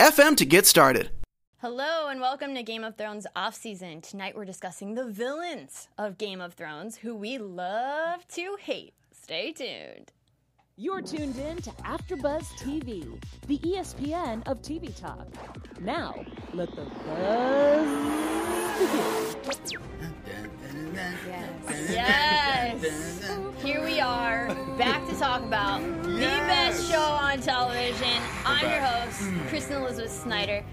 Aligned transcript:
anchor.fm 0.00 0.36
to 0.36 0.44
get 0.44 0.66
started. 0.66 1.10
Hello 1.58 2.08
and 2.08 2.20
welcome 2.20 2.54
to 2.54 2.62
Game 2.62 2.84
of 2.84 2.96
Thrones 2.96 3.26
off 3.34 3.54
season. 3.54 4.00
Tonight 4.02 4.36
we're 4.36 4.44
discussing 4.44 4.94
the 4.94 5.06
villains 5.06 5.88
of 5.96 6.18
Game 6.18 6.40
of 6.40 6.54
Thrones 6.54 6.96
who 6.96 7.14
we 7.14 7.38
love 7.38 8.26
to 8.28 8.56
hate. 8.60 8.92
Stay 9.12 9.52
tuned. 9.52 10.12
You're 10.76 11.02
tuned 11.02 11.38
in 11.38 11.58
to 11.58 11.70
AfterBuzz 11.70 12.46
TV, 12.58 13.22
the 13.46 13.58
ESPN 13.58 14.42
of 14.48 14.60
TV 14.60 14.92
talk. 15.00 15.28
Now, 15.80 16.24
let 16.52 16.68
the 16.74 16.82
buzz 17.06 17.86
begin. 18.80 19.70
Yes. 21.88 23.30
Here 23.62 23.84
we 23.84 24.00
are, 24.00 24.48
back 24.76 25.06
to 25.06 25.14
talk 25.16 25.42
about 25.42 25.80
the 26.02 26.18
best 26.18 26.90
show 26.90 26.98
on 26.98 27.40
television. 27.40 28.20
I'm 28.44 28.68
your 28.68 28.80
host, 28.80 29.20
mm. 29.20 29.46
Kristen 29.46 29.80
Elizabeth 29.80 30.10
Snyder. 30.10 30.64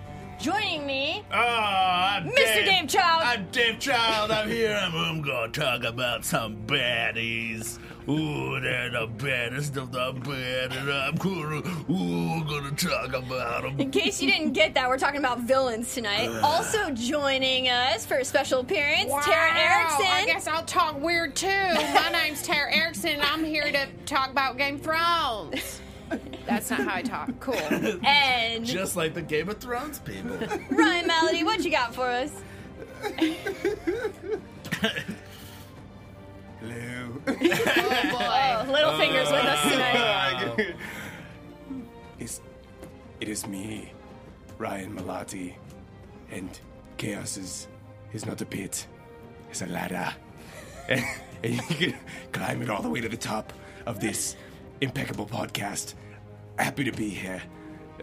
Joining 0.41 0.87
me, 0.87 1.23
Ah, 1.31 2.15
I'm 2.17 2.29
Mr. 2.29 2.65
Dave 2.65 2.87
Child. 2.89 3.21
I'm 3.23 3.47
Dave 3.51 3.77
Child. 3.79 4.31
I'm 4.31 4.49
here. 4.49 4.75
I'm, 4.75 4.95
I'm 4.95 5.21
gonna 5.21 5.51
talk 5.51 5.83
about 5.83 6.25
some 6.25 6.55
baddies. 6.65 7.77
Ooh, 8.09 8.59
they're 8.59 8.89
the 8.89 9.05
baddest 9.05 9.77
of 9.77 9.91
the 9.91 10.11
bad, 10.25 10.71
and 10.75 10.89
I'm 10.91 11.13
gonna, 11.15 11.61
ooh, 11.91 12.43
gonna 12.45 12.71
talk 12.71 13.13
about 13.13 13.61
them. 13.61 13.79
in 13.79 13.91
case 13.91 14.19
you 14.19 14.31
didn't 14.31 14.53
get 14.53 14.73
that, 14.73 14.89
we're 14.89 14.97
talking 14.97 15.19
about 15.19 15.41
villains 15.41 15.93
tonight. 15.93 16.27
Also 16.41 16.89
joining 16.89 17.69
us 17.69 18.03
for 18.07 18.15
a 18.17 18.25
special 18.25 18.61
appearance, 18.61 19.11
Tara 19.23 19.51
Erickson. 19.55 20.05
I 20.07 20.23
guess 20.25 20.47
I'll 20.47 20.65
talk 20.65 20.99
weird 20.99 21.35
too. 21.35 21.47
My 21.93 22.09
name's 22.11 22.41
Tara 22.41 22.73
Erickson, 22.73 23.11
and 23.11 23.21
I'm 23.21 23.43
here 23.43 23.71
to 23.71 23.85
talk 24.07 24.31
about 24.31 24.57
Game 24.57 24.75
of 24.75 24.81
Thrones. 24.81 25.81
That's 26.45 26.69
not 26.69 26.81
how 26.81 26.95
I 26.95 27.01
talk. 27.01 27.31
Cool. 27.39 27.55
And 28.03 28.65
Just 28.65 28.95
like 28.95 29.13
the 29.13 29.21
Game 29.21 29.49
of 29.49 29.57
Thrones 29.57 29.99
people. 29.99 30.37
Ryan 30.69 31.07
Malaty, 31.07 31.43
what 31.43 31.63
you 31.63 31.71
got 31.71 31.93
for 31.95 32.07
us? 32.07 32.31
Hello. 36.59 37.21
Oh 37.27 37.33
boy. 37.33 37.37
Oh, 38.51 38.65
Littlefinger's 38.67 39.31
with 39.31 39.45
us 39.45 39.59
oh, 39.65 39.69
tonight. 39.69 40.75
it's, 42.19 42.41
it 43.19 43.27
is 43.27 43.47
me, 43.47 43.91
Ryan 44.57 44.95
Malaty, 44.95 45.53
and 46.31 46.59
chaos 46.97 47.37
is, 47.37 47.67
is 48.13 48.25
not 48.25 48.41
a 48.41 48.45
pit, 48.45 48.85
it's 49.49 49.61
a 49.61 49.67
ladder. 49.67 50.13
and, 50.87 51.03
and 51.43 51.53
you 51.55 51.61
can 51.61 51.95
climb 52.31 52.61
it 52.61 52.69
all 52.69 52.81
the 52.81 52.89
way 52.89 53.01
to 53.01 53.09
the 53.09 53.17
top 53.17 53.53
of 53.87 53.99
this 53.99 54.35
impeccable 54.81 55.25
podcast. 55.25 55.93
Happy 56.57 56.83
to 56.83 56.91
be 56.91 57.09
here. 57.09 57.41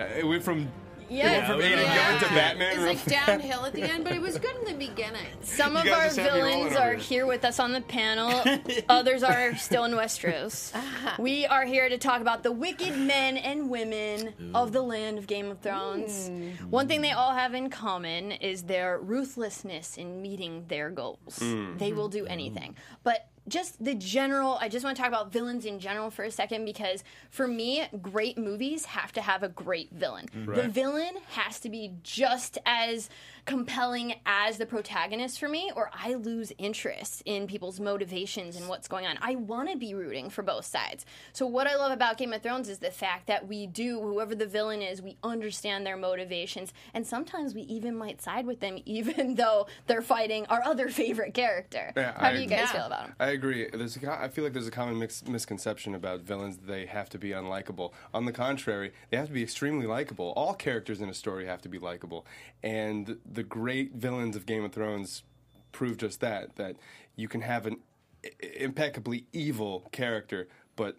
Uh, 0.00 0.04
it 0.04 0.26
went 0.26 0.42
from, 0.42 0.70
Yeah, 1.10 1.32
it 1.32 1.36
went 1.38 1.46
from 1.46 1.60
Aiden 1.60 1.82
Yeah. 1.82 2.18
To 2.18 2.24
Batman. 2.34 2.68
It's 2.70 2.78
real 2.78 2.86
like 2.86 3.04
downhill 3.26 3.64
at 3.66 3.72
the 3.72 3.82
end, 3.82 4.04
but 4.04 4.12
it 4.12 4.20
was 4.20 4.38
good 4.38 4.54
in 4.56 4.64
the 4.64 4.86
beginning. 4.86 5.26
Some 5.42 5.72
You 5.72 5.78
of 5.80 5.84
guys 5.84 5.92
our 5.94 6.04
just 6.04 6.16
have 6.18 6.32
me 6.34 6.40
rolling 6.40 6.54
villains 6.56 6.76
over 6.76 6.82
are 6.84 6.90
here. 6.94 6.98
here 7.00 7.26
with 7.26 7.44
us 7.44 7.58
on 7.60 7.72
the 7.72 7.80
panel. 7.80 8.42
Others 8.88 9.22
are 9.22 9.56
still 9.56 9.84
in 9.84 9.92
Westeros. 9.92 10.74
Uh-huh. 10.74 11.16
We 11.18 11.46
are 11.46 11.64
here 11.64 11.88
to 11.88 11.98
talk 11.98 12.20
about 12.20 12.42
the 12.42 12.52
wicked 12.52 12.96
men 12.96 13.36
and 13.36 13.68
women 13.70 14.52
of 14.54 14.72
the 14.72 14.82
land 14.82 15.18
of 15.18 15.26
Game 15.26 15.50
of 15.50 15.60
Thrones. 15.60 16.28
Hmm. 16.28 16.50
One 16.70 16.88
thing 16.88 17.00
they 17.02 17.12
all 17.12 17.32
have 17.34 17.54
in 17.54 17.70
common 17.70 18.32
is 18.32 18.62
their 18.64 18.98
ruthlessness 18.98 19.96
in 19.96 20.22
meeting 20.22 20.64
their 20.68 20.90
goals. 20.90 21.38
Hmm. 21.38 21.76
They 21.76 21.92
will 21.92 22.08
do 22.08 22.26
anything. 22.26 22.76
But 23.02 23.26
just 23.48 23.82
the 23.82 23.94
general, 23.94 24.58
I 24.60 24.68
just 24.68 24.84
want 24.84 24.96
to 24.96 25.02
talk 25.02 25.08
about 25.08 25.32
villains 25.32 25.64
in 25.64 25.80
general 25.80 26.10
for 26.10 26.24
a 26.24 26.30
second 26.30 26.64
because 26.64 27.02
for 27.30 27.48
me, 27.48 27.86
great 28.00 28.38
movies 28.38 28.86
have 28.86 29.12
to 29.12 29.20
have 29.20 29.42
a 29.42 29.48
great 29.48 29.92
villain. 29.92 30.26
Mm-hmm. 30.34 30.54
The 30.54 30.68
villain 30.68 31.16
has 31.30 31.60
to 31.60 31.68
be 31.68 31.94
just 32.02 32.58
as 32.66 33.08
compelling 33.48 34.14
as 34.26 34.58
the 34.58 34.66
protagonist 34.66 35.40
for 35.40 35.48
me, 35.48 35.72
or 35.74 35.90
I 35.94 36.14
lose 36.14 36.52
interest 36.58 37.22
in 37.24 37.46
people's 37.46 37.80
motivations 37.80 38.56
and 38.56 38.68
what's 38.68 38.88
going 38.88 39.06
on. 39.06 39.18
I 39.22 39.36
want 39.36 39.70
to 39.70 39.76
be 39.78 39.94
rooting 39.94 40.28
for 40.28 40.42
both 40.42 40.66
sides. 40.66 41.06
So, 41.32 41.46
what 41.46 41.66
I 41.66 41.74
love 41.76 41.90
about 41.90 42.18
Game 42.18 42.34
of 42.34 42.42
Thrones 42.42 42.68
is 42.68 42.78
the 42.78 42.90
fact 42.90 43.26
that 43.28 43.48
we 43.48 43.66
do, 43.66 44.02
whoever 44.02 44.34
the 44.34 44.46
villain 44.46 44.82
is, 44.82 45.00
we 45.00 45.16
understand 45.22 45.86
their 45.86 45.96
motivations, 45.96 46.74
and 46.92 47.06
sometimes 47.06 47.54
we 47.54 47.62
even 47.62 47.96
might 47.96 48.20
side 48.20 48.46
with 48.46 48.60
them, 48.60 48.80
even 48.84 49.34
though 49.36 49.66
they're 49.86 50.02
fighting 50.02 50.44
our 50.50 50.62
other 50.62 50.88
favorite 50.88 51.32
character. 51.32 51.94
Yeah, 51.96 52.12
How 52.18 52.28
I 52.28 52.34
do 52.34 52.42
you 52.42 52.48
guys 52.48 52.70
feel 52.70 52.84
about 52.84 53.06
them? 53.06 53.14
I 53.18 53.30
agree. 53.30 53.66
There's 53.72 53.96
a, 53.96 54.22
I 54.22 54.28
feel 54.28 54.44
like 54.44 54.52
there's 54.52 54.68
a 54.68 54.70
common 54.70 54.98
mix, 54.98 55.26
misconception 55.26 55.94
about 55.94 56.20
villains 56.20 56.58
that 56.58 56.66
they 56.66 56.84
have 56.84 57.08
to 57.10 57.18
be 57.18 57.30
unlikable. 57.30 57.92
On 58.12 58.26
the 58.26 58.32
contrary, 58.32 58.92
they 59.08 59.16
have 59.16 59.28
to 59.28 59.32
be 59.32 59.42
extremely 59.42 59.86
likable. 59.86 60.34
All 60.36 60.52
characters 60.52 61.00
in 61.00 61.08
a 61.08 61.14
story 61.14 61.46
have 61.46 61.62
to 61.62 61.70
be 61.70 61.78
likable. 61.78 62.26
And 62.62 63.16
the 63.38 63.44
great 63.44 63.94
villains 63.94 64.34
of 64.34 64.46
Game 64.46 64.64
of 64.64 64.72
Thrones 64.72 65.22
prove 65.70 65.96
just 65.96 66.18
that 66.18 66.56
that 66.56 66.74
you 67.14 67.28
can 67.28 67.40
have 67.42 67.66
an 67.66 67.76
i- 68.24 68.30
impeccably 68.56 69.26
evil 69.32 69.88
character 69.92 70.48
but 70.74 70.96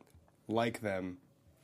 like 0.47 0.79
them 0.79 1.17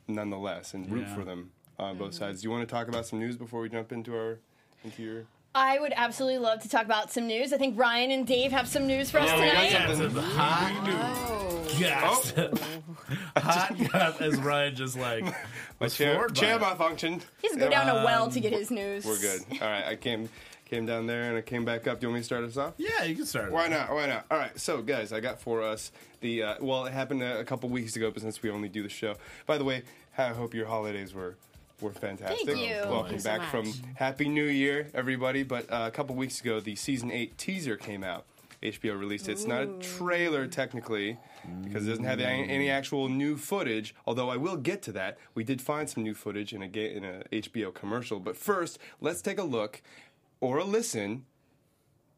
nonetheless 0.05 0.73
and 0.73 0.91
root 0.91 1.07
Yeah. 1.07 1.15
for 1.15 1.23
them 1.23 1.51
on 1.79 1.97
both 1.97 2.11
mm-hmm. 2.11 2.17
sides. 2.25 2.41
Do 2.41 2.47
you 2.47 2.51
want 2.51 2.67
to 2.67 2.75
talk 2.75 2.89
about 2.89 3.05
some 3.05 3.19
news 3.19 3.37
before 3.37 3.61
we 3.61 3.69
jump 3.69 3.93
into 3.93 4.13
our 4.17 4.39
into 4.83 5.01
your 5.01 5.27
I 5.55 5.79
would 5.79 5.93
absolutely 5.95 6.39
love 6.39 6.61
to 6.63 6.69
talk 6.69 6.83
about 6.83 7.09
some 7.09 7.27
news. 7.27 7.53
I 7.53 7.57
think 7.57 7.79
Ryan 7.79 8.11
and 8.11 8.27
Dave 8.27 8.51
have 8.51 8.67
some 8.67 8.85
news 8.85 9.09
for 9.09 9.19
us 9.19 9.31
we 9.31 9.45
got 9.45 9.69
tonight. 9.69 9.71
something. 9.71 10.11
Some 10.11 10.23
hot 10.31 10.83
oh. 10.89 11.77
gossip. 11.79 12.59
Oh. 12.61 13.15
hot 13.37 13.77
gossip 13.77 14.21
as 14.21 14.35
Ryan 14.35 14.75
just 14.75 14.97
like 14.97 15.23
My 15.79 15.87
chair, 15.87 16.27
chair 16.29 16.57
it. 16.57 16.61
malfunctioned. 16.61 17.21
He 17.41 17.47
has 17.47 17.53
to 17.53 17.59
go 17.59 17.69
down 17.69 17.87
a 17.87 17.95
um, 17.95 18.03
well 18.03 18.29
to 18.29 18.39
get 18.41 18.51
his 18.51 18.69
news. 18.69 19.05
We're 19.05 19.17
good. 19.17 19.41
All 19.61 19.69
right, 19.69 19.85
I 19.85 19.95
came 19.95 20.27
came 20.65 20.85
down 20.85 21.07
there 21.07 21.29
and 21.29 21.37
I 21.37 21.41
came 21.41 21.63
back 21.63 21.87
up. 21.87 21.99
Do 21.99 22.05
you 22.05 22.09
want 22.09 22.15
me 22.15 22.21
to 22.21 22.25
start 22.25 22.43
us 22.43 22.57
off? 22.57 22.73
Yeah, 22.77 23.03
you 23.03 23.15
can 23.15 23.25
start. 23.25 23.51
Why 23.51 23.67
not? 23.67 23.91
Why 23.91 24.07
not? 24.07 24.25
All 24.29 24.37
right, 24.37 24.57
so 24.59 24.81
guys, 24.81 25.13
I 25.13 25.19
got 25.19 25.39
for 25.39 25.61
us 25.61 25.91
the 26.21 26.43
uh, 26.43 26.55
well, 26.59 26.85
it 26.85 26.93
happened 26.93 27.21
a, 27.23 27.39
a 27.39 27.43
couple 27.43 27.69
weeks 27.69 27.95
ago, 27.95 28.11
but 28.11 28.21
since 28.21 28.41
we 28.41 28.49
only 28.49 28.69
do 28.69 28.83
the 28.83 28.89
show. 28.89 29.15
By 29.45 29.57
the 29.57 29.63
way, 29.63 29.83
I 30.17 30.29
hope 30.29 30.53
your 30.53 30.65
holidays 30.67 31.13
were 31.13 31.35
were 31.81 31.91
fantastic. 31.91 32.47
Thank 32.47 32.59
you. 32.67 32.75
Welcome 32.89 33.03
Thank 33.03 33.11
you 33.13 33.19
so 33.19 33.29
back 33.29 33.41
much. 33.41 33.49
from 33.49 33.93
Happy 33.95 34.27
New 34.27 34.45
Year, 34.45 34.87
everybody. 34.93 35.43
But 35.43 35.71
uh, 35.71 35.85
a 35.87 35.91
couple 35.91 36.15
weeks 36.15 36.41
ago, 36.41 36.59
the 36.59 36.75
season 36.75 37.11
eight 37.11 37.37
teaser 37.37 37.77
came 37.77 38.03
out. 38.03 38.25
HBO 38.63 38.97
released 38.99 39.29
it. 39.29 39.33
It's 39.33 39.45
not 39.45 39.61
a 39.63 39.67
trailer 39.79 40.47
technically 40.47 41.17
because 41.63 41.85
it 41.85 41.89
doesn't 41.89 42.05
have 42.05 42.19
any, 42.19 42.49
any 42.49 42.69
actual 42.69 43.09
new 43.09 43.37
footage. 43.37 43.93
Although 44.07 44.29
I 44.29 44.37
will 44.37 44.57
get 44.57 44.81
to 44.83 44.91
that. 44.93 45.19
We 45.35 45.43
did 45.43 45.61
find 45.61 45.87
some 45.87 46.01
new 46.01 46.15
footage 46.15 46.51
in 46.53 46.63
a 46.63 46.67
ga- 46.67 46.95
in 46.95 47.03
a 47.03 47.23
HBO 47.31 47.71
commercial. 47.71 48.19
But 48.19 48.35
first, 48.35 48.79
let's 49.01 49.21
take 49.21 49.37
a 49.37 49.43
look 49.43 49.83
or 50.45 50.59
a 50.59 50.63
listen 50.63 51.25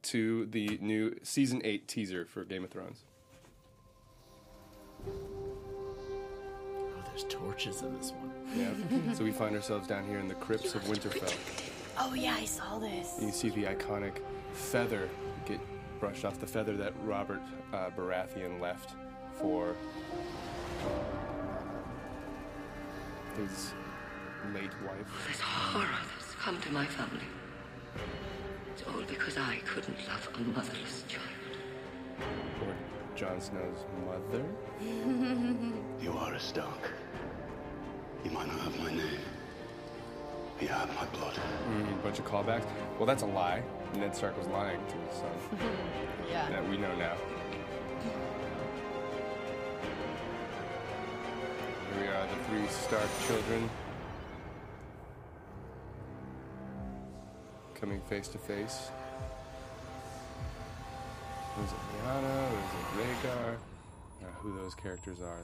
to 0.01 0.47
the 0.47 0.77
new 0.81 1.15
season 1.23 1.61
eight 1.63 1.87
teaser 1.87 2.25
for 2.25 2.43
Game 2.43 2.65
of 2.65 2.69
Thrones. 2.69 3.05
Oh, 5.07 5.11
there's 7.07 7.23
torches 7.29 7.83
in 7.83 7.97
this 7.97 8.11
one. 8.11 8.29
Yeah. 8.53 9.13
so 9.13 9.23
we 9.23 9.31
find 9.31 9.55
ourselves 9.55 9.87
down 9.87 10.05
here 10.09 10.19
in 10.19 10.27
the 10.27 10.33
crypts 10.33 10.75
of 10.75 10.83
Winterfell. 10.83 11.33
Oh 11.99 12.13
yeah, 12.15 12.35
I 12.37 12.43
saw 12.43 12.79
this. 12.79 13.17
And 13.17 13.27
you 13.27 13.31
see 13.31 13.47
the 13.49 13.63
iconic 13.63 14.17
feather 14.51 15.07
get 15.45 15.61
brushed 16.01 16.25
off 16.25 16.37
the 16.37 16.47
feather 16.47 16.75
that 16.75 16.91
Robert 17.05 17.41
uh, 17.71 17.91
Baratheon 17.97 18.59
left 18.59 18.91
for 19.39 19.73
his 23.37 23.71
late 24.53 24.73
wife. 24.85 25.27
This 25.29 25.39
horror 25.39 25.87
that's 26.19 26.33
come 26.33 26.59
to 26.59 26.71
my 26.73 26.85
family. 26.85 27.23
It's 28.77 28.87
all 28.87 29.01
because 29.07 29.37
I 29.39 29.57
couldn't 29.65 29.97
love 30.07 30.29
a 30.35 30.39
motherless 30.39 31.03
child. 31.07 31.57
Or 32.61 32.75
Jon 33.15 33.41
Snow's 33.41 33.85
mother. 34.05 34.45
You 35.99 36.11
are 36.13 36.33
a 36.35 36.39
Stark. 36.39 36.91
You 38.23 38.29
might 38.29 38.47
not 38.47 38.59
have 38.59 38.79
my 38.79 38.91
name. 38.91 39.19
but 40.53 40.61
You 40.61 40.67
have 40.67 40.93
my 40.93 41.05
blood. 41.05 41.33
Mm, 41.71 42.03
bunch 42.03 42.19
of 42.19 42.25
callbacks. 42.25 42.67
Well, 42.99 43.07
that's 43.07 43.23
a 43.23 43.25
lie. 43.25 43.63
Ned 43.95 44.15
Stark 44.15 44.37
was 44.37 44.45
lying 44.47 44.79
to 44.89 44.95
his 44.95 45.15
son. 45.15 45.59
Yeah. 46.29 46.47
that 46.51 46.69
we 46.69 46.77
know 46.77 46.95
now. 46.97 47.15
Here 51.93 52.01
we 52.01 52.07
are, 52.09 52.27
the 52.27 52.43
three 52.45 52.67
Stark 52.67 53.09
children. 53.27 53.69
Coming 57.79 58.01
face 58.09 58.27
to 58.29 58.37
face. 58.37 58.89
Was 61.57 61.71
it 61.71 61.77
Lyanna? 62.05 62.51
Was 62.51 62.73
it 62.73 63.27
Rhaegar? 63.27 63.55
Uh, 64.23 64.25
who 64.39 64.55
those 64.57 64.73
characters 64.75 65.21
are 65.21 65.37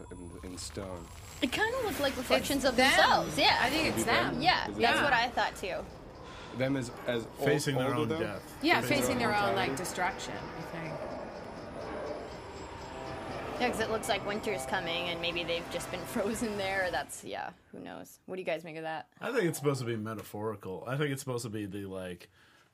in, 0.44 0.52
in 0.52 0.58
stone. 0.58 1.06
It 1.42 1.52
kind 1.52 1.74
of 1.76 1.86
looked 1.86 2.00
like 2.00 2.16
reflections 2.18 2.66
of 2.66 2.76
them. 2.76 2.90
themselves. 2.92 3.38
Yeah. 3.38 3.58
I 3.62 3.70
think 3.70 3.96
it's 3.96 4.04
them. 4.04 4.42
Yeah, 4.42 4.70
Is 4.70 4.78
that's 4.78 4.96
them? 4.96 5.04
what 5.04 5.14
I 5.14 5.30
thought 5.30 5.56
too. 5.56 5.76
Them 6.58 6.76
as 6.78 6.92
as 7.08 7.24
ol- 7.40 7.46
Facing 7.46 7.76
their 7.76 7.94
own 7.96 8.10
though? 8.10 8.20
death. 8.20 8.42
Yeah, 8.62 8.82
Facing 8.82 8.98
facing 8.98 9.18
their 9.20 9.30
their 9.30 9.38
own 9.38 9.50
own 9.50 9.56
like 9.56 9.76
destruction. 9.76 10.34
I 10.36 10.78
think. 10.78 10.94
Yeah, 13.64 13.70
because 13.70 13.86
it 13.86 13.92
looks 13.92 14.10
like 14.10 14.28
winter's 14.28 14.66
coming, 14.66 15.08
and 15.08 15.22
maybe 15.22 15.46
they've 15.46 15.64
just 15.72 15.90
been 15.90 16.02
frozen 16.08 16.58
there. 16.58 16.90
That's 16.92 17.24
yeah. 17.24 17.52
Who 17.72 17.80
knows? 17.80 18.20
What 18.26 18.36
do 18.36 18.42
you 18.42 18.46
guys 18.46 18.66
make 18.66 18.76
of 18.76 18.84
that? 18.84 19.08
I 19.22 19.32
think 19.32 19.46
it's 19.46 19.58
supposed 19.58 19.80
to 19.80 19.86
be 19.86 19.96
metaphorical. 19.96 20.84
I 20.86 20.98
think 20.98 21.12
it's 21.12 21.22
supposed 21.22 21.46
to 21.46 21.50
be 21.50 21.66
the 21.66 21.86
like, 21.86 22.28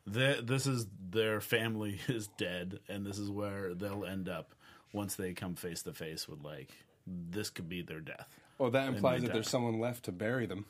the, 0.08 0.42
this 0.44 0.66
is 0.66 0.88
their 1.12 1.42
family 1.42 2.00
is 2.08 2.28
dead, 2.40 2.80
and 2.90 3.06
this 3.06 3.20
is 3.20 3.30
where 3.30 3.76
they'll 3.76 4.04
end 4.04 4.28
up 4.30 4.56
once 4.92 5.14
they 5.14 5.34
come 5.34 5.54
face 5.54 5.84
to 5.84 5.94
face 5.94 6.28
with 6.28 6.42
like 6.44 6.72
this 7.06 7.52
could 7.52 7.70
be 7.70 7.84
their 7.84 8.02
death. 8.02 8.40
Well, 8.58 8.72
that 8.72 8.88
implies 8.88 9.22
they 9.22 9.28
that 9.28 9.34
there's 9.34 9.48
someone 9.48 9.80
left 9.80 10.06
to 10.06 10.12
bury 10.12 10.48
them. 10.48 10.66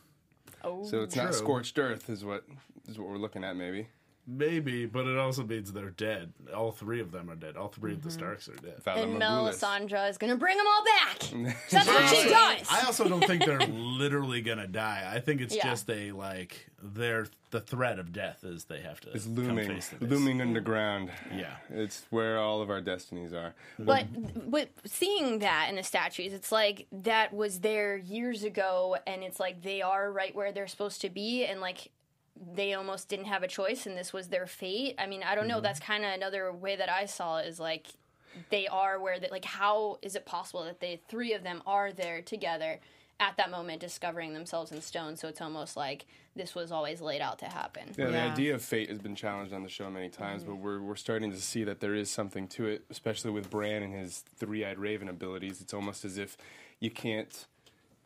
Oh, 0.66 0.84
So 0.84 1.02
it's 1.02 1.16
not 1.16 1.34
scorched 1.34 1.80
earth, 1.80 2.10
is 2.10 2.26
what 2.26 2.44
is 2.90 3.00
what 3.00 3.08
we're 3.08 3.18
looking 3.18 3.46
at, 3.46 3.56
maybe. 3.56 3.88
Maybe, 4.32 4.86
but 4.86 5.08
it 5.08 5.18
also 5.18 5.44
means 5.44 5.74
they're 5.74 5.90
dead. 5.90 6.34
All 6.56 6.72
three 6.72 7.02
of 7.02 7.12
them 7.12 7.32
are 7.32 7.36
dead. 7.36 7.58
All 7.58 7.70
3 7.70 7.94
of 7.94 8.04
the 8.04 8.10
mm-hmm. 8.10 8.20
Starks 8.20 8.48
are 8.48 8.56
dead. 8.56 8.84
Valar 8.84 9.04
and 9.04 9.20
Melisandre 9.20 10.08
is 10.08 10.20
gonna 10.20 10.36
bring 10.36 10.56
them 10.56 10.68
all 10.68 10.84
back. 10.84 11.56
That's 11.72 11.88
what 11.88 12.10
she 12.10 12.30
does. 12.30 12.68
I 12.70 12.84
also 12.86 13.10
don't 13.10 13.26
think 13.26 13.44
they're 13.44 13.60
literally 13.60 14.42
gonna 14.42 14.68
die. 14.68 15.10
I 15.12 15.20
think 15.20 15.42
it's 15.42 15.56
Yeah. 15.56 15.70
just 15.70 15.90
a 15.90 16.12
like 16.12 16.70
they're 16.82 17.28
the 17.52 17.60
threat 17.60 17.98
of 17.98 18.14
death 18.14 18.44
is 18.44 18.66
they 18.66 18.82
have 18.82 19.02
to 19.02 19.12
It's 19.12 19.26
come 19.26 19.36
looming, 19.36 19.68
face 19.68 19.90
to 19.90 19.96
face. 19.96 20.10
looming 20.10 20.42
underground. 20.42 21.10
Yeah. 21.36 21.56
It's 21.72 22.06
where 22.12 22.38
all 22.38 22.62
of 22.62 22.70
our 22.70 22.82
destinies 22.82 23.34
are. 23.34 23.56
But 23.80 24.06
but 24.50 24.70
seeing 24.86 25.40
that 25.40 25.68
in 25.70 25.76
the 25.76 25.84
statues, 25.84 26.34
it's 26.34 26.52
like 26.52 26.86
that 26.92 27.34
was 27.34 27.62
there 27.62 27.98
years 27.98 28.44
ago, 28.44 28.98
and 29.08 29.24
it's 29.24 29.40
like 29.40 29.64
they 29.64 29.82
are 29.82 30.12
right 30.12 30.36
where 30.36 30.52
they're 30.52 30.68
supposed 30.68 31.02
to 31.02 31.10
be, 31.10 31.46
and 31.46 31.62
like 31.62 31.90
they 32.56 32.74
almost 32.74 33.10
didn't 33.10 33.26
have 33.26 33.44
a 33.44 33.48
choice, 33.48 33.86
and 33.86 33.98
this 33.98 34.14
was 34.14 34.30
their 34.30 34.48
fate. 34.48 34.96
I 34.98 35.08
mean, 35.08 35.24
I 35.24 35.36
don't 35.36 35.48
know. 35.48 35.56
Mm-hmm. 35.56 35.64
That's 35.64 35.80
kind 35.80 36.06
of 36.06 36.14
another 36.14 36.52
way 36.52 36.76
that 36.76 36.90
I 36.90 37.06
saw 37.06 37.38
it 37.38 37.48
is 37.48 37.60
like 37.60 37.88
they 38.50 38.68
are 38.68 39.00
where 39.00 39.20
they 39.20 39.30
like. 39.30 39.46
How 39.46 39.98
is 40.02 40.16
it 40.16 40.26
possible 40.26 40.64
that 40.64 40.80
the 40.80 41.00
three 41.08 41.34
of 41.34 41.44
them 41.44 41.62
are 41.66 41.92
there 41.92 42.22
together? 42.22 42.80
At 43.22 43.36
that 43.36 43.52
moment, 43.52 43.82
discovering 43.82 44.34
themselves 44.34 44.72
in 44.72 44.80
stone, 44.82 45.18
so 45.18 45.28
it's 45.28 45.42
almost 45.42 45.76
like 45.76 46.06
this 46.38 46.56
was 46.56 46.72
always 46.72 47.02
laid 47.02 47.20
out 47.20 47.40
to 47.40 47.48
happen. 47.48 47.94
Yeah, 47.98 48.12
the 48.12 48.22
idea 48.22 48.56
of 48.56 48.62
fate 48.62 48.88
has 48.88 49.00
been 49.00 49.14
challenged 49.14 49.52
on 49.52 49.62
the 49.62 49.68
show 49.68 49.90
many 49.90 50.08
times, 50.08 50.46
but 50.46 50.54
mm-hmm. 50.54 50.64
we're, 50.64 50.82
we're 50.82 50.96
starting 50.96 51.30
to 51.32 51.38
see 51.38 51.66
that 51.66 51.82
there 51.82 51.94
is 51.94 52.10
something 52.10 52.48
to 52.48 52.68
it, 52.68 52.86
especially 52.90 53.32
with 53.32 53.50
Bran 53.50 53.84
and 53.84 53.94
his 53.94 54.24
three 54.38 54.64
eyed 54.64 54.80
raven 54.80 55.10
abilities. 55.10 55.60
It's 55.60 55.74
almost 55.74 56.06
as 56.06 56.18
if 56.18 56.38
you 56.80 56.90
can't 56.90 57.46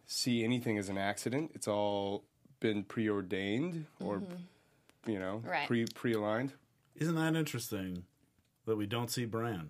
see 0.08 0.44
anything 0.44 0.80
as 0.80 0.90
an 0.90 0.98
accident. 0.98 1.52
It's 1.54 1.68
all 1.68 2.24
been 2.64 2.84
preordained 2.86 3.86
or, 4.00 4.20
mm-hmm. 4.20 5.12
you 5.12 5.20
know, 5.20 5.44
Right. 5.46 5.68
pre 5.68 5.86
pre 5.86 6.14
aligned. 6.14 6.54
Isn't 6.96 7.16
that 7.16 7.36
interesting 7.36 8.06
that 8.66 8.78
we 8.78 8.88
don't 8.88 9.12
see 9.12 9.26
Bran? 9.26 9.70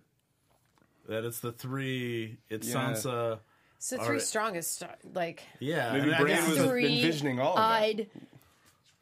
That 1.10 1.26
it's 1.26 1.40
the 1.40 1.52
three. 1.52 2.38
It's 2.50 2.70
Yeah. 2.70 2.76
Sansa. 2.76 3.40
It's 3.78 3.90
the 3.90 3.98
three 3.98 4.08
right. 4.18 4.22
strongest. 4.22 4.84
Like 5.14 5.44
Yeah, 5.60 5.92
Maybe 5.94 6.10
Bran 6.12 6.28
guess- 6.28 6.50
was 6.50 6.60
envisioning 6.60 7.40
all 7.40 7.54
of 7.54 7.58
that. 7.58 7.62
eyed 7.64 8.10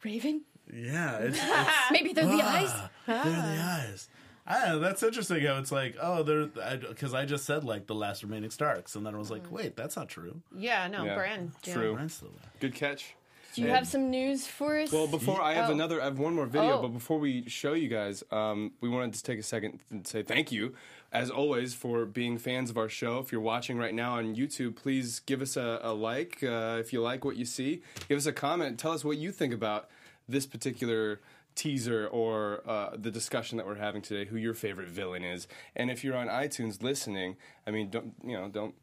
raven. 0.02 0.42
Yeah, 0.72 1.18
it's, 1.18 1.38
it's 1.38 1.70
Maybe 1.92 2.14
they're 2.14 2.24
the 2.24 2.40
ah, 2.42 2.56
eyes. 2.56 2.70
ah, 2.72 2.90
they're 3.06 3.24
the 3.24 3.30
ah. 3.60 3.80
eyes. 3.90 4.08
I 4.46 4.68
know, 4.68 4.78
that's 4.80 5.02
interesting 5.02 5.44
how 5.44 5.58
it's 5.58 5.70
like, 5.70 5.96
oh, 6.00 6.22
they're 6.22 6.46
because 6.78 7.14
I, 7.14 7.26
just 7.26 7.44
said 7.44 7.62
like 7.62 7.86
the 7.86 7.94
last 7.94 8.22
remaining 8.22 8.50
Starks, 8.50 8.96
and 8.96 9.04
then 9.06 9.14
I 9.14 9.18
was 9.18 9.30
like, 9.30 9.44
mm-hmm. 9.44 9.54
wait, 9.54 9.76
that's 9.76 9.96
not 9.96 10.08
true. 10.08 10.40
yeah, 10.56 10.88
no, 10.88 11.04
Yeah, 11.04 11.14
Bran. 11.14 11.52
yeah. 11.62 11.74
true. 11.74 11.94
Bran's 11.94 12.14
still 12.14 12.30
there. 12.30 12.50
Good 12.58 12.74
catch. 12.74 13.14
Do 13.54 13.62
you 13.62 13.68
have 13.68 13.86
some 13.86 14.10
news 14.10 14.46
for 14.46 14.78
us? 14.78 14.90
Well, 14.92 15.06
before 15.06 15.40
I 15.40 15.54
have 15.54 15.68
Oh. 15.68 15.72
another, 15.72 16.00
I 16.00 16.04
have 16.04 16.18
one 16.18 16.34
more 16.34 16.46
video. 16.46 16.78
Oh. 16.78 16.82
But 16.82 16.88
before 16.88 17.18
we 17.18 17.48
show 17.48 17.74
you 17.74 17.88
guys, 17.88 18.24
um, 18.30 18.72
we 18.80 18.88
wanted 18.88 19.14
to 19.14 19.22
take 19.22 19.38
a 19.38 19.42
second 19.42 19.80
and 19.90 20.06
say 20.06 20.22
thank 20.22 20.50
you, 20.50 20.74
as 21.12 21.30
always, 21.30 21.74
for 21.74 22.06
being 22.06 22.38
fans 22.38 22.70
of 22.70 22.78
our 22.78 22.88
show. 22.88 23.18
If 23.18 23.30
you're 23.30 23.40
watching 23.42 23.76
right 23.78 23.94
now 23.94 24.14
on 24.14 24.34
YouTube, 24.34 24.76
please 24.76 25.20
give 25.20 25.42
us 25.42 25.56
a, 25.56 25.80
a 25.82 25.92
like 25.92 26.42
uh, 26.42 26.78
if 26.80 26.92
you 26.92 27.02
like 27.02 27.24
what 27.24 27.36
you 27.36 27.44
see. 27.44 27.82
Give 28.08 28.16
us 28.18 28.26
a 28.26 28.32
comment. 28.32 28.78
Tell 28.78 28.92
us 28.92 29.04
what 29.04 29.18
you 29.18 29.32
think 29.32 29.52
about 29.52 29.88
this 30.28 30.46
particular 30.46 31.20
teaser 31.54 32.06
or 32.06 32.62
uh, 32.66 32.90
the 32.96 33.10
discussion 33.10 33.58
that 33.58 33.66
we're 33.66 33.74
having 33.74 34.00
today. 34.00 34.24
Who 34.30 34.36
your 34.38 34.54
favorite 34.54 34.88
villain 34.88 35.22
is, 35.24 35.46
and 35.76 35.90
if 35.90 36.02
you're 36.02 36.16
on 36.16 36.28
iTunes 36.28 36.82
listening, 36.82 37.36
I 37.66 37.70
mean, 37.70 37.90
don't 37.90 38.14
you 38.24 38.32
know? 38.32 38.48
Don't 38.48 38.74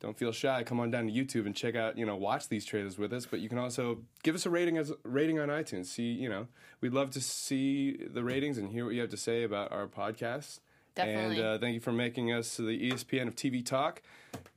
don't 0.00 0.16
feel 0.16 0.32
shy. 0.32 0.62
Come 0.62 0.78
on 0.80 0.90
down 0.90 1.06
to 1.06 1.12
YouTube 1.12 1.46
and 1.46 1.54
check 1.54 1.74
out, 1.74 1.96
you 1.96 2.04
know, 2.04 2.16
watch 2.16 2.48
these 2.48 2.64
trailers 2.64 2.98
with 2.98 3.12
us. 3.12 3.26
But 3.26 3.40
you 3.40 3.48
can 3.48 3.58
also 3.58 3.98
give 4.22 4.34
us 4.34 4.44
a 4.44 4.50
rating 4.50 4.76
as 4.76 4.92
rating 5.04 5.38
on 5.38 5.48
iTunes. 5.48 5.86
See, 5.86 6.12
you 6.12 6.28
know, 6.28 6.48
we'd 6.80 6.92
love 6.92 7.10
to 7.12 7.20
see 7.20 7.96
the 7.96 8.22
ratings 8.22 8.58
and 8.58 8.70
hear 8.70 8.84
what 8.84 8.94
you 8.94 9.00
have 9.00 9.10
to 9.10 9.16
say 9.16 9.42
about 9.42 9.72
our 9.72 9.86
podcast. 9.86 10.60
Definitely. 10.94 11.38
And 11.38 11.46
uh, 11.46 11.58
thank 11.58 11.74
you 11.74 11.80
for 11.80 11.92
making 11.92 12.32
us 12.32 12.56
the 12.56 12.90
ESPN 12.90 13.28
of 13.28 13.36
TV 13.36 13.64
talk. 13.64 14.02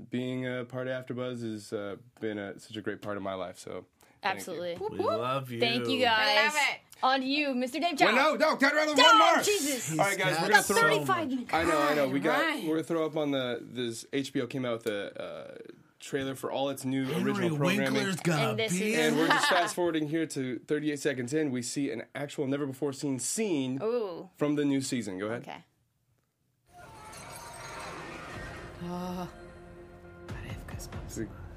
Being 0.10 0.46
a 0.48 0.66
part 0.66 0.88
of 0.88 1.06
AfterBuzz 1.06 1.42
has 1.42 1.74
uh, 1.74 1.96
been 2.20 2.38
a, 2.38 2.60
such 2.60 2.78
a 2.78 2.82
great 2.82 3.02
part 3.02 3.18
of 3.18 3.24
my 3.24 3.34
life. 3.34 3.60
So 3.60 3.86
thank 4.22 4.34
you. 4.36 4.38
Absolutely. 4.54 4.78
We 4.92 4.98
love 5.04 5.52
you. 5.52 5.60
Thank 5.60 5.88
you 5.88 6.02
guys. 6.02 6.18
I 6.20 6.46
love 6.46 6.54
it. 6.56 6.80
On 7.02 7.20
to 7.22 7.26
you, 7.26 7.50
Mr. 7.50 7.74
Dave 7.74 7.84
Wait, 7.84 7.98
Jones. 8.00 8.16
no, 8.16 8.36
no, 8.36 8.56
got 8.58 8.74
rather 8.74 8.94
No, 8.94 9.04
one 9.04 9.18
more. 9.20 9.42
Jesus. 9.42 9.92
All 9.92 9.98
right, 10.00 10.18
guys, 10.18 10.34
we're 10.34 10.42
gonna 10.42 10.54
got 10.54 10.66
throw. 10.66 10.76
35 10.82 11.30
minutes. 11.30 11.54
I 11.54 11.64
know, 11.64 11.78
I 11.80 11.94
know. 11.96 12.08
We 12.10 12.20
got. 12.20 12.42
right. 12.42 12.64
We're 12.66 12.76
gonna 12.76 12.84
throw 12.84 13.06
up 13.06 13.16
on 13.16 13.32
the 13.32 13.60
this 13.62 14.06
HBO 14.12 14.50
came 14.50 14.66
out 14.66 14.84
with 14.84 14.88
a 14.88 15.24
uh, 15.24 15.58
trailer 16.02 16.36
for 16.36 16.52
all 16.52 16.68
its 16.70 16.84
new 16.84 17.06
Henry 17.06 17.32
original 17.32 17.56
programming. 17.58 17.94
Winkler's 17.94 18.18
got 18.18 18.40
And 18.52 18.60
a 18.60 18.64
this 18.64 18.74
is- 18.82 18.98
And 18.98 19.18
we're 19.18 19.28
just 19.30 19.48
fast 19.50 19.76
forwarding 19.76 20.10
here 20.10 20.26
to 20.26 20.60
38 20.68 21.00
seconds 21.00 21.34
in. 21.34 21.52
We 21.52 21.62
see 21.62 21.90
an 21.90 22.04
actual, 22.16 22.48
never 22.48 22.66
before 22.66 22.92
seen 22.92 23.18
scene 23.20 23.80
Ooh. 23.82 24.30
from 24.38 24.56
the 24.56 24.66
new 24.66 24.82
season. 24.82 25.20
Go 25.20 25.28
ahead. 25.28 25.44
Okay. 25.44 25.64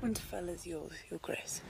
Winterfell 0.02 0.48
is 0.48 0.66
yours, 0.66 0.90
Your 1.10 1.20
Grace. 1.20 1.60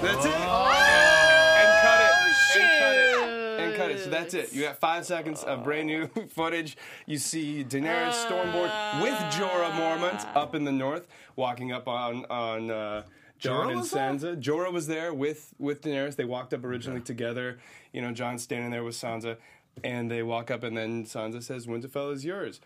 That's 0.00 0.24
it. 0.24 0.32
And 0.32 1.72
cut 1.82 2.00
it. 2.00 2.12
And 2.56 2.78
cut 2.78 2.94
it. 2.96 3.60
And 3.60 3.76
cut 3.76 3.90
it. 3.90 3.98
So 4.04 4.10
that's 4.10 4.34
it. 4.34 4.52
You 4.52 4.62
got 4.62 4.78
five 4.78 5.04
seconds 5.04 5.42
of 5.42 5.64
brand 5.64 5.88
new 5.88 6.06
footage. 6.28 6.76
You 7.06 7.18
see 7.18 7.64
Daenerys 7.64 8.12
Stormborn 8.26 9.02
with 9.02 9.14
Jorah 9.34 9.72
Mormont 9.72 10.24
up 10.36 10.54
in 10.54 10.62
the 10.64 10.70
north, 10.72 11.08
walking 11.34 11.72
up 11.72 11.88
on 11.88 12.24
on 12.26 12.70
uh, 12.70 13.02
Jon 13.38 13.66
Jorah 13.66 13.70
and 13.70 13.80
was 13.80 13.90
there? 13.90 14.12
Sansa. 14.12 14.40
Jorah 14.40 14.72
was 14.72 14.86
there 14.86 15.12
with 15.12 15.52
with 15.58 15.82
Daenerys. 15.82 16.14
They 16.14 16.24
walked 16.24 16.54
up 16.54 16.64
originally 16.64 17.00
together. 17.00 17.58
You 17.92 18.00
know, 18.00 18.12
Jon's 18.12 18.42
standing 18.42 18.70
there 18.70 18.84
with 18.84 18.94
Sansa, 18.94 19.38
and 19.82 20.08
they 20.08 20.22
walk 20.22 20.52
up, 20.52 20.62
and 20.62 20.76
then 20.76 21.04
Sansa 21.04 21.42
says, 21.42 21.66
"Winterfell 21.66 22.12
is 22.12 22.24
yours." 22.24 22.60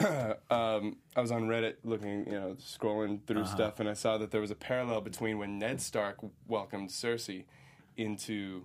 um, 0.50 0.96
I 1.16 1.20
was 1.20 1.30
on 1.30 1.44
Reddit 1.44 1.74
looking, 1.84 2.26
you 2.26 2.32
know, 2.32 2.56
scrolling 2.60 3.20
through 3.26 3.42
Uh-huh. 3.42 3.54
stuff, 3.54 3.80
and 3.80 3.88
I 3.88 3.94
saw 3.94 4.18
that 4.18 4.30
there 4.30 4.40
was 4.40 4.50
a 4.50 4.54
parallel 4.56 5.00
between 5.00 5.38
when 5.38 5.58
Ned 5.58 5.80
Stark 5.80 6.18
welcomed 6.48 6.90
Cersei 6.90 7.44
into 7.96 8.64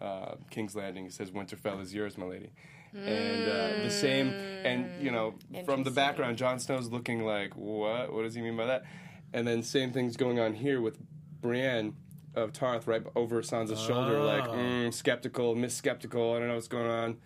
uh, 0.00 0.34
King's 0.50 0.74
Landing. 0.76 1.04
He 1.04 1.10
says, 1.10 1.30
"Winterfell 1.30 1.80
is 1.80 1.94
yours, 1.94 2.16
my 2.18 2.26
lady," 2.26 2.52
and 2.94 3.48
uh, 3.48 3.82
the 3.84 3.90
same. 3.90 4.34
And 4.64 4.86
you 5.02 5.10
know, 5.10 5.34
from 5.64 5.82
the 5.82 5.90
background, 5.90 6.36
Jon 6.38 6.58
Snow's 6.58 6.88
looking 6.88 7.24
like, 7.24 7.54
"What? 7.56 8.12
What 8.12 8.22
does 8.22 8.34
he 8.34 8.42
mean 8.42 8.56
by 8.56 8.66
that?" 8.66 8.84
And 9.32 9.46
then 9.46 9.62
same 9.62 9.92
thing's 9.92 10.16
going 10.16 10.38
on 10.40 10.54
here 10.54 10.80
with 10.80 10.98
Brienne 11.40 11.94
of 12.34 12.52
Tarth 12.52 12.86
right 12.86 13.02
over 13.16 13.42
Sansa's 13.42 13.80
shoulder, 13.80 14.20
like 14.20 14.44
Oh. 14.48 14.52
mm, 14.52 14.92
skeptical, 14.94 15.54
miss 15.54 15.74
skeptical. 15.74 16.34
I 16.34 16.38
don't 16.38 16.48
know 16.48 16.54
what's 16.54 16.68
going 16.68 16.90
on. 16.90 17.16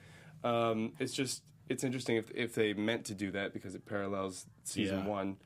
Um, 0.45 0.93
it's 0.99 1.13
just 1.15 1.43
it's 1.69 1.85
interesting 1.85 2.17
if 2.17 2.31
if 2.35 2.55
they 2.55 2.73
meant 2.75 3.05
to 3.07 3.15
do 3.15 3.31
that 3.33 3.53
because 3.53 3.75
it 3.75 3.87
parallels 3.87 4.47
season 4.65 5.01
Yeah. 5.01 5.07
one 5.07 5.37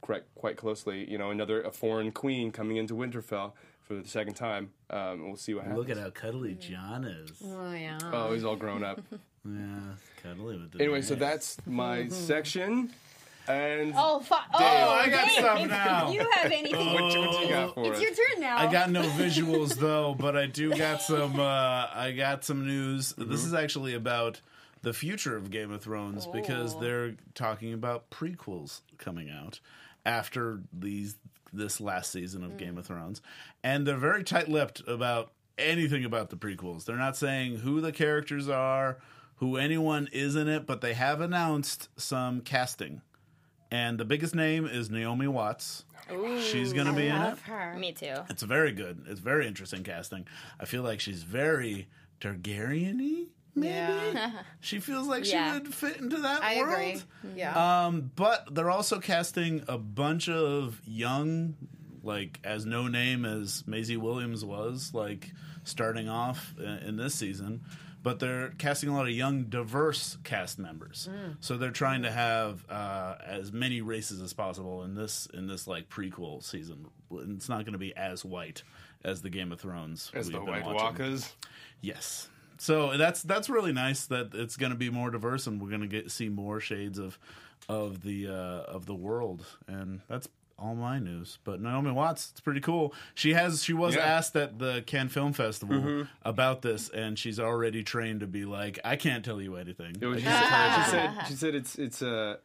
quite 0.00 0.24
quite 0.34 0.56
closely. 0.56 1.08
You 1.10 1.18
know, 1.18 1.30
another 1.30 1.62
a 1.62 1.70
foreign 1.70 2.12
queen 2.12 2.50
coming 2.52 2.76
into 2.76 2.94
Winterfell 2.94 3.52
for 3.82 3.94
the 3.94 4.06
second 4.08 4.34
time. 4.34 4.70
Um, 4.90 5.26
we'll 5.28 5.36
see 5.36 5.54
what 5.54 5.64
happens. 5.64 5.78
Look 5.78 5.90
at 5.90 5.96
how 6.02 6.10
cuddly 6.10 6.54
Jon 6.54 7.04
is. 7.04 7.30
Oh 7.44 7.72
yeah. 7.72 7.98
Oh, 8.12 8.32
he's 8.32 8.44
all 8.44 8.56
grown 8.56 8.82
up. 8.84 9.00
Yeah, 9.44 9.94
cuddly 10.22 10.58
with 10.58 10.72
the 10.72 10.80
anyway, 10.80 11.00
so 11.00 11.14
that's 11.14 11.56
my 11.64 12.08
section. 12.08 12.92
And 13.46 13.94
Oh, 13.96 14.20
fuck. 14.20 14.42
Oh, 14.52 14.58
I 14.62 15.08
got 15.08 15.24
Dave, 15.28 15.32
stuff 15.38 15.66
now. 15.68 16.10
You 16.12 16.28
have 16.32 16.52
anything? 16.52 16.74
what, 16.92 17.14
you- 17.14 17.20
what 17.20 17.42
you 17.42 17.48
got 17.48 17.74
for 17.74 17.86
it's 17.86 17.96
us? 17.96 18.02
your 18.02 18.10
turn 18.14 18.40
now. 18.40 18.58
I 18.58 18.70
got 18.70 18.90
no 18.90 19.02
visuals 19.02 19.76
though, 19.76 20.14
but 20.18 20.36
I 20.36 20.44
do 20.46 20.74
got 20.76 21.00
some. 21.12 21.40
Uh, 21.40 21.86
I 21.94 22.12
got 22.14 22.44
some 22.44 22.66
news. 22.66 23.14
Mm-hmm. 23.14 23.30
This 23.30 23.44
is 23.46 23.54
actually 23.54 23.94
about 23.94 24.42
the 24.82 24.92
future 24.92 25.36
of 25.36 25.50
Game 25.50 25.70
of 25.72 25.82
Thrones 25.82 26.26
because 26.26 26.74
Oh. 26.74 26.80
they're 26.80 27.14
talking 27.34 27.72
about 27.72 28.10
prequels 28.10 28.80
coming 28.98 29.30
out 29.30 29.60
after 30.06 30.60
these 30.72 31.16
this 31.52 31.80
last 31.80 32.12
season 32.12 32.44
of 32.44 32.58
Game 32.58 32.76
of 32.76 32.84
mm. 32.84 32.88
Thrones, 32.88 33.22
and 33.64 33.86
they're 33.86 33.96
very 33.96 34.22
tight-lipped 34.22 34.86
about 34.86 35.32
anything 35.56 36.04
about 36.04 36.28
the 36.30 36.36
prequels. 36.36 36.84
They're 36.84 36.96
not 36.96 37.16
saying 37.16 37.56
who 37.56 37.80
the 37.80 37.90
characters 37.90 38.48
are, 38.48 38.98
who 39.36 39.56
anyone 39.56 40.08
is 40.12 40.36
in 40.36 40.46
it, 40.46 40.66
but 40.66 40.82
they 40.82 40.94
have 40.94 41.20
announced 41.20 41.88
some 41.98 42.42
casting. 42.42 43.00
And 43.70 43.98
the 43.98 44.04
biggest 44.04 44.34
name 44.34 44.66
is 44.66 44.90
Naomi 44.90 45.26
Watts. 45.26 45.84
She's 46.40 46.72
going 46.72 46.86
to 46.86 46.92
be 46.92 47.08
in 47.08 47.16
it. 47.16 47.38
Her. 47.40 47.74
Me 47.78 47.92
too. 47.92 48.14
It's 48.30 48.42
very 48.42 48.72
good. 48.72 49.04
It's 49.08 49.20
very 49.20 49.46
interesting 49.46 49.82
casting. 49.82 50.26
I 50.58 50.64
feel 50.64 50.82
like 50.82 51.00
she's 51.00 51.22
very 51.22 51.88
Targaryen-y. 52.20 53.26
Maybe 53.60 53.72
Yeah. 53.74 54.32
she 54.60 54.80
feels 54.80 55.06
like 55.06 55.24
Yeah. 55.30 55.52
she 55.54 55.58
would 55.60 55.74
fit 55.74 55.96
into 55.98 56.18
that 56.18 56.42
I 56.42 56.56
world. 56.58 56.72
agree. 56.72 57.02
Yeah. 57.36 57.86
Um, 57.86 58.10
but 58.16 58.54
they're 58.54 58.70
also 58.70 58.98
casting 59.00 59.62
a 59.68 59.78
bunch 59.78 60.28
of 60.28 60.80
young, 60.86 61.54
like 62.02 62.40
as 62.44 62.64
no 62.66 62.88
name 62.88 63.24
as 63.24 63.64
Maisie 63.66 63.96
Williams 63.96 64.44
was, 64.44 64.92
like 64.94 65.32
starting 65.64 66.08
off 66.08 66.54
in, 66.58 66.64
in 66.64 66.96
this 66.96 67.14
season. 67.14 67.62
But 68.00 68.20
they're 68.20 68.50
casting 68.58 68.88
a 68.90 68.94
lot 68.94 69.06
of 69.08 69.10
young, 69.12 69.44
diverse 69.46 70.16
cast 70.22 70.58
members. 70.58 71.08
So 71.40 71.58
they're 71.58 71.72
trying 71.72 72.02
to 72.02 72.10
have 72.12 72.64
uh, 72.70 73.16
as 73.26 73.52
many 73.52 73.80
races 73.80 74.22
as 74.22 74.32
possible 74.32 74.84
in 74.84 74.94
this 74.94 75.26
in 75.34 75.48
this 75.48 75.66
like 75.66 75.88
prequel 75.90 76.42
season. 76.42 76.86
It's 77.10 77.48
not 77.48 77.64
going 77.64 77.72
to 77.72 77.78
be 77.78 77.94
as 77.96 78.24
white 78.24 78.62
as 79.04 79.20
the 79.20 79.30
Game 79.30 79.50
of 79.50 79.60
Thrones 79.60 80.12
As 80.14 80.26
we've 80.26 80.34
the 80.34 80.38
been 80.40 80.48
White 80.48 80.64
watching. 80.64 80.76
Walkers. 80.84 81.34
Yes. 81.80 82.28
So 82.58 82.96
that's 82.96 83.22
that's 83.22 83.48
really 83.48 83.72
nice 83.72 84.06
that 84.06 84.30
it's 84.34 84.56
going 84.56 84.72
to 84.72 84.78
be 84.78 84.90
more 84.90 85.10
diverse 85.10 85.46
and 85.46 85.60
we're 85.60 85.68
going 85.68 85.80
to 85.82 85.86
get 85.86 86.10
see 86.10 86.28
more 86.28 86.60
shades 86.60 86.98
of 86.98 87.18
of 87.68 88.02
the 88.02 88.28
uh, 88.28 88.32
of 88.72 88.86
the 88.86 88.94
world 88.94 89.44
and 89.66 90.00
that's 90.08 90.28
all 90.58 90.74
my 90.74 90.98
news. 90.98 91.38
But 91.44 91.60
Naomi 91.60 91.92
Watts, 91.92 92.30
it's 92.32 92.40
pretty 92.40 92.60
cool. 92.60 92.92
She 93.14 93.32
has 93.34 93.62
she 93.62 93.72
was 93.72 93.94
Yeah. 93.94 94.00
asked 94.02 94.34
at 94.34 94.58
the 94.58 94.82
Cannes 94.86 95.10
Film 95.10 95.32
Festival 95.32 96.06
about 96.24 96.62
this 96.62 96.88
and 96.88 97.16
she's 97.16 97.38
already 97.38 97.84
trained 97.84 98.20
to 98.20 98.26
be 98.26 98.44
like 98.44 98.78
I 98.84 98.96
can't 98.96 99.24
tell 99.24 99.40
you 99.40 99.54
anything. 99.56 99.94
It 100.00 100.06
was, 100.06 100.18
she, 100.18 100.24
just- 100.24 100.50
said, 100.50 100.74
she 100.84 100.90
said 100.90 101.26
she 101.28 101.34
said 101.34 101.54
it's 101.54 101.74
it's 101.76 102.02
a 102.02 102.38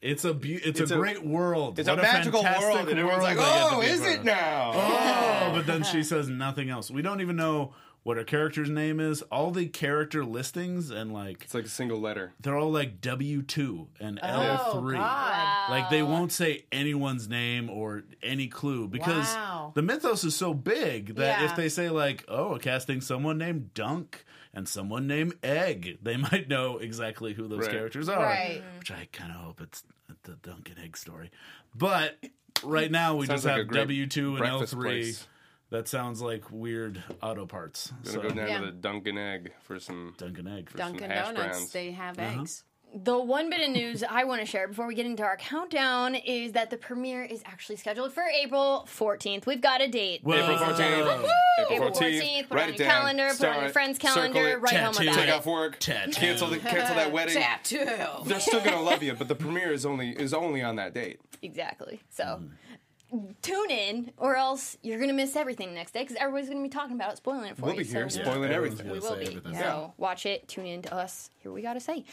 it's 0.00 0.24
a 0.24 0.34
be- 0.34 0.54
it's, 0.54 0.80
It's 0.80 0.90
a 0.90 0.94
a- 0.94 0.98
great 0.98 1.24
world. 1.24 1.78
it's 1.78 1.88
What 1.88 1.98
a 1.98 2.02
magical 2.02 2.42
fantastic 2.42 2.74
world, 2.74 2.88
and 2.88 2.98
everyone's 2.98 3.22
like, 3.22 3.36
oh, 3.38 3.82
is 3.82 4.00
it 4.04 4.24
now? 4.24 4.72
Oh, 4.74 5.52
but 5.54 5.64
then 5.66 5.84
she 5.84 6.02
says 6.12 6.28
nothing 6.28 6.70
else. 6.70 6.90
We 6.90 7.02
don't 7.02 7.20
even 7.20 7.36
know 7.36 7.72
what 8.04 8.16
her 8.16 8.24
character's 8.24 8.68
name 8.70 8.98
is. 9.00 9.22
All 9.22 9.50
the 9.50 9.66
character 9.66 10.24
listings 10.24 10.90
and 10.90 11.12
like 11.12 11.42
It's 11.44 11.54
like 11.54 11.64
a 11.66 11.68
single 11.68 12.00
letter. 12.00 12.32
they're 12.40 12.56
all 12.56 12.70
like 12.72 13.00
W 13.00 13.42
two 13.42 13.88
and 14.00 14.18
oh, 14.22 14.26
L 14.26 14.80
three. 14.80 14.96
God. 14.96 15.70
Like 15.70 15.90
they 15.90 16.02
won't 16.02 16.32
say 16.32 16.64
anyone's 16.72 17.28
name 17.28 17.70
or 17.70 18.02
any 18.22 18.48
clue 18.48 18.88
because 18.88 19.26
Wow. 19.34 19.72
the 19.74 19.82
mythos 19.82 20.24
is 20.24 20.34
so 20.36 20.52
big 20.54 21.14
that 21.16 21.40
Yeah. 21.40 21.44
if 21.50 21.56
they 21.56 21.68
say 21.68 21.90
like, 21.90 22.24
"Oh, 22.28 22.54
a 22.54 22.58
casting 22.58 23.00
someone 23.00 23.38
named 23.38 23.74
Dunk 23.74 24.24
and 24.52 24.68
someone 24.68 25.06
named 25.06 25.34
Egg," 25.42 25.98
they 26.02 26.16
might 26.32 26.48
know 26.48 26.78
exactly 26.78 27.34
who 27.34 27.46
those 27.48 27.60
Right. 27.66 27.70
characters 27.70 28.08
are. 28.08 28.18
Right. 28.24 28.62
Mm-hmm. 28.62 28.78
Which 28.80 28.90
I 28.90 29.08
kind 29.12 29.30
of 29.30 29.38
hope 29.38 29.60
it's 29.60 29.84
the 30.24 30.34
Dunk 30.42 30.70
and 30.74 30.78
Egg 30.84 30.96
story. 30.96 31.30
But 31.74 32.18
right 32.64 32.90
now 32.90 33.16
we 33.16 33.26
Sounds 33.26 33.42
just 33.42 33.46
like 33.46 33.58
have 33.66 33.68
W 33.74 34.06
two 34.06 34.36
and 34.36 34.44
L 34.44 34.58
breakfast 34.58 34.72
three. 34.74 35.14
Place. 35.72 35.82
That 35.82 35.88
sounds 35.88 36.20
like 36.22 36.44
weird 36.50 37.02
auto 37.22 37.46
parts. 37.46 37.92
Gonna 38.04 38.10
So, 38.10 38.20
go 38.22 38.28
down 38.30 38.48
Yeah. 38.48 38.60
to 38.60 38.66
the 38.66 38.72
Dunkin' 38.72 39.18
Egg 39.18 39.52
for 39.62 39.78
some. 39.80 40.14
Dunk 40.18 40.38
and 40.38 40.48
Egg. 40.48 40.70
Dunkin' 40.76 41.10
hash 41.10 41.26
Donuts, 41.26 41.56
browns. 41.56 41.72
they 41.72 41.90
have 41.92 42.18
Uh-huh. 42.18 42.40
eggs. 42.40 42.64
The 42.94 43.18
one 43.18 43.48
bit 43.48 43.62
of 43.66 43.70
news 43.74 44.04
I 44.08 44.24
want 44.24 44.40
to 44.42 44.46
share 44.46 44.68
before 44.68 44.86
we 44.86 44.94
get 44.94 45.06
into 45.06 45.22
our 45.22 45.38
countdown 45.38 46.14
is 46.14 46.52
that 46.52 46.68
the 46.68 46.76
premiere 46.76 47.22
is 47.24 47.42
actually 47.46 47.76
scheduled 47.76 48.12
for 48.12 48.22
April 48.24 48.86
14th. 48.86 49.46
We've 49.46 49.62
got 49.62 49.80
a 49.80 49.88
date. 49.88 50.20
Whoa. 50.22 50.34
April 50.34 50.58
14th. 50.58 50.80
April 51.70 51.90
14th. 51.90 52.48
Put 52.48 52.52
it 52.52 52.54
Write 52.54 52.62
on 52.64 52.68
it 52.74 52.78
your 52.78 52.86
down. 52.88 52.98
calendar, 53.00 53.24
put 53.28 53.32
it 53.32 53.36
Start 53.36 53.54
on 53.56 53.60
your 53.62 53.68
it. 53.70 53.72
friend's 53.72 53.96
Circle 53.98 54.14
calendar, 54.14 54.48
it. 54.50 54.60
write 54.60 54.74
home 54.76 54.92
Tattoo. 54.92 55.08
about 55.08 55.14
Take 55.20 55.28
it. 55.28 55.32
off 55.34 55.46
work. 55.46 55.78
Tattoo. 55.78 56.12
Cancel 56.12 56.48
the 56.48 56.58
cancel 56.58 56.96
that 56.96 57.12
wedding. 57.12 57.34
Tattoo. 57.34 57.86
They're 58.26 58.40
still 58.40 58.60
gonna 58.60 58.82
love 58.82 59.02
you, 59.02 59.14
but 59.14 59.28
the 59.28 59.36
premiere 59.36 59.72
is 59.72 59.86
only 59.86 60.10
is 60.10 60.34
only 60.34 60.60
on 60.62 60.76
that 60.76 60.92
date. 60.92 61.18
Exactly. 61.40 62.02
So 62.10 62.24
Mm. 62.24 62.50
Tune 63.42 63.70
in, 63.70 64.12
or 64.16 64.36
else 64.36 64.76
you're 64.82 64.98
going 64.98 65.08
to 65.10 65.14
miss 65.14 65.36
everything 65.36 65.74
next 65.74 65.92
day 65.92 66.00
because 66.02 66.16
everybody's 66.16 66.48
going 66.48 66.62
to 66.62 66.68
be 66.68 66.72
talking 66.72 66.96
about 66.96 67.12
it, 67.12 67.16
spoiling 67.18 67.46
it 67.50 67.56
for 67.56 67.62
We'll 67.66 67.74
you. 67.74 67.84
be 67.84 67.90
here 67.90 68.08
So 68.08 68.22
spoiling 68.22 68.50
everyone's 68.50 68.80
everything. 68.80 68.90
we 68.92 68.98
will 69.00 69.16
be. 69.16 69.26
everything. 69.26 69.54
So 69.54 69.92
watch 69.98 70.26
it, 70.26 70.48
tune 70.48 70.66
in 70.66 70.82
to 70.82 70.94
us. 70.94 71.30
Here 71.42 71.50
we 71.52 71.60
got 71.60 71.74
to 71.74 71.80
say. 71.80 72.04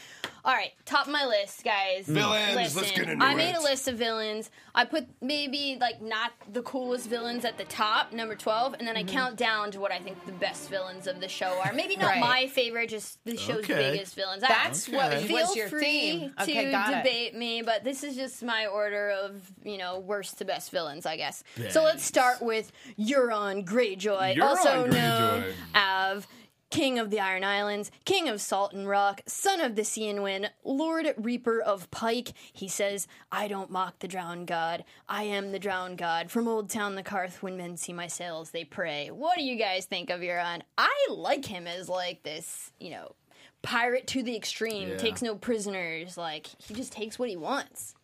All 0.44 0.54
right, 0.54 0.72
top 0.84 1.06
of 1.06 1.12
my 1.12 1.24
list, 1.24 1.62
guys. 1.64 2.06
Villains, 2.06 2.74
let's 2.74 2.90
get 2.92 3.08
into 3.08 3.24
I 3.24 3.34
made 3.34 3.50
it. 3.50 3.56
a 3.58 3.60
list 3.62 3.86
of 3.88 3.96
villains. 3.96 4.50
I 4.74 4.84
put 4.84 5.06
maybe 5.20 5.76
like 5.80 6.02
not 6.02 6.32
the 6.52 6.62
coolest 6.62 7.08
villains 7.08 7.44
at 7.44 7.56
the 7.58 7.64
top, 7.64 8.12
number 8.12 8.34
twelve, 8.34 8.74
and 8.74 8.86
then 8.88 8.96
I 8.96 9.02
mm-hmm. 9.04 9.14
count 9.14 9.36
down 9.36 9.70
to 9.72 9.80
what 9.80 9.92
I 9.92 9.98
think 9.98 10.24
the 10.26 10.32
best 10.32 10.68
villains 10.68 11.06
of 11.06 11.20
the 11.20 11.28
show 11.28 11.60
are. 11.64 11.72
Maybe 11.72 11.96
not 11.96 12.10
Right. 12.10 12.20
my 12.20 12.46
favorite, 12.48 12.88
just 12.88 13.24
the 13.24 13.36
show's 13.36 13.58
Okay. 13.58 13.92
biggest 13.92 14.16
villains. 14.16 14.42
That's 14.42 14.88
I, 14.88 14.96
what 14.96 15.12
Okay. 15.12 15.32
was 15.32 15.46
Feel 15.48 15.56
your 15.56 15.68
free 15.68 15.80
theme. 15.82 16.32
to 16.38 16.42
Okay, 16.42 16.70
got 16.72 16.92
it. 16.92 16.96
debate 17.04 17.34
me, 17.36 17.62
but 17.62 17.84
this 17.84 18.02
is 18.02 18.16
just 18.16 18.42
my 18.42 18.66
order 18.66 19.10
of 19.10 19.40
you 19.62 19.78
know 19.78 20.00
worst 20.00 20.38
to 20.38 20.44
best 20.44 20.72
villains, 20.90 21.06
I 21.06 21.16
guess. 21.16 21.42
So 21.70 21.82
let's 21.84 22.04
start 22.04 22.42
with 22.42 22.72
Euron 22.98 23.64
Greyjoy, 23.64 24.36
Euron 24.36 24.42
also 24.42 24.86
known 24.86 25.42
Greyjoy. 25.42 25.52
as 25.74 26.26
King 26.70 26.98
of 27.00 27.10
the 27.10 27.18
Iron 27.18 27.42
Islands, 27.42 27.90
King 28.04 28.28
of 28.28 28.40
Salt 28.40 28.72
and 28.72 28.88
Rock, 28.88 29.22
Son 29.26 29.60
of 29.60 29.74
the 29.74 29.84
Sea 29.84 30.08
and 30.08 30.22
Wind, 30.22 30.50
Lord 30.64 31.06
Reaper 31.16 31.60
of 31.60 31.90
Pike. 31.90 32.28
He 32.52 32.68
says, 32.68 33.08
I 33.32 33.48
don't 33.48 33.70
mock 33.70 33.98
the 33.98 34.06
drowned 34.08 34.46
god. 34.46 34.84
I 35.08 35.24
am 35.24 35.50
the 35.50 35.58
drowned 35.58 35.98
god. 35.98 36.30
From 36.30 36.46
Old 36.46 36.70
Town 36.70 36.94
the 36.94 37.02
Qarth, 37.02 37.42
when 37.42 37.56
men 37.56 37.76
see 37.76 37.92
my 37.92 38.06
sails, 38.06 38.50
they 38.52 38.64
pray. 38.64 39.10
What 39.10 39.36
do 39.36 39.42
you 39.42 39.56
guys 39.56 39.86
think 39.86 40.10
of 40.10 40.20
Euron? 40.20 40.62
I 40.78 41.08
like 41.10 41.44
him 41.44 41.66
as 41.66 41.88
like 41.88 42.22
this, 42.22 42.70
you 42.78 42.90
know, 42.90 43.16
pirate 43.62 44.06
to 44.08 44.22
the 44.22 44.36
extreme, 44.36 44.90
Yeah. 44.90 44.96
takes 44.96 45.22
no 45.22 45.34
prisoners. 45.34 46.16
Like, 46.16 46.46
he 46.62 46.72
just 46.74 46.92
takes 46.92 47.18
what 47.18 47.28
he 47.28 47.36
wants. 47.36 47.94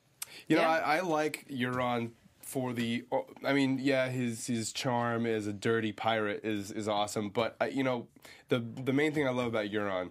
You 0.48 0.56
know, 0.56 0.62
I, 0.64 0.96
I 0.96 1.00
like 1.00 1.46
Euron 1.48 2.10
for 2.46 2.72
the. 2.72 3.04
oh, 3.10 3.26
I 3.44 3.52
mean, 3.52 3.78
yeah, 3.82 4.08
his 4.08 4.46
his 4.46 4.72
charm 4.72 5.26
as 5.26 5.46
a 5.46 5.52
dirty 5.52 5.92
pirate 5.92 6.40
is 6.44 6.70
is 6.70 6.88
awesome. 6.88 7.28
But 7.28 7.56
I, 7.60 7.68
you 7.68 7.82
know, 7.82 8.06
the 8.48 8.60
the 8.60 8.92
main 8.92 9.12
thing 9.12 9.26
I 9.26 9.30
love 9.30 9.48
about 9.48 9.66
Euron 9.66 10.10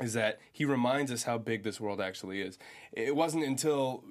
is 0.00 0.12
that 0.12 0.38
he 0.52 0.64
reminds 0.64 1.10
us 1.10 1.24
how 1.24 1.38
big 1.38 1.64
this 1.64 1.80
world 1.80 2.00
actually 2.00 2.40
is. 2.40 2.58
It 2.92 3.16
wasn't 3.16 3.44
until 3.44 4.04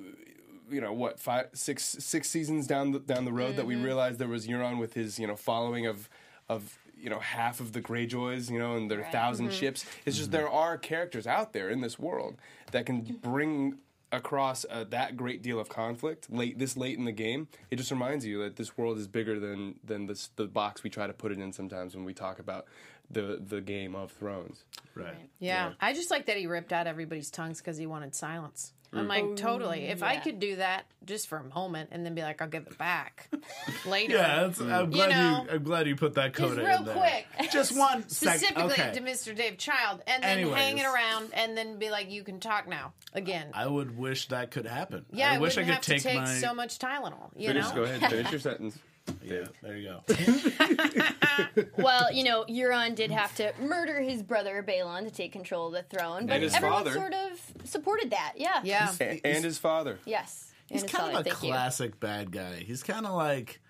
you 0.70 0.82
know 0.82 0.94
what 0.94 1.20
five 1.20 1.48
six 1.54 1.84
six 2.00 2.30
seasons 2.30 2.68
down 2.68 2.92
the, 2.92 3.00
down 3.00 3.26
the 3.26 3.34
road 3.34 3.56
that 3.56 3.66
we 3.66 3.76
mm-hmm. 3.76 3.86
realized 3.86 4.20
there 4.20 4.28
was 4.28 4.48
Euron 4.48 4.78
with 4.78 4.94
his 4.94 5.18
you 5.18 5.26
know 5.26 5.36
following 5.36 5.86
of 5.86 6.10
of 6.50 6.78
you 6.98 7.10
know 7.10 7.20
half 7.20 7.60
of 7.60 7.72
the 7.72 7.82
Greyjoys 7.82 8.52
you 8.52 8.60
know 8.60 8.76
and 8.76 8.92
their 8.92 9.02
1000 9.02 9.46
mm-hmm. 9.46 9.56
ships. 9.56 9.86
It's 10.06 10.18
just 10.18 10.32
mm-hmm. 10.32 10.38
there 10.38 10.50
are 10.50 10.78
characters 10.78 11.26
out 11.26 11.54
there 11.54 11.70
in 11.70 11.82
this 11.82 11.98
world 11.98 12.36
that 12.72 12.86
can 12.86 13.02
bring 13.22 13.78
across 14.12 14.66
uh, 14.70 14.86
that 14.90 15.18
great 15.18 15.42
deal 15.42 15.60
of 15.60 15.70
conflict 15.70 16.32
late 16.32 16.58
this 16.60 16.78
late 16.78 16.98
in 16.98 17.06
the 17.06 17.12
game. 17.12 17.48
It 17.72 17.78
just 17.78 17.92
reminds 17.92 18.26
you 18.26 18.44
that 18.44 18.56
this 18.56 18.78
world 18.78 18.98
is 18.98 19.08
bigger 19.08 19.40
than 19.40 19.80
than 19.84 20.06
this 20.08 20.30
the 20.36 20.46
box 20.46 20.84
we 20.84 20.90
try 20.90 21.08
to 21.08 21.14
put 21.14 21.32
it 21.32 21.40
in 21.40 21.52
sometimes 21.52 21.96
when 21.96 22.06
we 22.06 22.14
talk 22.14 22.40
about 22.40 22.66
the 23.10 23.42
the 23.46 23.62
game 23.62 23.96
of 23.96 24.12
Thrones. 24.12 24.64
Right. 24.94 25.30
Yeah. 25.40 25.74
I 25.80 25.94
just 25.94 26.12
like 26.12 26.28
that 26.28 26.38
he 26.38 26.48
ripped 26.48 26.74
out 26.74 26.88
everybody's 26.88 27.30
tongues 27.30 27.60
because 27.60 27.78
he 27.78 27.86
wanted 27.86 28.16
silence. 28.16 28.74
I'm 28.96 29.08
like, 29.08 29.36
totally. 29.36 29.86
If 29.86 30.02
I 30.04 30.18
oh, 30.18 30.20
could 30.22 30.40
do 30.40 30.56
that 30.58 30.86
just 31.06 31.28
for 31.28 31.38
a 31.38 31.44
moment 31.44 31.90
and 31.92 32.06
then 32.06 32.16
be 32.16 32.22
like, 32.22 32.42
I'll 32.42 32.48
give 32.48 32.66
it 32.68 32.78
back 32.78 33.28
later. 33.86 34.14
Yeah, 34.16 34.44
that's, 34.44 34.60
I'm 34.62 34.90
glad 34.90 35.10
you, 35.10 35.16
know, 35.16 35.48
I'm 35.52 35.64
glad 35.64 35.88
you 35.88 35.96
put 35.96 36.16
that 36.16 36.34
just 36.34 36.50
coda 36.56 36.66
real 36.66 36.78
in 36.80 36.86
there. 36.86 36.96
quick. 36.96 37.52
Just 37.52 37.78
one 37.78 38.08
second. 38.10 38.40
Specifically 38.40 38.74
Okay. 38.74 38.92
to 38.94 39.02
Mr. 39.02 39.36
Dave 39.36 39.58
Child, 39.58 40.02
and 40.08 40.24
then 40.24 40.40
Anyways. 40.40 40.56
hang 40.56 40.78
it 40.78 40.86
around, 40.86 41.30
and 41.34 41.58
then 41.58 41.78
be 41.78 41.90
like, 41.90 42.10
"You 42.10 42.24
can 42.24 42.40
talk 42.40 42.68
now." 42.68 42.94
Again, 43.14 43.48
I 43.54 43.68
would 43.68 43.98
wish 43.98 44.28
that 44.30 44.52
could 44.52 44.66
happen. 44.66 45.06
yeah, 45.12 45.32
I 45.32 45.36
I, 45.36 45.38
wish 45.40 45.58
I 45.58 45.62
wouldn't 45.62 45.82
could 45.84 45.92
have 45.94 46.02
to 46.02 46.10
take 46.10 46.18
my. 46.22 46.26
so 46.36 46.54
much 46.54 46.80
Tylenol. 46.80 47.30
You 47.36 47.48
Finish, 47.50 47.70
know, 47.70 47.76
go 47.76 47.84
ahead, 47.84 48.10
finish 48.10 48.32
your 48.32 48.40
sentence. 48.42 48.78
Yeah, 49.24 49.46
there 49.62 49.78
you 49.78 49.90
go. 49.90 50.04
Well, 51.78 52.12
you 52.14 52.24
know, 52.24 52.46
Euron 52.50 52.96
did 52.96 53.12
have 53.12 53.36
to 53.36 53.54
murder 53.62 54.00
his 54.02 54.24
brother 54.24 54.64
Balon 54.68 55.04
to 55.06 55.12
take 55.12 55.32
control 55.32 55.68
of 55.68 55.74
the 55.74 55.84
throne, 55.84 56.26
but 56.28 56.36
And 56.36 56.44
his 56.44 56.54
everyone 56.54 56.84
father. 56.86 56.94
sort 56.94 57.14
of 57.14 57.40
supported 57.66 58.12
that. 58.12 58.34
Yeah. 58.38 58.62
yeah. 58.64 58.92
A- 59.00 59.22
and 59.26 59.44
his 59.44 59.58
father. 59.58 60.00
Yes. 60.06 60.52
He's 60.68 60.82
his 60.82 60.92
kind 60.92 61.14
father, 61.14 61.20
of 61.20 61.28
a 61.28 61.30
thank 61.30 61.44
you. 61.44 61.50
classic 61.50 62.00
bad 62.00 62.32
guy. 62.32 62.56
He's 62.58 62.84
kind 62.84 63.06
of 63.06 63.14
like. 63.14 63.62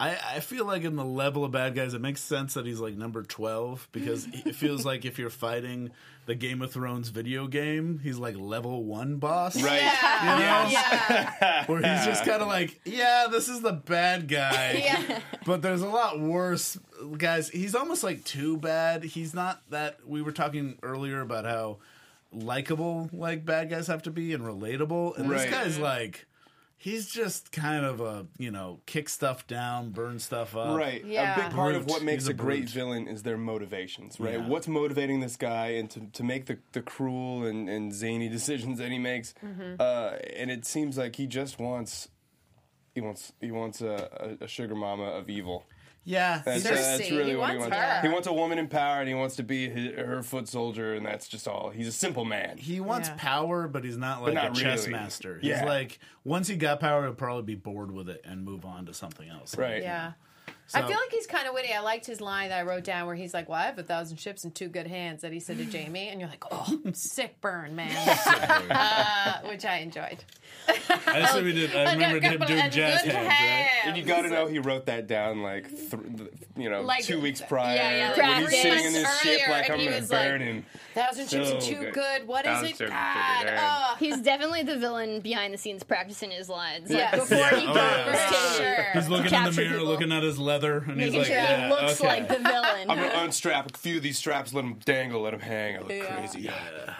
I, 0.00 0.18
I 0.36 0.40
feel 0.40 0.64
like 0.66 0.82
in 0.82 0.96
the 0.96 1.04
level 1.04 1.44
of 1.44 1.52
bad 1.52 1.76
guys, 1.76 1.94
it 1.94 2.00
makes 2.00 2.20
sense 2.20 2.54
that 2.54 2.66
he's 2.66 2.80
like 2.80 2.96
number 2.96 3.22
12 3.22 3.88
because 3.92 4.26
it 4.44 4.56
feels 4.56 4.84
like 4.84 5.04
if 5.04 5.18
you're 5.20 5.30
fighting 5.30 5.90
the 6.26 6.34
Game 6.34 6.62
of 6.62 6.72
Thrones 6.72 7.08
video 7.08 7.46
game, 7.46 8.00
he's 8.02 8.16
like 8.16 8.36
level 8.36 8.84
one 8.84 9.16
boss. 9.16 9.60
Right. 9.60 9.82
Yeah. 9.82 10.68
yeah. 10.70 11.64
Where 11.66 11.78
he's 11.78 12.06
just 12.06 12.24
kind 12.24 12.40
of 12.40 12.48
like, 12.48 12.80
yeah, 12.84 13.26
this 13.30 13.48
is 13.48 13.60
the 13.60 13.72
bad 13.72 14.28
guy. 14.28 14.72
Yeah. 14.84 15.20
But 15.46 15.62
there's 15.62 15.82
a 15.82 15.88
lot 15.88 16.20
worse 16.20 16.78
guys. 17.16 17.48
He's 17.48 17.74
almost 17.74 18.02
like 18.02 18.24
too 18.24 18.56
bad. 18.56 19.02
He's 19.04 19.34
not 19.34 19.62
that. 19.70 19.98
We 20.06 20.22
were 20.22 20.32
talking 20.32 20.78
earlier 20.82 21.20
about 21.20 21.44
how 21.44 21.78
likable 22.32 23.08
like 23.12 23.44
bad 23.44 23.70
guys 23.70 23.86
have 23.86 24.02
to 24.02 24.10
be 24.10 24.32
and 24.32 24.42
relatable, 24.44 25.18
and 25.18 25.30
this 25.30 25.44
guy's 25.50 25.78
like. 25.78 26.26
He's 26.84 27.08
just 27.08 27.50
kind 27.50 27.82
of 27.82 28.02
a 28.02 28.26
you 28.36 28.50
know 28.50 28.78
kick 28.84 29.08
stuff 29.08 29.46
down, 29.46 29.90
burn 29.90 30.18
stuff 30.18 30.54
up. 30.54 30.76
Right. 30.76 31.02
Yeah. 31.02 31.34
A 31.34 31.42
big 31.44 31.52
part 31.52 31.74
of 31.74 31.86
what 31.86 32.02
makes 32.02 32.26
a, 32.26 32.30
a 32.30 32.34
great 32.34 32.64
brute. 32.64 32.70
villain 32.70 33.08
is 33.08 33.22
their 33.22 33.38
motivations, 33.38 34.20
right? 34.20 34.34
Yeah. 34.34 34.46
What's 34.46 34.68
motivating 34.68 35.20
this 35.20 35.36
guy 35.36 35.68
and 35.68 35.90
to, 35.90 36.00
to 36.12 36.22
make 36.22 36.44
the, 36.44 36.58
the 36.72 36.82
cruel 36.82 37.46
and, 37.46 37.70
and 37.70 37.92
zany 37.92 38.28
decisions 38.38 38.78
that 38.78 38.90
he 38.90 38.98
makes. 38.98 39.32
Mm-hmm. 39.42 39.76
Uh, 39.80 40.10
and 40.36 40.50
it 40.50 40.66
seems 40.66 40.98
like 40.98 41.16
he 41.16 41.26
just 41.26 41.58
wants 41.58 42.08
he 42.94 43.00
wants 43.00 43.32
he 43.40 43.50
wants 43.50 43.80
a, 43.80 44.36
a, 44.40 44.44
a 44.44 44.48
sugar 44.48 44.74
mama 44.74 45.04
of 45.04 45.30
evil. 45.30 45.64
Yeah, 46.06 46.42
That's, 46.44 46.66
uh, 46.66 46.70
that's 46.70 47.10
really 47.10 47.30
he 47.30 47.36
what 47.36 47.50
he 47.52 47.56
wants 47.56 47.70
wants. 47.72 47.76
her. 47.76 48.00
He 48.02 48.08
wants 48.12 48.28
a 48.28 48.32
woman 48.32 48.58
in 48.58 48.68
power, 48.68 49.00
and 49.00 49.08
he 49.08 49.14
wants 49.14 49.36
to 49.36 49.42
be 49.42 49.70
his, 49.70 49.94
her 49.94 50.22
foot 50.22 50.48
soldier, 50.48 50.94
and 50.94 51.06
that's 51.06 51.26
just 51.28 51.48
all. 51.48 51.70
He's 51.70 51.88
a 51.88 51.92
simple 51.92 52.24
man. 52.26 52.58
he 52.58 52.78
wants 52.80 53.08
Yeah. 53.08 53.14
power, 53.16 53.66
but 53.68 53.84
he's 53.84 53.96
not 53.96 54.22
like 54.22 54.34
not 54.34 54.56
a 54.56 54.60
chess 54.60 54.86
really. 54.86 54.98
master. 54.98 55.38
He's 55.40 55.62
like 55.62 55.98
once 56.24 56.46
he 56.46 56.56
got 56.56 56.78
power, 56.80 57.04
he'll 57.04 57.14
probably 57.14 57.42
be 57.42 57.54
bored 57.54 57.90
with 57.90 58.08
it 58.10 58.20
and 58.24 58.44
move 58.44 58.64
on 58.66 58.84
to 58.86 58.92
something 58.94 59.28
else. 59.28 59.56
Right. 59.56 59.82
Yeah. 59.82 60.12
So- 60.66 60.78
I 60.78 60.82
feel 60.82 60.96
like 60.96 61.10
he's 61.10 61.26
kind 61.26 61.46
of 61.46 61.52
witty. 61.52 61.72
I 61.74 61.80
liked 61.80 62.06
his 62.06 62.22
line 62.22 62.48
that 62.48 62.58
I 62.58 62.62
wrote 62.62 62.84
down 62.84 63.06
where 63.06 63.14
he's 63.14 63.34
like, 63.34 63.50
"Well, 63.50 63.58
I 63.58 63.64
have 63.64 63.78
a 63.78 63.82
thousand 63.82 64.16
ships 64.18 64.44
and 64.44 64.54
two 64.54 64.68
good 64.68 64.86
hands." 64.86 65.20
That 65.22 65.30
he 65.32 65.38
said 65.40 65.58
to 65.58 65.64
Jamie, 65.66 66.08
and 66.08 66.20
you're 66.20 66.28
like, 66.30 66.44
"Oh, 66.50 66.80
sick 66.94 67.38
burn, 67.42 67.76
man," 67.76 67.94
uh, 68.70 69.40
which 69.48 69.64
I 69.64 69.78
enjoyed. 69.78 70.24
I 70.66 71.26
said 71.32 71.44
we 71.44 71.52
did. 71.52 71.74
I 71.76 71.92
remembered 71.92 72.22
him 72.22 72.40
doing 72.40 72.70
jazz 72.70 73.02
good 73.02 73.12
hands. 73.12 73.28
Right? 73.28 73.86
And 73.86 73.96
you 73.96 74.02
got 74.02 74.22
to 74.22 74.30
know 74.30 74.46
he 74.46 74.58
wrote 74.58 74.86
that 74.86 75.06
down 75.06 75.42
like, 75.42 75.68
th- 75.68 75.92
you 76.56 76.70
know, 76.70 76.82
Like- 76.82 77.04
two 77.04 77.20
weeks 77.20 77.42
prior. 77.42 77.76
yeah, 77.76 77.90
yeah, 77.96 78.08
like 78.08 78.16
when 78.16 78.36
he's 78.40 78.48
three 78.48 78.56
sitting 78.70 78.84
in 78.86 78.92
his 78.94 79.20
ship 79.20 79.40
earlier, 79.46 79.50
like 79.50 79.64
and 79.66 79.74
I'm 79.74 79.78
he 79.80 79.84
gonna 79.86 80.00
was 80.00 80.10
like, 80.10 80.28
burn 80.28 80.40
him. 80.40 80.66
Thousand 80.94 81.28
ships 81.28 81.50
and 81.50 81.62
So 81.62 81.68
two 81.68 81.76
good. 81.80 81.94
good. 81.94 82.26
What 82.26 82.46
is 82.46 82.52
Thousand 82.52 82.66
it? 82.66 82.70
ships 82.70 82.80
and 82.82 82.90
God. 82.90 83.44
good. 83.44 83.54
Oh. 83.60 83.96
He's 83.98 84.20
definitely 84.22 84.62
the 84.62 84.76
villain 84.78 85.20
behind 85.20 85.52
the 85.52 85.58
scenes 85.58 85.82
practicing 85.82 86.30
his 86.30 86.48
lines. 86.48 86.88
Like 86.88 86.98
Yes. 86.98 87.14
before 87.20 87.36
Yeah, 87.38 87.56
he 87.56 87.66
oh, 87.66 87.74
goes 87.74 87.76
yeah. 87.76 88.04
to 88.04 88.12
For 88.16 88.62
sure. 88.62 88.84
He's 88.94 89.08
looking 89.08 89.24
in 89.26 89.30
the 89.32 89.36
capture 89.36 89.60
mirror, 89.60 89.72
people. 89.72 89.86
looking 89.86 90.12
at 90.12 90.22
his 90.22 90.38
leather, 90.38 90.78
and 90.78 91.00
he's 91.00 91.12
making 91.12 91.18
like, 91.18 91.26
sure 91.26 91.36
yeah, 91.36 91.64
he 91.66 91.70
looks 91.70 92.00
okay. 92.00 92.08
like 92.08 92.28
the 92.28 92.38
villain. 92.38 92.90
I'm 92.90 92.96
gonna 92.96 93.22
unstrap 93.24 93.74
a 93.74 93.78
few 93.78 93.98
of 93.98 94.02
these 94.02 94.16
straps, 94.16 94.54
let 94.54 94.62
them 94.62 94.78
dangle, 94.84 95.20
let 95.22 95.32
them 95.32 95.40
hang. 95.40 95.76
I 95.76 95.80
look 95.80 95.90
Yeah. 95.90 96.16
crazy. 96.16 96.48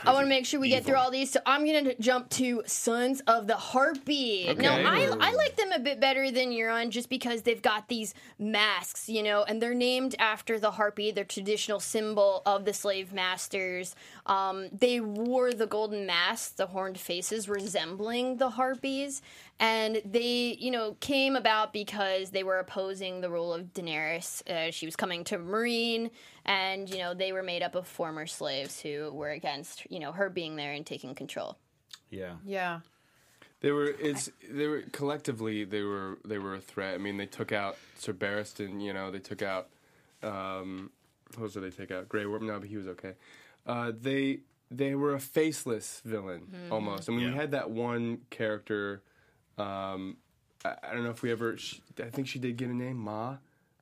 I 0.06 0.12
want 0.12 0.24
to 0.26 0.28
make 0.28 0.44
sure 0.44 0.60
we 0.60 0.68
get 0.68 0.84
through 0.84 0.96
all 0.96 1.10
these, 1.10 1.30
so 1.30 1.40
I'm 1.46 1.64
going 1.64 1.82
to 1.86 1.94
jump 1.98 2.28
to 2.30 2.62
Sons 2.66 3.22
of 3.26 3.43
the 3.46 3.56
Heartbeat. 3.56 4.58
Now, 4.58 4.74
Okay. 4.74 4.84
I, 4.86 5.16
I 5.20 5.32
like 5.32 5.56
them 5.56 5.72
a 5.72 5.78
bit 5.78 6.00
better 6.00 6.30
than 6.30 6.50
Euron 6.50 6.90
just 6.90 7.08
because 7.08 7.42
they've 7.42 7.60
got 7.62 7.88
these 7.88 8.14
masks, 8.38 9.08
you 9.08 9.22
know, 9.22 9.44
and 9.44 9.60
they're 9.60 9.74
named 9.74 10.14
after 10.18 10.58
the 10.58 10.72
Harpy, 10.72 11.10
their 11.10 11.24
traditional 11.24 11.80
symbol 11.80 12.42
of 12.46 12.64
the 12.64 12.72
slave 12.72 13.12
masters. 13.12 13.94
Um, 14.26 14.68
they 14.72 15.00
wore 15.00 15.52
the 15.52 15.66
golden 15.66 16.06
masks, 16.06 16.50
the 16.52 16.66
horned 16.66 16.98
faces 16.98 17.48
resembling 17.48 18.36
the 18.38 18.50
Harpies, 18.50 19.22
and 19.60 20.00
they, 20.04 20.56
you 20.58 20.70
know, 20.70 20.96
came 21.00 21.36
about 21.36 21.72
because 21.72 22.30
they 22.30 22.42
were 22.42 22.58
opposing 22.58 23.20
the 23.20 23.30
rule 23.30 23.52
of 23.54 23.72
Daenerys. 23.72 24.42
Uh, 24.50 24.70
she 24.70 24.86
was 24.86 24.96
coming 24.96 25.24
to 25.24 25.38
Meereen, 25.38 26.10
and, 26.44 26.88
you 26.90 26.98
know, 26.98 27.14
they 27.14 27.32
were 27.32 27.42
made 27.42 27.62
up 27.62 27.74
of 27.74 27.86
former 27.86 28.26
slaves 28.26 28.80
who 28.80 29.10
were 29.12 29.30
against, 29.30 29.88
you 29.90 29.98
know, 30.00 30.12
her 30.12 30.28
being 30.28 30.56
there 30.56 30.72
and 30.72 30.84
taking 30.84 31.14
control. 31.14 31.56
Yeah. 32.10 32.34
Yeah. 32.44 32.80
They 33.64 33.70
were 33.70 33.94
it's 33.98 34.30
they 34.46 34.66
were 34.66 34.82
collectively 34.92 35.64
they 35.64 35.80
were 35.80 36.18
they 36.22 36.36
were 36.36 36.54
a 36.54 36.60
threat. 36.60 36.96
I 36.96 36.98
mean, 36.98 37.16
they 37.16 37.24
took 37.24 37.50
out 37.50 37.78
Sir 37.96 38.12
Barristan. 38.12 38.82
You 38.82 38.92
know, 38.92 39.10
they 39.10 39.20
took 39.20 39.40
out 39.40 39.70
um, 40.22 40.90
who 41.34 41.44
else 41.44 41.54
did 41.54 41.62
they 41.62 41.70
take 41.70 41.90
out? 41.90 42.06
Grey 42.06 42.26
Worm. 42.26 42.46
No, 42.46 42.60
but 42.60 42.68
he 42.68 42.76
was 42.76 42.86
okay. 42.88 43.14
Uh, 43.66 43.92
they 43.98 44.40
they 44.70 44.94
were 44.94 45.14
a 45.14 45.18
faceless 45.18 46.02
villain 46.04 46.68
almost. 46.70 47.08
I 47.08 47.12
mean, 47.12 47.30
we 47.30 47.34
had 47.34 47.52
that 47.52 47.70
one 47.70 48.18
character. 48.28 49.02
Um, 49.56 50.18
I, 50.62 50.74
I 50.82 50.92
don't 50.92 51.04
know 51.04 51.10
if 51.10 51.22
we 51.22 51.32
ever. 51.32 51.56
She, 51.56 51.80
I 51.98 52.10
think 52.10 52.28
she 52.28 52.38
did 52.38 52.58
get 52.58 52.68
a 52.68 52.74
name. 52.74 52.98
Ma, 52.98 53.36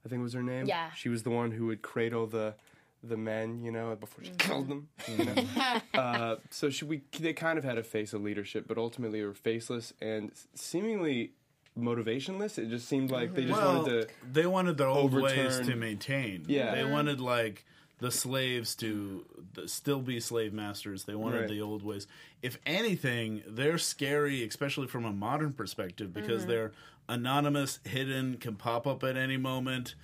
I 0.06 0.08
think 0.08 0.22
was 0.22 0.34
her 0.34 0.44
name. 0.44 0.66
Yeah. 0.66 0.92
She 0.92 1.08
was 1.08 1.24
the 1.24 1.30
one 1.30 1.50
who 1.50 1.66
would 1.66 1.82
cradle 1.82 2.28
the 2.28 2.54
the 3.02 3.16
men, 3.16 3.61
you 3.62 3.71
know, 3.71 3.94
before 3.97 4.25
she 4.25 4.30
mm-hmm. 4.30 4.49
killed 4.49 4.68
them. 4.68 4.88
You 5.09 5.16
mm-hmm. 5.25 5.78
know? 5.94 6.00
uh, 6.00 6.37
so 6.50 6.71
she, 6.71 6.85
we, 6.85 7.02
they 7.18 7.32
kind 7.32 7.59
of 7.59 7.64
had 7.64 7.78
a 7.78 7.82
face 7.82 8.12
of 8.12 8.22
leadership, 8.22 8.66
but 8.68 8.79
ultimately 8.79 9.22
were 9.24 9.35
faceless 9.35 9.92
and 10.00 10.31
seemingly 10.55 11.33
motivationless. 11.79 12.59
It 12.59 12.68
just 12.68 12.88
seemed 12.88 13.11
like 13.11 13.35
they 13.35 13.44
just 13.44 13.55
mm-hmm. 13.59 13.66
Well, 13.66 13.83
wanted 13.83 14.09
to. 14.09 14.14
they 14.33 14.46
wanted 14.46 14.79
their 14.79 14.88
old 14.88 15.14
ways 15.14 15.59
to 15.61 15.76
maintain. 15.76 16.44
Yeah. 16.46 16.74
They 16.74 16.85
wanted 16.85 17.20
like 17.20 17.64
the 17.98 18.11
slaves 18.11 18.74
to 18.76 19.24
th- 19.55 19.68
still 19.68 20.00
be 20.00 20.20
slave 20.20 20.53
masters. 20.53 21.05
They 21.05 21.14
wanted 21.14 21.42
Right. 21.42 21.48
the 21.48 21.61
old 21.61 21.85
ways. 21.85 22.07
If 22.42 22.59
anything, 22.66 23.42
they're 23.46 23.79
scary, 23.79 24.44
especially 24.44 24.88
from 24.88 25.05
a 25.05 25.12
modern 25.12 25.53
perspective, 25.53 26.12
because 26.12 26.46
they're 26.46 26.72
anonymous, 27.09 27.79
hidden, 27.85 28.38
can 28.38 28.57
pop 28.57 28.87
up 28.87 29.05
at 29.05 29.16
any 29.16 29.37
moment. 29.37 29.94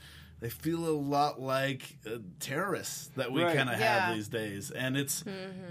They 0.41 0.51
feel 0.51 0.87
a 0.87 0.95
lot 0.95 1.41
like 1.41 1.97
uh, 2.07 2.19
terrorists 2.39 3.09
that 3.17 3.33
we 3.33 3.43
Right. 3.43 3.57
kind 3.57 3.69
of 3.69 3.79
Yeah. 3.81 4.07
have 4.07 4.15
these 4.17 4.29
days, 4.29 4.71
and 4.71 4.97
it's 4.97 5.25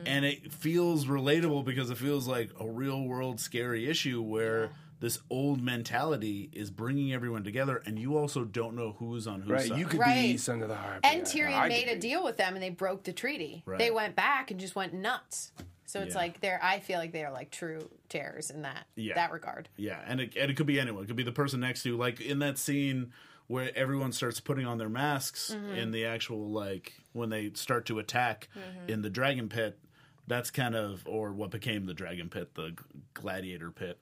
and 0.06 0.26
it 0.26 0.52
feels 0.52 1.06
relatable 1.06 1.64
because 1.66 1.90
it 1.90 1.98
feels 1.98 2.28
like 2.28 2.50
a 2.60 2.68
real 2.68 3.04
world 3.04 3.40
scary 3.40 3.88
issue 3.90 4.22
where 4.22 4.72
this 5.00 5.20
old 5.30 5.62
mentality 5.62 6.50
is 6.54 6.70
bringing 6.72 7.14
everyone 7.14 7.44
together, 7.44 7.82
and 7.86 7.98
you 8.00 8.18
also 8.18 8.44
don't 8.44 8.76
know 8.76 8.96
who's 9.00 9.28
on 9.28 9.42
whose 9.42 9.52
Right, 9.52 9.68
side. 9.70 9.78
you 9.80 9.86
could 9.86 10.00
be 10.00 10.06
Right. 10.06 10.40
son 10.40 10.62
of 10.64 10.70
the 10.70 10.76
harp. 10.76 11.00
And 11.06 11.20
yeah. 11.20 11.24
Tyrion 11.46 11.54
I 11.60 11.68
made 11.70 11.88
a 11.88 11.98
deal 12.00 12.24
with 12.24 12.36
them, 12.38 12.56
and 12.56 12.64
they 12.64 12.72
broke 12.72 13.04
the 13.04 13.14
treaty. 13.14 13.62
Right. 13.66 13.78
They 13.80 13.92
went 13.92 14.16
back 14.16 14.50
and 14.52 14.60
just 14.60 14.76
went 14.76 14.94
nuts. 14.94 15.52
So 15.86 16.02
it's 16.02 16.16
Yeah. 16.16 16.22
like 16.22 16.42
they're. 16.42 16.60
I 16.62 16.80
feel 16.82 17.00
like 17.00 17.14
they 17.14 17.24
are 17.24 17.32
like 17.32 17.52
true 17.52 17.90
terrors 18.10 18.50
in 18.50 18.64
that 18.64 18.88
Yeah. 18.96 19.14
that 19.16 19.32
regard. 19.32 19.70
Yeah, 19.78 20.02
and 20.06 20.20
it, 20.20 20.36
and 20.36 20.52
it 20.52 20.58
could 20.58 20.68
be 20.68 20.78
anyone. 20.80 21.04
It 21.04 21.08
could 21.08 21.16
be 21.16 21.24
the 21.24 21.32
person 21.32 21.62
next 21.62 21.84
to 21.84 21.90
you. 21.92 21.98
Like 21.98 22.20
in 22.20 22.40
that 22.40 22.58
scene 22.58 23.14
where 23.48 23.72
everyone 23.76 24.12
starts 24.12 24.40
putting 24.40 24.66
on 24.66 24.78
their 24.78 24.90
masks 24.90 25.52
Mm-hmm. 25.56 25.76
in 25.76 25.92
the 25.92 26.06
actual 26.06 26.50
like 26.52 26.94
when 27.14 27.30
they 27.30 27.52
start 27.56 27.86
to 27.88 28.00
attack 28.00 28.50
Mm-hmm. 28.56 28.90
in 28.92 29.02
the 29.02 29.10
dragon 29.10 29.50
pit. 29.50 29.80
That's 30.28 30.52
kind 30.52 30.76
of 30.76 31.04
or 31.08 31.32
what 31.32 31.52
became 31.52 31.86
the 31.86 31.94
dragon 31.94 32.28
pit, 32.30 32.54
the 32.56 32.76
gladiator 33.14 33.72
pit. 33.72 34.00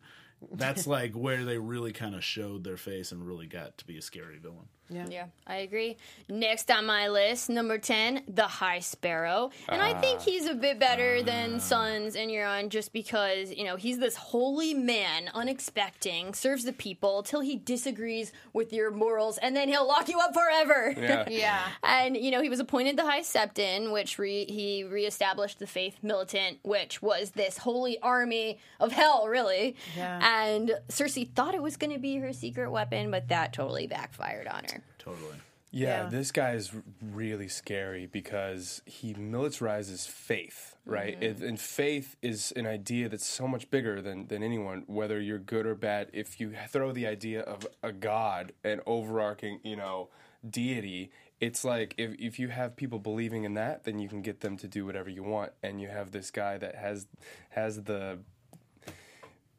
That's 0.51 0.88
like 0.97 1.13
where 1.13 1.45
they 1.45 1.58
really 1.60 1.93
kind 1.93 2.15
of 2.15 2.23
showed 2.23 2.63
their 2.63 2.77
face 2.77 3.12
and 3.12 3.25
really 3.25 3.45
got 3.47 3.77
to 3.77 3.86
be 3.86 3.97
a 3.97 4.01
scary 4.01 4.38
villain. 4.39 4.67
Yeah. 4.89 5.06
Yeah, 5.10 5.26
I 5.48 5.58
agree. 5.58 5.98
Next 6.30 6.69
on 6.69 6.86
my 6.86 7.08
list, 7.08 7.50
number 7.50 7.78
10, 7.78 8.24
the 8.28 8.43
High 8.43 8.80
Sparrow. 8.80 9.52
And 9.67 9.82
I 9.82 9.93
think 10.00 10.19
ah. 10.19 10.24
he's 10.24 10.45
a 10.45 10.54
bit 10.54 10.80
better 10.80 11.17
ah. 11.21 11.24
than 11.24 11.60
Sons 11.60 12.15
and 12.15 12.30
Euron 12.30 12.69
just 12.69 12.93
because, 12.93 13.52
you 13.52 13.63
know, 13.63 13.76
he's 13.76 13.98
this 13.98 14.15
holy 14.15 14.74
man, 14.74 15.30
unexpecting, 15.34 16.34
serves 16.36 16.65
the 16.65 16.74
people 16.74 17.24
till 17.24 17.41
he 17.41 17.56
disagrees 17.56 18.32
with 18.54 18.71
your 18.74 18.91
morals, 18.91 19.38
and 19.39 19.56
then 19.56 19.69
he'll 19.69 19.88
lock 19.88 20.08
you 20.08 20.19
up 20.19 20.34
forever. 20.34 20.93
Yeah. 20.95 21.26
Yeah. 21.36 21.67
And 21.84 22.15
you 22.15 22.32
know 22.32 22.41
he 22.41 22.50
was 22.50 22.60
appointed 22.60 22.98
the 22.98 23.04
High 23.04 23.21
Septon, 23.21 23.91
which 23.91 24.17
re- 24.17 24.45
he 24.45 24.84
reestablished 24.84 25.60
the 25.60 25.67
Faith 25.67 25.98
Militant, 26.02 26.60
which 26.63 27.02
was 27.02 27.32
this 27.32 27.58
holy 27.58 28.00
army 28.00 28.60
of 28.80 28.91
hell, 28.91 29.28
really. 29.28 29.76
Yeah. 29.98 30.19
And 30.24 30.78
Cersei 30.88 31.30
thought 31.30 31.56
it 31.56 31.62
was 31.62 31.78
going 31.78 31.91
to 31.91 32.00
be 32.00 32.17
her 32.17 32.32
secret 32.32 32.71
weapon, 32.71 33.12
but 33.12 33.28
that 33.30 33.54
totally 33.54 33.88
backfired 33.88 34.48
on 34.48 34.63
her. 34.71 34.74
Totally. 34.97 35.38
Yeah, 35.71 36.03
Yeah. 36.03 36.09
this 36.09 36.31
guy 36.31 36.51
is 36.53 36.71
really 37.01 37.49
scary 37.49 38.05
because 38.05 38.81
he 38.85 39.13
militarizes 39.13 40.07
faith, 40.07 40.75
right? 40.85 41.15
Mm-hmm. 41.19 41.43
It- 41.43 41.49
and 41.49 41.59
faith 41.59 42.15
is 42.21 42.53
an 42.55 42.65
idea 42.65 43.09
that's 43.09 43.25
so 43.25 43.45
much 43.47 43.69
bigger 43.69 44.01
than, 44.01 44.27
than 44.27 44.41
anyone, 44.41 44.83
whether 44.88 45.19
you're 45.19 45.38
good 45.39 45.65
or 45.65 45.75
bad. 45.75 46.09
If 46.13 46.39
you 46.39 46.53
throw 46.69 46.91
the 46.93 47.05
idea 47.05 47.41
of 47.41 47.67
a 47.83 47.91
god, 47.91 48.53
an 48.63 48.79
overarching, 48.85 49.59
you 49.63 49.75
know, 49.75 50.09
deity, 50.49 51.11
it's 51.41 51.65
like 51.65 51.93
if, 51.97 52.13
if 52.19 52.39
you 52.39 52.47
have 52.47 52.77
people 52.77 52.99
believing 52.99 53.43
in 53.43 53.55
that, 53.55 53.83
then 53.83 53.99
you 53.99 54.07
can 54.07 54.21
get 54.21 54.39
them 54.39 54.55
to 54.57 54.69
do 54.69 54.85
whatever 54.85 55.09
you 55.09 55.23
want. 55.23 55.51
And 55.61 55.81
you 55.81 55.89
have 55.89 56.11
this 56.11 56.31
guy 56.31 56.57
that 56.57 56.75
has 56.75 57.07
has 57.49 57.83
the 57.83 58.19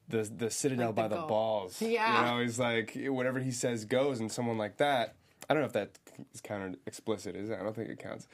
the 0.09 0.23
the 0.23 0.51
citadel 0.51 0.87
Like 0.89 0.97
the 0.97 1.03
by 1.03 1.09
the 1.09 1.17
goal. 1.17 1.29
balls. 1.29 1.83
Yeah. 1.83 2.21
You 2.21 2.27
know, 2.37 2.43
he's 2.43 2.59
like 2.59 2.97
whatever 3.07 3.39
he 3.41 3.51
says 3.51 3.85
goes, 3.85 4.21
and 4.21 4.31
someone 4.31 4.59
like 4.59 4.77
that. 4.79 5.15
I 5.49 5.55
don't 5.55 5.63
know 5.63 5.67
if 5.67 5.73
that 5.75 5.91
is 6.35 6.41
counted 6.41 6.79
explicit. 6.87 7.37
Is 7.37 7.51
it? 7.51 7.59
I 7.61 7.63
don't 7.63 7.77
think 7.77 7.89
it 7.89 7.99
counts. 8.01 8.27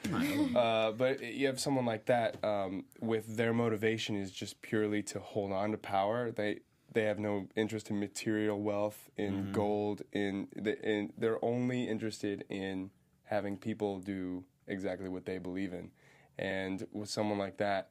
uh, 0.55 0.91
but 0.93 1.21
you 1.21 1.45
have 1.47 1.59
someone 1.59 1.85
like 1.85 2.05
that 2.05 2.43
um, 2.43 2.85
with 3.01 3.37
their 3.37 3.53
motivation 3.53 4.15
is 4.15 4.31
just 4.31 4.61
purely 4.63 5.03
to 5.03 5.19
hold 5.19 5.51
on 5.51 5.71
to 5.71 5.77
power. 5.77 6.31
They 6.31 6.59
they 6.91 7.03
have 7.03 7.19
no 7.19 7.47
interest 7.55 7.89
in 7.89 7.99
material 7.99 8.61
wealth, 8.61 9.09
in 9.17 9.51
gold, 9.51 10.03
in, 10.11 10.47
the, 10.55 10.79
in 10.87 11.11
they're 11.17 11.43
only 11.43 11.87
interested 11.87 12.45
in 12.49 12.91
having 13.25 13.57
people 13.57 13.99
do 13.99 14.43
exactly 14.67 15.09
what 15.09 15.25
they 15.25 15.37
believe 15.39 15.73
in. 15.73 15.89
And 16.37 16.85
with 16.91 17.09
someone 17.09 17.37
like 17.39 17.57
that, 17.57 17.89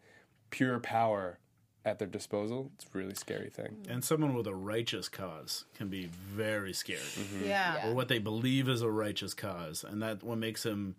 pure 0.51 0.79
power 0.81 1.39
at 1.85 1.99
their 1.99 2.09
disposal, 2.09 2.71
it's 2.77 2.85
a 2.95 2.99
really 2.99 3.15
scary 3.15 3.51
thing. 3.51 3.77
And 3.89 4.05
someone 4.05 4.35
with 4.35 4.47
a 4.47 4.55
righteous 4.55 5.09
cause 5.09 5.65
can 5.75 5.89
be 5.89 6.07
very 6.13 6.73
scary. 6.73 7.01
Mm-hmm. 7.01 7.49
Yeah. 7.49 7.89
Or 7.89 7.95
what 7.95 8.09
they 8.09 8.19
believe 8.19 8.69
is 8.69 8.83
a 8.83 8.91
righteous 8.91 9.35
cause. 9.35 9.85
And 9.85 10.01
that 10.03 10.23
what 10.23 10.39
makes 10.39 10.65
him 10.65 10.95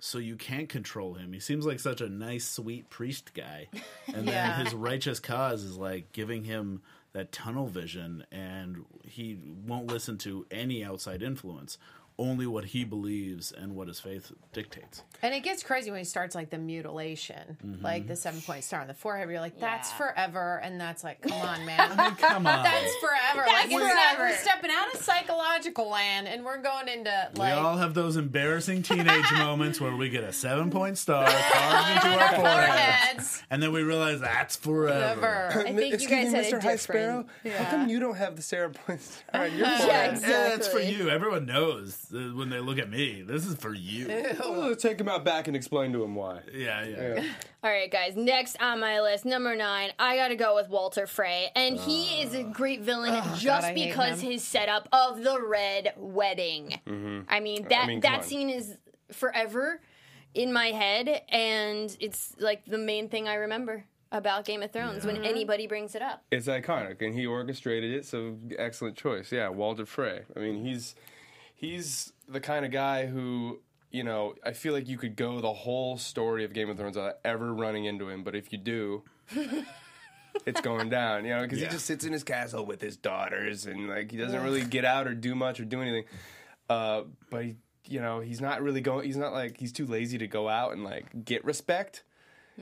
so 0.00 0.18
you 0.18 0.34
can't 0.36 0.68
control 0.68 1.14
him. 1.14 1.32
He 1.32 1.38
seems 1.38 1.64
like 1.66 1.78
such 1.78 2.00
a 2.00 2.08
nice, 2.08 2.44
sweet 2.48 2.88
priest 2.90 3.34
guy. 3.34 3.68
And 4.14 4.26
Yeah. 4.26 4.56
then 4.56 4.64
his 4.66 4.74
righteous 4.74 5.20
cause 5.20 5.62
is 5.64 5.76
like 5.76 6.12
giving 6.12 6.44
him 6.44 6.82
that 7.12 7.30
tunnel 7.30 7.66
vision, 7.66 8.24
and 8.32 8.86
he 9.06 9.38
won't 9.66 9.86
listen 9.86 10.16
to 10.18 10.46
any 10.50 10.82
outside 10.82 11.22
influence. 11.22 11.76
Only 12.22 12.46
what 12.46 12.64
he 12.66 12.84
believes 12.84 13.50
and 13.50 13.74
what 13.74 13.88
his 13.88 13.98
faith 13.98 14.30
dictates. 14.52 15.02
And 15.22 15.34
it 15.34 15.40
gets 15.42 15.62
crazy 15.64 15.90
when 15.90 15.98
he 15.98 16.04
starts 16.04 16.34
like 16.36 16.50
the 16.50 16.58
mutilation, 16.58 17.78
like 17.82 18.06
the 18.06 18.14
seven 18.16 18.40
point 18.40 18.62
star 18.64 18.80
on 18.80 18.86
the 18.86 18.94
forehead. 18.94 19.26
Where 19.26 19.32
you're 19.32 19.40
like, 19.40 19.58
that's 19.58 19.90
Yeah. 19.90 19.96
forever, 19.96 20.60
and 20.62 20.80
that's 20.80 21.02
like, 21.02 21.20
come 21.22 21.32
on, 21.32 21.66
man. 21.66 21.88
Come 22.16 22.46
on. 22.46 22.62
That's 22.62 22.94
forever. 22.96 23.44
That's 23.46 23.52
like 23.52 23.64
it's 23.66 23.72
not- 23.74 24.14
forever. 24.16 24.30
we're 24.30 24.36
stepping 24.36 24.70
out 24.70 24.94
of 24.94 25.00
psychological 25.00 25.88
land, 25.90 26.28
and 26.28 26.44
we're 26.44 26.62
going 26.62 26.88
into 26.88 27.10
Like... 27.36 27.54
We 27.54 27.60
all 27.60 27.76
have 27.76 27.94
those 27.94 28.16
embarrassing 28.16 28.82
teenage 28.82 29.32
moments 29.32 29.80
where 29.80 29.94
we 29.96 30.08
get 30.10 30.22
a 30.24 30.32
seven 30.32 30.70
point 30.70 30.98
star 30.98 31.24
carved 31.26 32.04
into 32.06 32.18
our 32.22 32.34
foreheads, 32.36 32.38
foreheads. 32.40 33.42
and 33.50 33.62
then 33.62 33.72
we 33.72 33.82
realize 33.82 34.20
that's 34.20 34.56
forever. 34.56 35.20
Forever. 35.20 35.68
I 35.68 35.72
think 35.72 36.00
you 36.02 36.08
guys 36.08 36.32
me, 36.32 36.42
said 36.42 36.52
Mr. 36.52 36.56
it 36.58 36.62
High 36.62 36.76
Sparrow. 36.76 37.26
different. 37.42 37.64
How 37.64 37.70
come 37.70 37.88
you 37.88 37.98
don't 38.00 38.16
have 38.16 38.36
the 38.36 38.42
Sarah 38.42 38.70
Point 38.70 39.00
star 39.00 39.42
on 39.44 39.50
your 39.56 39.66
Yeah, 39.66 39.78
forehead? 39.78 40.18
Yeah, 40.22 40.54
it's 40.54 40.68
for 40.68 40.78
you. 40.80 41.08
Everyone 41.08 41.46
knows 41.46 42.06
uh, 42.11 42.11
Uh, 42.12 42.34
when 42.34 42.50
they 42.50 42.60
look 42.60 42.78
at 42.78 42.90
me. 42.90 43.22
This 43.22 43.46
is 43.46 43.56
for 43.56 43.74
you. 43.74 44.08
Oh, 44.44 44.74
take 44.74 45.00
him 45.00 45.08
out 45.08 45.24
back 45.24 45.46
and 45.46 45.56
explain 45.56 45.92
to 45.92 46.02
him 46.02 46.14
why. 46.14 46.40
Yeah, 46.52 46.84
yeah. 46.84 47.24
All 47.64 47.70
right, 47.70 47.90
guys. 47.90 48.16
Next 48.16 48.60
on 48.60 48.80
my 48.80 49.00
list, 49.00 49.24
number 49.24 49.54
nine, 49.54 49.92
I 49.98 50.16
gotta 50.16 50.36
go 50.36 50.54
with 50.54 50.68
Walter 50.68 51.06
Frey, 51.06 51.50
and 51.54 51.78
he 51.78 52.18
ah. 52.18 52.22
is 52.22 52.34
a 52.34 52.42
great 52.42 52.80
villain 52.80 53.22
just 53.36 53.68
God, 53.68 53.74
because 53.74 54.20
him. 54.20 54.32
his 54.32 54.42
setup 54.42 54.88
of 54.92 55.22
the 55.22 55.40
Red 55.40 55.94
Wedding. 55.96 56.80
Mm-hmm. 56.86 57.20
I 57.28 57.40
mean 57.40 57.66
that 57.68 57.86
mean, 57.86 58.00
that 58.00 58.18
on. 58.18 58.24
scene 58.24 58.50
is 58.50 58.76
forever 59.10 59.80
in 60.34 60.52
my 60.52 60.68
head, 60.68 61.22
and 61.28 61.94
it's 62.00 62.34
like 62.38 62.64
the 62.64 62.78
main 62.78 63.08
thing 63.08 63.28
I 63.28 63.34
remember 63.34 63.84
about 64.10 64.44
Game 64.44 64.62
of 64.62 64.70
Thrones 64.70 65.04
when 65.04 65.16
mm-hmm. 65.16 65.24
anybody 65.24 65.66
brings 65.66 65.94
it 65.94 66.02
up. 66.02 66.24
It's 66.30 66.46
iconic, 66.46 67.00
and 67.00 67.14
he 67.14 67.26
orchestrated 67.26 67.92
it. 67.92 68.06
So 68.06 68.36
excellent 68.58 68.96
choice. 68.96 69.30
Yeah, 69.32 69.48
Walter 69.48 69.86
Frey. 69.86 70.22
I 70.36 70.40
mean, 70.40 70.64
he's 70.64 70.94
he's 71.62 72.12
the 72.28 72.40
kind 72.40 72.66
of 72.66 72.70
guy 72.70 73.06
who 73.06 73.60
you 73.90 74.04
know. 74.04 74.34
I 74.44 74.52
feel 74.52 74.74
like 74.74 74.86
you 74.88 74.98
could 74.98 75.16
go 75.16 75.40
the 75.40 75.52
whole 75.52 75.96
story 75.96 76.44
of 76.44 76.52
Game 76.52 76.68
of 76.68 76.76
Thrones 76.76 76.96
without 76.96 77.18
ever 77.24 77.54
running 77.54 77.86
into 77.86 78.10
him, 78.10 78.22
but 78.24 78.34
if 78.34 78.52
you 78.52 78.58
do. 78.58 79.02
It's 80.46 80.62
going 80.62 80.88
down, 80.88 81.26
you 81.26 81.30
know, 81.34 81.42
because 81.42 81.58
Yeah. 81.60 81.66
he 81.66 81.72
just 81.72 81.84
sits 81.84 82.06
in 82.06 82.12
his 82.12 82.24
castle 82.24 82.64
with 82.64 82.80
his 82.80 82.96
daughters, 82.96 83.66
and 83.66 83.86
like 83.86 84.10
he 84.10 84.16
doesn't 84.16 84.42
really 84.42 84.64
get 84.64 84.82
out 84.84 85.06
or 85.06 85.14
do 85.14 85.34
much 85.34 85.60
or 85.60 85.66
do 85.66 85.82
anything. 85.82 86.04
Uh, 86.70 87.02
but 87.30 87.44
he, 87.44 87.56
you 87.86 88.00
know, 88.00 88.20
he's 88.20 88.40
not 88.40 88.62
really 88.62 88.80
going. 88.80 89.04
He's 89.04 89.18
not 89.18 89.34
like 89.34 89.58
he's 89.58 89.72
too 89.72 89.86
lazy 89.86 90.16
to 90.18 90.26
go 90.26 90.48
out 90.48 90.72
and 90.72 90.84
like 90.84 91.24
get 91.26 91.44
respect. 91.44 92.02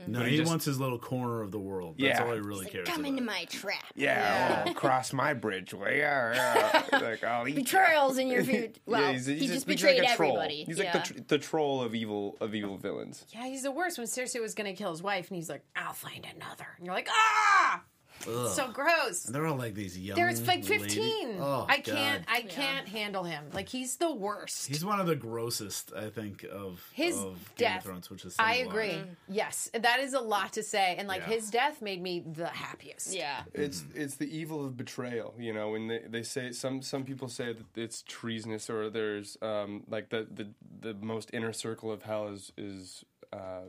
No, 0.07 0.23
he, 0.23 0.31
he 0.31 0.37
just- 0.37 0.49
wants 0.49 0.65
his 0.65 0.79
little 0.79 0.97
corner 0.99 1.41
of 1.41 1.51
the 1.51 1.59
world. 1.59 1.95
That's 1.99 2.19
Yeah. 2.19 2.25
all 2.25 2.33
he 2.33 2.39
really 2.39 2.65
cares 2.67 2.87
Come 2.87 3.01
about. 3.01 3.09
into 3.09 3.23
my 3.23 3.45
trap. 3.45 3.83
Yeah, 3.95 4.65
oh, 4.67 4.73
cross 4.75 5.11
my 5.13 5.33
bridge. 5.33 5.73
Well, 5.73 5.91
yeah, 5.91 6.83
yeah. 6.91 6.97
like 6.99 7.23
I'll 7.23 7.47
eat 7.47 7.55
you. 7.55 7.63
Betrayals 7.63 8.17
in 8.17 8.27
your 8.29 8.43
future. 8.43 8.71
Well, 8.85 9.01
Yeah, 9.01 9.11
he's- 9.11 9.25
he 9.25 9.35
he's 9.39 9.51
just 9.51 9.67
betrayed 9.67 9.99
like 10.01 10.09
everybody. 10.11 10.63
He's 10.63 10.77
yeah. 10.79 10.93
like 10.93 11.05
the, 11.07 11.13
tr- 11.13 11.19
the 11.27 11.37
troll 11.37 11.81
of 11.81 11.93
evil 11.95 12.37
of 12.41 12.55
evil 12.55 12.77
villains. 12.77 13.25
Yeah, 13.29 13.45
he's 13.47 13.63
the 13.63 13.71
worst. 13.71 13.97
When 13.97 14.07
Cersei 14.07 14.41
was 14.41 14.53
going 14.55 14.73
to 14.73 14.77
kill 14.81 14.91
his 14.91 15.03
wife, 15.03 15.27
and 15.29 15.35
he's 15.35 15.49
like, 15.49 15.63
"I'll 15.75 15.93
find 15.93 16.25
another," 16.35 16.67
and 16.77 16.85
you're 16.85 16.95
like, 16.95 17.09
"Ah, 17.11 17.83
It's 18.27 18.55
so 18.55 18.69
gross." 18.71 19.25
And 19.25 19.35
they're 19.35 19.45
all 19.47 19.55
like 19.57 19.73
these 19.75 19.97
young. 19.97 20.15
There's 20.15 20.45
like 20.47 20.63
15. 20.65 21.37
Oh, 21.39 21.65
I 21.67 21.79
can't. 21.79 22.25
God. 22.25 22.35
I 22.35 22.41
can't 22.41 22.87
handle 22.87 23.23
him. 23.23 23.45
Like 23.53 23.69
he's 23.69 23.97
the 23.97 24.13
worst. 24.13 24.67
He's 24.67 24.83
one 24.85 24.99
of 24.99 25.07
the 25.07 25.15
grossest, 25.15 25.91
I 25.95 26.09
think, 26.09 26.43
of 26.51 26.83
his 26.93 27.17
of 27.17 27.23
Game 27.55 27.67
death. 27.67 27.77
of 27.79 27.83
Thrones, 27.83 28.09
which 28.09 28.25
is. 28.25 28.35
I 28.39 28.53
saying 28.53 28.65
a 28.65 28.67
lot. 28.69 28.73
agree. 28.75 29.01
Yes, 29.29 29.69
that 29.73 29.99
is 29.99 30.13
a 30.13 30.19
lot 30.21 30.53
to 30.53 30.63
say. 30.63 30.95
And 30.97 31.07
like 31.07 31.21
Yeah. 31.21 31.27
his 31.35 31.49
death 31.51 31.81
made 31.81 32.01
me 32.01 32.19
the 32.25 32.47
happiest. 32.47 33.13
yeah. 33.13 33.43
It's 33.53 33.83
it's 33.95 34.15
the 34.15 34.35
evil 34.35 34.65
of 34.65 34.77
betrayal. 34.77 35.33
You 35.37 35.53
know, 35.53 35.69
when 35.71 35.87
they, 35.87 35.99
they 36.07 36.23
say 36.23 36.51
some 36.51 36.81
some 36.81 37.03
people 37.03 37.27
say 37.27 37.53
that 37.53 37.65
it's 37.75 38.03
treasonous 38.07 38.69
or 38.69 38.89
there's 38.89 39.37
um, 39.41 39.83
like 39.87 40.09
the, 40.09 40.27
the 40.31 40.49
the 40.81 40.93
most 40.95 41.29
inner 41.33 41.53
circle 41.53 41.91
of 41.91 42.03
hell 42.03 42.27
is 42.29 42.51
is 42.57 43.03
uh, 43.33 43.61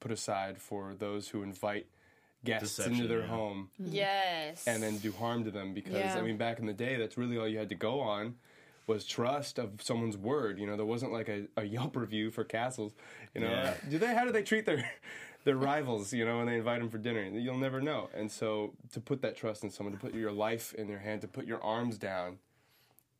put 0.00 0.10
aside 0.10 0.58
for 0.58 0.94
those 0.94 1.28
who 1.28 1.42
invite 1.42 1.86
guests 2.46 2.76
Deception, 2.76 2.94
into 2.94 3.08
their 3.08 3.20
yeah. 3.20 3.26
home 3.26 3.68
mm-hmm. 3.80 3.92
Yes. 3.94 4.66
and 4.66 4.82
then 4.82 4.98
do 4.98 5.12
harm 5.12 5.44
to 5.44 5.50
them 5.50 5.74
because 5.74 5.92
Yeah. 5.94 6.16
I 6.16 6.22
mean 6.22 6.36
back 6.36 6.58
in 6.58 6.66
the 6.66 6.72
day 6.72 6.96
that's 6.96 7.16
really 7.18 7.36
all 7.38 7.46
you 7.48 7.58
had 7.58 7.68
to 7.70 7.74
go 7.74 8.00
on 8.00 8.36
was 8.86 9.04
trust 9.04 9.58
of 9.58 9.82
someone's 9.82 10.16
word. 10.16 10.58
You 10.58 10.66
know, 10.66 10.76
there 10.76 10.86
wasn't 10.86 11.12
like 11.12 11.28
a, 11.28 11.46
a 11.56 11.64
Yelp 11.64 11.96
review 11.96 12.30
for 12.30 12.44
castles. 12.44 12.92
You 13.34 13.40
know, 13.42 13.50
Yeah. 13.50 13.74
do 13.90 13.98
they? 13.98 14.14
How 14.14 14.24
do 14.24 14.32
they 14.32 14.42
treat 14.42 14.64
their 14.64 14.88
their 15.44 15.56
rivals? 15.56 16.12
You 16.12 16.24
know, 16.24 16.38
when 16.38 16.46
they 16.46 16.56
invite 16.56 16.80
them 16.80 16.88
for 16.88 16.98
dinner, 16.98 17.22
you'll 17.22 17.58
never 17.58 17.80
know. 17.80 18.08
And 18.14 18.30
so, 18.30 18.74
to 18.92 19.00
put 19.00 19.22
that 19.22 19.36
trust 19.36 19.64
in 19.64 19.70
someone, 19.70 19.92
to 19.92 19.98
put 19.98 20.14
your 20.14 20.30
life 20.32 20.72
in 20.74 20.86
their 20.86 21.00
hand, 21.00 21.20
to 21.22 21.28
put 21.28 21.46
your 21.46 21.60
arms 21.62 21.98
down, 21.98 22.38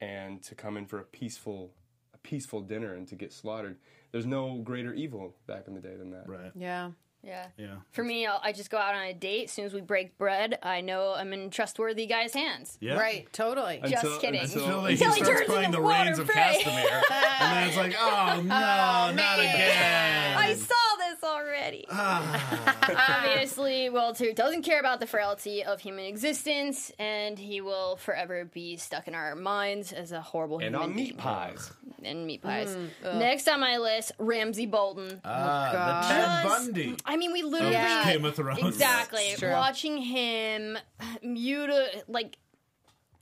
and 0.00 0.42
to 0.44 0.54
come 0.54 0.76
in 0.76 0.86
for 0.86 0.98
a 1.00 1.04
peaceful 1.04 1.72
a 2.14 2.18
peaceful 2.18 2.60
dinner 2.60 2.94
and 2.94 3.08
to 3.08 3.16
get 3.16 3.32
slaughtered. 3.32 3.76
There's 4.12 4.26
no 4.26 4.58
greater 4.58 4.94
evil 4.94 5.34
back 5.46 5.66
in 5.66 5.74
the 5.74 5.80
day 5.80 5.96
than 5.96 6.10
that. 6.12 6.28
Right. 6.28 6.52
Yeah. 6.54 6.92
Yeah. 7.26 7.46
Yeah. 7.58 7.66
For 7.92 8.04
me, 8.04 8.24
I'll, 8.26 8.40
I 8.42 8.52
just 8.52 8.70
go 8.70 8.78
out 8.78 8.94
on 8.94 9.02
a 9.04 9.12
date. 9.12 9.44
As 9.46 9.50
soon 9.52 9.64
as 9.64 9.74
we 9.74 9.80
break 9.80 10.16
bread, 10.16 10.58
I 10.62 10.80
know 10.80 11.12
I'm 11.16 11.32
in 11.32 11.50
trustworthy 11.50 12.06
guy's 12.06 12.32
hands. 12.34 12.78
Yeah. 12.80 12.94
Right. 12.98 13.26
Totally. 13.32 13.80
Just 13.86 14.20
kidding. 14.20 14.40
until- 14.40 14.64
Until 14.64 14.84
he 14.84 14.92
Until 14.94 15.12
he 15.12 15.24
starts 15.24 15.40
turns 15.40 15.50
playing 15.50 15.64
into 15.66 15.78
the 15.78 15.82
Rains 15.84 16.18
of 16.18 16.28
Castamere, 16.28 17.02
and 17.10 17.56
then 17.56 17.68
it's 17.68 17.76
like, 17.76 17.94
oh 17.98 18.36
no, 18.42 18.42
not 18.44 19.10
oh, 19.10 19.14
man. 19.14 19.38
again. 19.40 20.38
I 20.38 20.54
saw 20.54 20.54
this 20.54 20.85
already. 21.26 21.84
Obviously, 21.90 23.88
Walter 23.90 24.32
doesn't 24.32 24.62
care 24.62 24.80
about 24.80 25.00
the 25.00 25.06
frailty 25.06 25.64
of 25.64 25.80
human 25.80 26.04
existence, 26.06 26.90
and 26.98 27.38
he 27.38 27.60
will 27.60 27.96
forever 27.96 28.44
be 28.44 28.76
stuck 28.76 29.08
in 29.08 29.14
our 29.14 29.34
minds 29.34 29.92
as 29.92 30.12
a 30.12 30.20
horrible 30.20 30.58
And 30.58 30.74
human 30.74 30.82
on 30.90 30.94
meat 30.96 31.04
being. 31.10 31.16
pies. 31.18 31.70
And 32.02 32.26
meat 32.26 32.42
pies. 32.42 32.76
Next 33.02 33.48
on 33.48 33.60
my 33.60 33.78
list, 33.78 34.12
Ramsay 34.18 34.66
Bolton. 34.66 35.20
Ah, 35.24 36.02
the 36.02 36.08
Ted 36.14 36.42
Just- 36.44 36.66
Bundy. 36.72 36.96
I 37.04 37.16
mean, 37.16 37.32
we 37.32 37.42
literally 37.42 37.72
Yeah. 37.72 38.04
Game 38.12 38.24
of 38.24 38.34
Thrones. 38.36 38.60
exactly 38.62 39.22
It's 39.24 39.40
true. 39.40 39.50
watching 39.50 39.96
him 39.98 40.78
mutilate, 41.22 42.08
like 42.08 42.38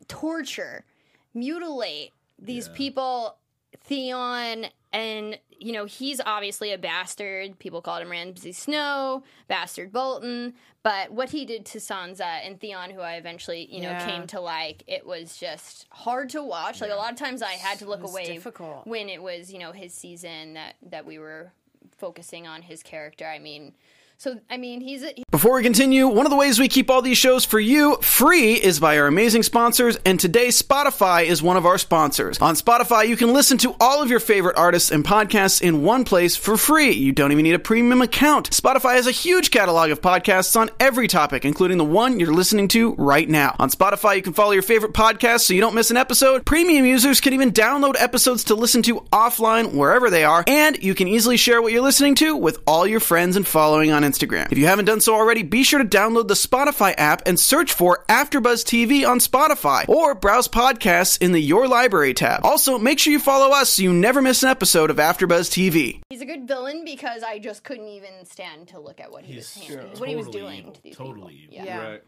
torture, 0.09 0.85
mutilate 1.33 2.13
these 2.39 2.69
Yeah. 2.69 2.75
people, 2.75 3.37
Theon, 3.81 4.67
and 4.95 5.39
you 5.59 5.73
know 5.73 5.85
he's 5.85 6.21
obviously 6.25 6.73
a 6.73 6.79
bastard. 6.79 7.59
People 7.59 7.83
called 7.83 8.03
him 8.03 8.11
Ramsay 8.11 8.53
Snow, 8.53 9.23
bastard 9.49 9.93
Bolton. 9.93 10.55
But 10.83 11.13
what 11.13 11.31
he 11.31 11.45
did 11.47 11.65
to 11.67 11.79
Sansa 11.79 12.21
and 12.47 12.61
Theon, 12.61 12.91
who 12.91 13.01
I 13.01 13.15
eventually 13.15 13.67
you 13.75 13.81
know 13.83 13.91
Yeah. 13.91 14.07
came 14.07 14.27
to 14.29 14.41
like, 14.41 14.85
it 14.87 15.07
was 15.07 15.37
just 15.37 15.87
hard 15.91 16.29
to 16.31 16.43
watch. 16.43 16.81
Like 16.81 16.91
a 16.91 16.95
lot 16.97 17.13
of 17.13 17.19
times, 17.19 17.43
I 17.43 17.53
had 17.53 17.79
to 17.81 17.87
look 17.87 18.03
away 18.03 18.27
difficult. 18.27 18.87
when 18.87 19.09
it 19.09 19.23
was 19.23 19.53
you 19.53 19.59
know 19.59 19.73
his 19.73 19.93
season 19.93 20.55
that 20.55 20.75
that 20.91 21.05
we 21.07 21.19
were 21.19 21.53
focusing 21.99 22.47
on 22.47 22.63
his 22.63 22.83
character. 22.83 23.27
I 23.27 23.39
mean. 23.39 23.75
So 24.17 24.39
I 24.49 24.57
mean, 24.57 24.81
he's 24.81 25.03
a, 25.03 25.13
before 25.31 25.57
we 25.57 25.63
continue, 25.63 26.07
one 26.07 26.25
of 26.25 26.31
the 26.31 26.37
ways 26.37 26.59
we 26.59 26.69
keep 26.69 26.89
all 26.89 27.03
these 27.03 27.19
shows 27.19 27.45
for 27.45 27.59
you 27.59 27.97
free 28.01 28.55
is 28.55 28.79
by 28.79 28.99
our 28.99 29.07
amazing 29.07 29.43
sponsors, 29.43 29.99
and 30.07 30.19
today 30.19 30.49
Spotify 30.49 31.25
is 31.25 31.43
one 31.43 31.57
of 31.57 31.67
our 31.67 31.79
sponsors. 31.79 32.39
On 32.39 32.55
Spotify, 32.55 33.09
you 33.09 33.17
can 33.17 33.33
listen 33.33 33.59
to 33.59 33.75
all 33.81 34.03
of 34.03 34.11
your 34.11 34.21
favorite 34.21 34.57
artists 34.57 34.93
and 34.93 35.05
podcasts 35.05 35.61
in 35.61 35.83
one 35.83 36.05
place 36.05 36.37
for 36.37 36.57
free. 36.57 36.93
You 36.93 37.13
don't 37.13 37.33
even 37.33 37.43
need 37.43 37.55
a 37.55 37.59
premium 37.59 38.03
account. 38.03 38.51
Spotify 38.51 38.95
has 38.95 39.09
a 39.09 39.11
huge 39.11 39.51
catalog 39.51 39.91
of 39.91 40.01
podcasts 40.01 40.57
on 40.57 40.71
every 40.79 41.09
topic, 41.09 41.45
including 41.45 41.79
the 41.79 41.85
one 41.85 42.21
you're 42.21 42.33
listening 42.33 42.69
to 42.69 42.95
right 42.95 43.29
now. 43.29 43.57
On 43.59 43.69
Spotify, 43.69 44.17
you 44.17 44.23
can 44.23 44.33
follow 44.33 44.53
your 44.53 44.63
favorite 44.63 44.93
podcasts 44.93 45.41
so 45.41 45.55
you 45.55 45.61
don't 45.61 45.75
miss 45.75 45.91
an 45.91 45.97
episode. 45.97 46.47
Premium 46.47 46.87
users 46.87 47.21
can 47.21 47.33
even 47.33 47.51
download 47.51 47.95
episodes 47.99 48.45
to 48.45 48.55
listen 48.55 48.83
to 48.83 49.01
offline 49.13 49.75
wherever 49.75 50.09
they 50.09 50.25
are, 50.25 50.45
and 50.47 50.81
you 50.83 50.95
can 50.95 51.09
easily 51.09 51.37
share 51.37 51.61
what 51.61 51.73
you're 51.73 51.83
listening 51.83 52.15
to 52.15 52.37
with 52.37 52.63
all 52.67 52.87
your 52.87 53.01
friends 53.01 53.37
and 53.37 53.47
following 53.47 53.91
on 53.91 54.04
Instagram. 54.05 54.51
If 54.53 54.59
you 54.59 54.67
haven't 54.67 54.85
done 54.85 55.01
so 55.01 55.15
already, 55.15 55.43
be 55.43 55.65
sure 55.65 55.79
to 55.83 55.85
download 55.85 56.29
the 56.29 56.35
Spotify 56.35 56.95
app 56.97 57.23
and 57.27 57.39
search 57.39 57.73
for 57.73 58.05
AfterBuzz 58.09 58.65
TV 58.65 59.09
on 59.09 59.19
Spotify 59.19 59.89
or 59.89 60.15
browse 60.15 60.49
podcasts 60.49 61.21
in 61.21 61.33
the 61.33 61.41
Your 61.41 61.67
Library 61.67 62.15
tab. 62.15 62.45
Also, 62.45 62.79
make 62.79 62.99
sure 62.99 63.13
you 63.13 63.19
follow 63.19 63.55
us 63.55 63.71
so 63.71 63.83
you 63.83 63.93
never 63.93 64.23
miss 64.23 64.43
an 64.43 64.49
episode 64.49 64.91
of 64.91 64.97
AfterBuzz 64.97 65.51
TV. 65.51 66.01
He's 66.09 66.21
a 66.21 66.27
good 66.27 66.47
villain 66.47 66.85
because 66.85 67.23
I 67.23 67.39
just 67.39 67.65
couldn't 67.65 67.89
even 67.89 68.25
stand 68.25 68.69
to 68.69 68.79
look 68.81 69.01
at 69.01 69.11
what 69.11 69.25
he 69.25 69.37
was 69.37 69.53
He's 69.55 69.69
handling, 69.69 69.93
yeah, 69.95 70.01
what 70.01 70.09
he 70.09 70.17
was 70.17 70.29
doing 70.29 70.59
evil, 70.61 70.73
to 70.73 70.83
these 70.83 70.97
totally 70.97 71.35
people. 71.35 71.55
evil. 71.55 71.55
Yeah. 71.55 71.65
Yeah. 71.65 71.89
Right. 71.91 72.03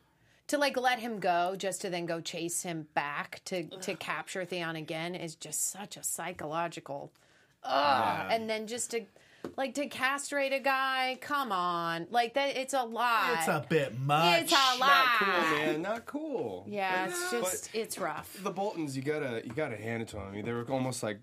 To 0.49 0.59
like 0.59 0.77
let 0.77 1.01
him 1.01 1.19
go 1.19 1.57
just 1.57 1.81
to 1.81 1.91
then 1.91 2.07
go 2.07 2.21
chase 2.21 2.63
him 2.63 2.87
back 2.95 3.41
to 3.47 3.65
to 3.65 3.95
capture 3.97 4.45
Theon 4.45 4.77
again 4.77 5.17
is 5.17 5.35
just 5.35 5.71
such 5.73 5.97
a 5.97 6.05
psychological. 6.05 7.11
Ugh. 7.65 8.27
And 8.31 8.49
then 8.49 8.69
just 8.69 8.93
to 8.93 9.01
like 9.57 9.75
to 9.75 9.87
castrate 9.87 10.53
a 10.53 10.59
guy, 10.61 11.19
come 11.21 11.53
on. 11.53 12.07
Like 12.11 12.35
that 12.35 12.57
it's 12.57 12.75
a 12.75 12.83
lot. 12.83 13.31
It's 13.39 13.49
a 13.49 13.65
bit 13.69 13.99
much. 14.01 14.43
It's 14.43 14.53
a 14.53 14.79
lot. 14.79 14.81
Not 14.81 15.19
cool, 15.19 15.59
man. 15.59 15.83
Not 15.83 16.07
cool. 16.07 16.67
Yeah, 16.69 17.07
it's 17.07 17.31
But- 17.33 17.41
just 17.43 17.71
it's 17.75 17.99
rough. 17.99 18.37
the 18.43 18.51
Boltons, 18.51 18.97
you 18.97 19.03
gotta 19.03 19.43
you 19.45 19.53
gotta 19.53 19.77
hand 19.77 20.03
it 20.03 20.09
to 20.09 20.17
them. 20.17 20.27
I 20.29 20.31
mean, 20.33 20.45
they 20.45 20.53
were 20.53 20.65
almost 20.71 21.03
like 21.03 21.21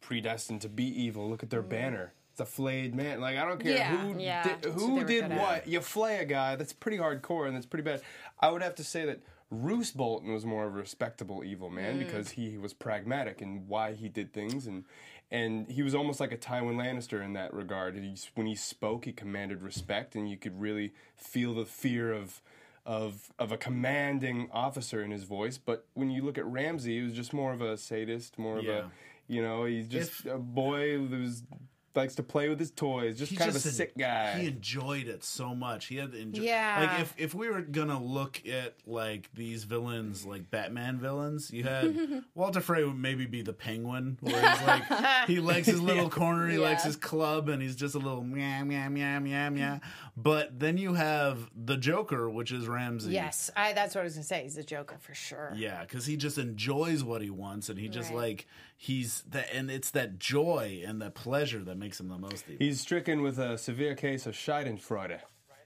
predestined 0.00 0.60
to 0.62 0.68
be 0.68 0.84
evil. 0.84 1.28
Look 1.28 1.42
at 1.42 1.50
their 1.50 1.62
banner. 1.62 2.12
It's 2.32 2.40
a 2.40 2.46
flayed 2.46 2.94
man. 2.94 3.20
Like 3.20 3.36
I 3.36 3.44
don't 3.44 3.60
care 3.60 3.72
Yeah. 3.76 3.96
who 3.96 4.18
Yeah. 4.18 4.42
did, 4.42 4.66
what 4.74 4.80
who 4.80 4.98
they 5.00 5.04
did 5.14 5.22
good 5.24 5.32
at. 5.32 5.40
what. 5.40 5.68
You 5.68 5.80
flay 5.80 6.16
a 6.18 6.24
guy. 6.24 6.56
That's 6.56 6.72
pretty 6.72 6.98
hardcore 6.98 7.46
and 7.46 7.54
that's 7.54 7.66
pretty 7.66 7.82
bad. 7.84 8.00
I 8.40 8.50
would 8.50 8.62
have 8.62 8.74
to 8.76 8.84
say 8.84 9.04
that 9.04 9.20
Roose 9.50 9.90
Bolton 9.90 10.32
was 10.32 10.46
more 10.46 10.66
of 10.66 10.74
a 10.74 10.78
respectable 10.78 11.44
evil 11.44 11.68
man 11.68 11.96
Mm. 11.96 11.98
because 12.06 12.30
he 12.30 12.56
was 12.56 12.72
pragmatic 12.72 13.42
in 13.42 13.68
why 13.68 13.92
he 13.92 14.08
did 14.08 14.32
things, 14.32 14.66
and 14.66 14.86
and 15.32 15.66
he 15.68 15.82
was 15.82 15.94
almost 15.94 16.20
like 16.20 16.30
a 16.30 16.36
Tywin 16.36 16.76
Lannister 16.76 17.24
in 17.24 17.32
that 17.32 17.52
regard. 17.52 17.96
He, 17.96 18.14
when 18.36 18.46
he 18.46 18.54
spoke, 18.54 19.06
he 19.06 19.12
commanded 19.12 19.62
respect, 19.62 20.14
and 20.14 20.30
you 20.30 20.36
could 20.36 20.60
really 20.60 20.92
feel 21.16 21.54
the 21.54 21.64
fear 21.64 22.12
of. 22.12 22.40
Of, 22.84 23.32
of 23.38 23.52
a 23.52 23.56
commanding 23.56 24.48
officer 24.52 25.04
in 25.04 25.12
his 25.12 25.22
voice, 25.22 25.56
but 25.56 25.86
when 25.94 26.10
you 26.10 26.24
look 26.24 26.36
at 26.36 26.44
Ramsay, 26.44 26.96
he 26.98 27.04
was 27.04 27.12
just 27.12 27.32
more 27.32 27.52
of 27.52 27.62
a 27.62 27.76
sadist, 27.76 28.40
more 28.40 28.58
of 28.58 28.64
Yeah. 28.64 28.72
a, 28.78 28.84
you 29.28 29.40
know, 29.40 29.66
he's 29.66 29.86
just 29.86 30.26
If- 30.26 30.32
a 30.32 30.38
boy 30.38 30.98
who's 30.98 31.44
likes 31.94 32.14
to 32.16 32.22
play 32.22 32.48
with 32.48 32.58
his 32.58 32.70
toys, 32.70 33.18
just 33.18 33.30
He 33.30 33.36
kind 33.36 33.52
just 33.52 33.64
of 33.64 33.70
a 33.70 33.72
en- 33.72 33.74
sick 33.74 33.96
guy. 33.98 34.38
He 34.40 34.46
enjoyed 34.48 35.06
it 35.08 35.22
so 35.24 35.54
much. 35.54 35.86
He 35.86 35.96
had 35.96 36.14
enjoy- 36.14 36.42
Yeah. 36.42 36.88
Like 36.90 37.00
if 37.00 37.14
if 37.18 37.34
we 37.34 37.48
were 37.50 37.60
gonna 37.62 38.02
look 38.02 38.46
at 38.48 38.74
like 38.86 39.28
these 39.34 39.64
villains, 39.64 40.24
like 40.26 40.50
Batman 40.50 40.98
villains, 40.98 41.50
you 41.52 41.64
had 41.64 42.24
Walter 42.34 42.60
Frey 42.60 42.84
would 42.84 42.96
maybe 42.98 43.26
be 43.26 43.42
the 43.42 43.52
Penguin, 43.52 44.18
where 44.20 44.34
he's 44.50 44.62
like 44.66 45.26
he 45.26 45.40
likes 45.52 45.66
his 45.66 45.80
little 45.80 46.08
corner, 46.10 46.48
he 46.48 46.58
likes 46.58 46.84
his 46.84 46.96
club, 46.96 47.48
and 47.48 47.60
he's 47.62 47.76
just 47.76 47.94
a 47.94 47.98
little 47.98 48.22
meow 48.24 48.64
meow 48.64 48.88
meow 48.88 49.18
meow 49.18 49.50
meow. 49.50 49.80
But 50.16 50.58
then 50.58 50.76
you 50.78 50.94
have 50.94 51.50
the 51.56 51.76
Joker, 51.76 52.28
which 52.28 52.52
is 52.52 52.68
Ramsay. 52.68 53.12
Yes, 53.12 53.50
I, 53.56 53.72
that's 53.72 53.94
what 53.94 54.02
I 54.02 54.04
was 54.04 54.14
gonna 54.14 54.24
say. 54.24 54.42
He's 54.42 54.56
a 54.58 54.62
Joker 54.62 54.98
for 55.00 55.14
sure. 55.14 55.52
Yeah, 55.56 55.80
because 55.82 56.06
he 56.06 56.16
just 56.16 56.38
enjoys 56.38 57.02
what 57.04 57.22
he 57.22 57.30
wants, 57.30 57.68
and 57.68 57.78
he 57.78 57.88
just 57.88 58.10
Right. 58.10 58.18
like 58.18 58.46
he's 58.76 59.22
that, 59.30 59.46
and 59.54 59.70
it's 59.70 59.90
that 59.92 60.18
joy 60.18 60.82
and 60.86 61.00
that 61.00 61.14
pleasure 61.14 61.62
that 61.64 61.78
makes 61.82 61.98
him 62.00 62.08
the 62.08 62.18
most 62.18 62.44
evil. 62.48 62.56
He's 62.64 62.80
stricken 62.80 63.22
with 63.22 63.38
a 63.38 63.58
severe 63.58 63.94
case 63.94 64.26
of 64.26 64.34
Schadenfreude, 64.34 65.18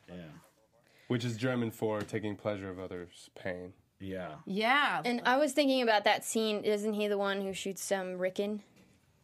yeah, 0.08 0.14
which 1.08 1.24
is 1.24 1.36
German 1.36 1.70
for 1.70 2.00
taking 2.00 2.36
pleasure 2.36 2.70
of 2.70 2.78
others' 2.78 3.30
pain. 3.38 3.72
yeah. 4.00 4.36
Yeah, 4.46 5.02
And 5.04 5.20
I 5.24 5.36
was 5.36 5.52
thinking 5.52 5.82
about 5.82 6.04
that 6.04 6.24
scene. 6.24 6.64
Isn't 6.64 6.94
he 6.94 7.06
the 7.08 7.18
one 7.18 7.42
who 7.42 7.52
shoots 7.52 7.90
um, 7.92 8.18
Rickon 8.18 8.62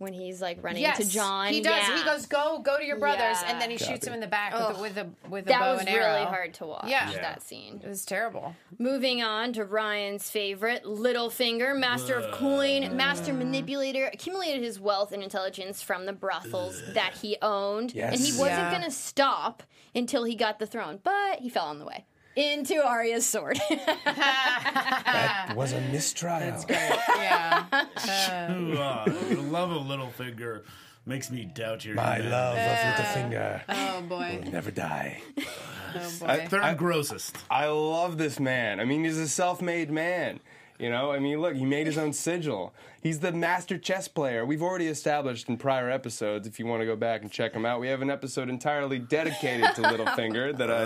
when 0.03 0.13
he's 0.13 0.43
like 0.43 0.63
running 0.63 0.83
yes, 0.83 0.99
to 0.99 1.09
Jon? 1.09 1.53
He 1.53 1.61
does. 1.63 1.89
Yeah. 1.89 1.97
He 1.99 2.05
goes, 2.05 2.27
"Go, 2.27 2.59
go 2.59 2.77
to 2.79 2.85
your 2.85 2.99
brothers," 2.99 3.39
Yeah. 3.41 3.51
and 3.53 3.61
then 3.61 3.71
he 3.71 3.79
shoots 3.79 4.07
him 4.07 4.13
in 4.13 4.21
the 4.21 4.27
back 4.27 4.53
Ugh. 4.55 4.79
with 4.81 4.99
a 4.99 5.05
with 5.05 5.27
a 5.27 5.29
with 5.31 5.45
a 5.47 5.49
That 5.49 5.61
bow 5.61 5.73
was 5.73 5.81
and 5.87 5.89
really 5.97 6.25
hard 6.25 6.53
to 6.55 6.67
watch. 6.67 6.89
Yeah. 6.89 7.11
that 7.13 7.43
scene. 7.43 7.81
It 7.83 7.89
was 7.89 8.05
terrible. 8.05 8.55
Moving 8.79 9.23
on 9.23 9.53
to 9.55 9.65
Ryan's 9.65 10.29
favorite, 10.29 10.85
Littlefinger, 10.85 11.79
master 11.79 12.15
of 12.17 12.31
coin, 12.33 12.97
master 12.97 13.33
manipulator, 13.33 14.11
accumulated 14.13 14.63
his 14.63 14.79
wealth 14.81 15.13
and 15.13 15.23
intelligence 15.23 15.81
from 15.81 16.05
the 16.07 16.13
brothels 16.13 16.83
that 16.95 17.15
he 17.23 17.37
owned, 17.41 17.95
and 17.97 18.15
he 18.21 18.33
wasn't 18.33 18.49
Yeah. 18.59 18.71
going 18.71 18.83
to 18.83 18.91
stop 18.91 19.63
until 19.95 20.25
he 20.25 20.35
got 20.35 20.59
the 20.59 20.67
throne, 20.67 20.99
but 21.03 21.39
he 21.41 21.49
fell 21.49 21.67
on 21.67 21.79
the 21.79 21.85
way 21.85 22.05
into 22.37 22.77
Arya's 22.85 23.27
sword. 23.27 23.59
That 24.05 25.55
was 25.57 25.73
a 25.73 25.81
mistrial. 25.81 26.41
That's 26.41 26.65
great. 26.65 26.79
Yeah. 27.17 27.65
Ooh, 28.53 28.77
ah, 28.79 29.05
the 29.05 29.37
love 29.43 29.71
of 29.71 29.83
Littlefinger 29.83 30.63
makes 31.05 31.31
me 31.31 31.45
doubt 31.45 31.85
your 31.85 31.95
My 31.97 32.17
humanity. 32.17 32.31
love 32.31 32.57
of 32.57 33.07
Littlefinger 33.07 33.63
oh 33.69 34.01
boy. 34.03 34.41
will 34.45 34.51
never 34.53 34.71
die. 34.71 35.21
Oh 35.39 36.13
boy. 36.21 36.27
I- 36.27 36.47
Third 36.47 36.77
grossest. 36.79 37.37
I 37.51 37.67
love 37.67 38.19
this 38.19 38.39
man. 38.41 38.81
I 38.81 38.85
mean, 38.85 39.05
he's 39.05 39.19
a 39.19 39.29
self-made 39.29 39.91
man. 39.91 40.41
You 40.83 40.91
know, 40.91 41.13
I 41.13 41.21
mean, 41.21 41.41
look, 41.41 41.55
he 41.55 41.65
made 41.65 41.87
his 41.87 41.97
own 41.97 42.13
sigil. 42.13 42.75
He's 43.01 43.21
the 43.21 43.31
master 43.31 43.79
chess 43.79 44.09
player. 44.09 44.45
We've 44.45 44.63
already 44.63 44.89
established 44.89 45.49
in 45.49 45.57
prior 45.57 45.89
episodes. 45.89 46.47
If 46.49 46.59
you 46.59 46.67
want 46.67 46.81
to 46.81 46.87
go 46.87 46.97
back 46.97 47.23
and 47.23 47.31
check 47.31 47.53
him 47.55 47.65
out, 47.65 47.79
we 47.81 47.87
have 47.87 48.03
an 48.03 48.11
episode 48.11 48.49
entirely 48.49 48.99
dedicated 48.99 49.75
to 49.77 49.83
Littlefinger 49.83 50.57
that 50.59 50.73
I 50.73 50.83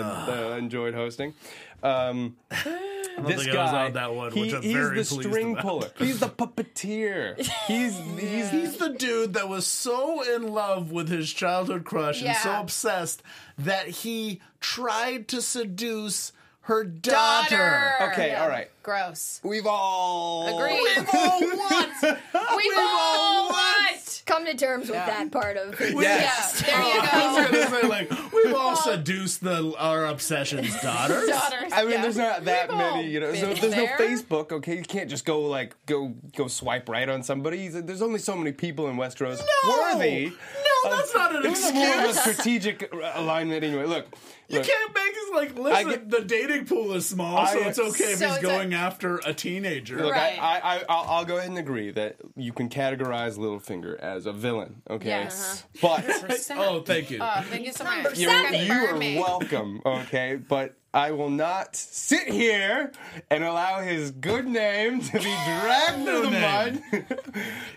uh, 0.53 0.57
enjoyed 0.59 0.93
hosting. 0.95 1.33
Um, 1.83 2.37
this 2.51 2.67
I 2.67 3.25
was 3.37 3.47
guy, 3.47 3.87
on 3.87 3.93
that 3.95 4.15
one, 4.15 4.33
he- 4.33 4.41
which 4.43 4.53
I'm 4.53 4.63
he's 4.63 4.73
very 4.75 4.97
the 4.99 5.05
string 5.07 5.53
about. 5.53 5.63
puller. 5.63 5.89
He's 5.99 6.21
the 6.21 6.29
puppeteer. 6.29 7.39
He's 7.67 7.97
he's 8.19 8.51
He's 8.51 8.77
the 8.77 8.91
dude 8.91 9.33
that 9.33 9.49
was 9.49 9.67
so 9.67 10.23
in 10.35 10.53
love 10.53 10.93
with 10.93 11.09
his 11.09 11.33
childhood 11.33 11.85
crush 11.87 12.23
and 12.23 12.37
so 12.37 12.53
obsessed 12.61 13.23
that 13.57 13.89
he 13.89 14.41
tried 14.61 15.29
to 15.29 15.41
seduce 15.41 16.33
her 16.67 16.83
daughter. 16.83 17.93
Okay, 18.13 18.35
all 18.35 18.49
right. 18.49 18.69
Gross. 18.83 19.41
We've 19.45 19.67
all 19.67 20.59
Agreed. 20.59 20.81
We've 20.99 21.15
all 21.15 21.41
what? 21.41 21.89
We've 22.57 22.77
all 22.77 23.49
what? 23.51 24.23
Come 24.27 24.45
to 24.47 24.55
terms 24.57 24.89
with 24.89 24.97
that 24.97 25.31
part 25.31 25.57
of 25.57 25.79
his 25.79 25.95
Yes. 25.95 26.65
Yeah. 26.67 26.83
There 26.83 26.95
you 26.95 27.01
I 27.01 27.11
go. 27.13 27.41
was 27.41 27.51
gonna 27.71 27.81
say 27.81 27.87
like 27.87 28.33
we've 28.33 28.55
all 28.55 28.75
seduced 28.75 29.45
the 29.45 29.73
our 29.79 30.07
obsession's 30.07 30.81
daughters. 30.83 31.29
Daughters. 31.29 31.73
I 31.73 31.83
mean, 31.83 31.93
yeah. 31.93 32.03
there's 32.03 32.17
not 32.17 32.45
that 32.45 32.69
We've 32.69 32.77
all 32.77 32.97
many. 32.97 33.11
You 33.11 33.21
know, 33.21 33.33
so 33.35 33.55
been 33.55 33.71
there's 33.71 33.77
no. 33.77 33.87
Facebook. 33.87 34.51
Okay, 34.51 34.77
you 34.79 34.83
can't 34.83 35.09
just 35.09 35.25
go 35.25 35.43
like 35.43 35.77
go 35.87 36.15
go 36.37 36.49
swipe 36.49 36.89
right 36.89 37.09
on 37.09 37.23
somebody. 37.23 37.69
There's 37.69 38.03
only 38.03 38.19
so 38.19 38.35
many 38.37 38.51
people 38.51 38.89
in 38.89 38.97
Westeros 38.97 39.41
worthy. 39.69 40.33
No, 40.85 40.97
that's 40.97 41.15
not 41.15 41.37
an 41.37 41.47
It 41.47 41.51
was 41.51 41.73
more 41.73 41.87
of 41.87 42.05
a 42.05 42.09
excuse. 42.09 42.35
strategic 42.35 42.93
alignment 43.15 43.63
anyway. 43.63 43.85
Look, 43.85 44.07
You 44.49 44.59
look, 44.59 44.67
can't 44.67 44.95
make 44.95 45.05
it 45.09 45.35
like 45.35 45.59
listen. 45.59 45.91
get- 45.91 46.11
the 46.11 46.21
dating 46.23 46.67
pool 46.67 46.93
is 46.93 47.05
small, 47.07 47.45
so 47.49 47.59
it's 47.59 47.79
okay 47.81 48.05
if 48.05 48.21
he's 48.21 48.23
it's 48.23 48.39
a- 48.39 48.43
going 48.43 48.75
after 48.75 49.17
a 49.27 49.35
teenager. 49.35 49.97
Look, 50.01 50.13
Right. 50.13 50.41
I, 50.41 50.59
I, 50.59 50.77
I, 50.77 50.85
I'll, 50.89 51.05
I'll 51.11 51.25
go 51.25 51.37
ahead 51.37 51.49
and 51.51 51.59
agree 51.59 51.91
that 51.91 52.17
you 52.37 52.53
can 52.53 52.69
categorize 52.69 53.37
Littlefinger 53.39 53.99
as 53.99 54.27
a 54.27 54.33
villain. 54.33 54.83
Okay, 54.89 55.09
Yes. 55.09 55.65
but 55.83 56.05
Oh, 56.53 56.81
thank 56.83 57.11
you. 57.11 57.19
Oh, 57.21 57.43
thank 57.51 57.67
you 57.67 57.73
so 57.73 57.85
much. 57.85 58.19
you're, 58.19 58.53
You're 58.53 59.21
welcome. 59.21 59.81
Okay, 59.85 60.37
but 60.37 60.77
I 60.95 61.11
will 61.11 61.29
not 61.31 61.75
sit 61.77 62.29
here 62.29 62.93
and 63.31 63.45
allow 63.45 63.81
his 63.81 64.13
good 64.13 64.47
name 64.47 65.01
to 65.01 65.13
be 65.13 65.19
dragged 65.45 66.05
through 66.05 66.23
the 66.23 66.31
name. 66.31 66.83
mud. 66.93 67.05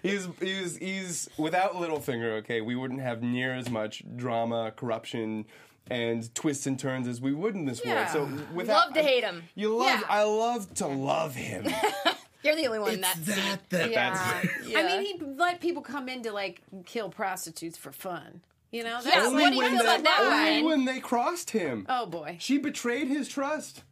he's 0.04 0.28
he's 0.40 0.78
he's 0.78 1.30
without 1.38 1.74
Littlefinger. 1.74 2.38
Okay, 2.40 2.62
we 2.62 2.76
wouldn't 2.76 3.02
have 3.02 3.22
near 3.24 3.54
as 3.54 3.70
much 3.70 4.04
drama, 4.16 4.72
corruption. 4.76 5.46
And 5.90 6.34
twists 6.36 6.68
and 6.68 6.78
turns 6.80 7.08
as 7.08 7.20
we 7.22 7.34
would 7.34 7.56
in 7.56 7.66
this 7.66 7.82
Yeah. 7.84 8.14
world. 8.16 8.38
So 8.38 8.44
without 8.54 8.88
Love 8.88 8.94
to 8.96 9.02
hate 9.04 9.24
him. 9.24 9.44
you 9.56 9.76
love. 9.76 10.00
Yeah. 10.00 10.06
I 10.10 10.24
love 10.24 10.74
to 10.76 10.88
love 10.88 11.36
him. 11.36 11.66
You're 12.44 12.56
the 12.56 12.68
only 12.68 12.80
one 12.80 12.92
It's 12.94 13.02
that's 13.02 13.26
that 13.26 13.70
that 13.70 13.92
Yeah. 13.92 14.42
Yeah. 14.66 14.80
I 14.80 14.84
mean, 14.84 15.02
he 15.18 15.22
let 15.36 15.60
people 15.60 15.82
come 15.82 16.08
in 16.08 16.24
to 16.24 16.32
like 16.32 16.62
kill 16.86 17.10
prostitutes 17.10 17.78
for 17.78 17.92
fun. 17.92 18.42
You 18.72 18.84
know? 18.84 19.00
Yeah, 19.04 19.12
That's 19.16 19.26
what 19.32 19.34
like, 19.34 19.50
do 19.54 19.56
you 19.56 19.62
feel 19.70 19.80
they, 19.80 19.84
about 19.84 20.04
that 20.04 20.20
only 20.22 20.62
one? 20.64 20.72
when 20.72 20.86
they 20.86 21.00
crossed 21.00 21.50
him. 21.50 21.86
oh 21.90 22.06
boy. 22.06 22.38
She 22.40 22.58
betrayed 22.60 23.08
his 23.08 23.28
trust. 23.28 23.84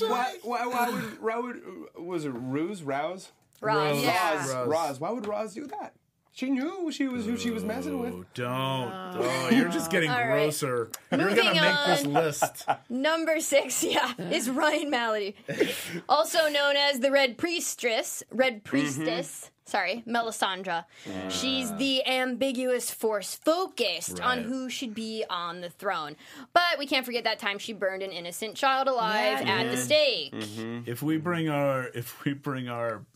Why, 0.00 0.34
why, 0.42 0.66
why 0.66 0.90
would, 0.90 1.22
why 1.22 1.38
would, 1.38 1.62
was 1.98 2.24
it 2.24 2.30
Ruse, 2.30 2.82
Rouse? 2.82 3.30
Roz. 3.60 4.02
Yeah. 4.02 4.36
Roz, 4.36 4.66
Roz. 4.68 5.00
Why 5.00 5.10
would 5.10 5.26
Roz 5.26 5.54
do 5.54 5.66
that? 5.66 5.92
She 6.36 6.50
knew 6.50 6.92
she 6.92 7.08
was 7.08 7.24
who 7.24 7.38
she 7.38 7.50
was 7.50 7.64
messing 7.64 7.98
with. 7.98 8.12
Oh, 8.12 8.24
don't. 8.34 8.92
Oh, 8.92 9.48
you're 9.50 9.70
just 9.70 9.90
getting 9.90 10.10
All 10.10 10.18
right. 10.18 10.42
grosser. 10.42 10.90
You're 11.10 11.30
Moving 11.30 11.36
gonna 11.46 11.62
make 11.62 11.86
this 11.86 12.04
on. 12.04 12.12
list. 12.12 12.66
Number 12.90 13.40
six, 13.40 13.82
yeah, 13.84 14.12
is 14.30 14.50
Ryan 14.50 14.90
Malaty, 14.90 15.34
also 16.06 16.50
known 16.50 16.76
as 16.76 17.00
the 17.00 17.10
Red 17.10 17.38
Priestess. 17.38 18.22
Red 18.30 18.56
mm-hmm. 18.56 18.68
Priestess. 18.68 19.50
Sorry, 19.64 20.04
Melisandre. 20.06 20.84
She's 21.30 21.74
the 21.76 22.06
ambiguous 22.06 22.90
force 22.90 23.34
focused 23.34 24.20
on 24.20 24.36
Right. 24.40 24.46
who 24.46 24.68
should 24.68 24.94
be 24.94 25.24
on 25.30 25.62
the 25.62 25.70
throne. 25.70 26.16
But 26.52 26.78
we 26.78 26.86
can't 26.86 27.06
forget 27.06 27.24
that 27.24 27.38
time 27.38 27.58
she 27.58 27.72
burned 27.72 28.02
an 28.02 28.12
innocent 28.12 28.56
child 28.56 28.88
alive 28.88 29.40
Yeah. 29.40 29.54
at 29.54 29.70
the 29.70 29.78
stake. 29.78 30.34
Mm-hmm. 30.34 30.80
If 30.84 31.02
we 31.02 31.16
bring 31.16 31.48
our 31.48 31.88
if 31.94 32.24
we 32.26 32.34
bring 32.34 32.68
our 32.68 33.06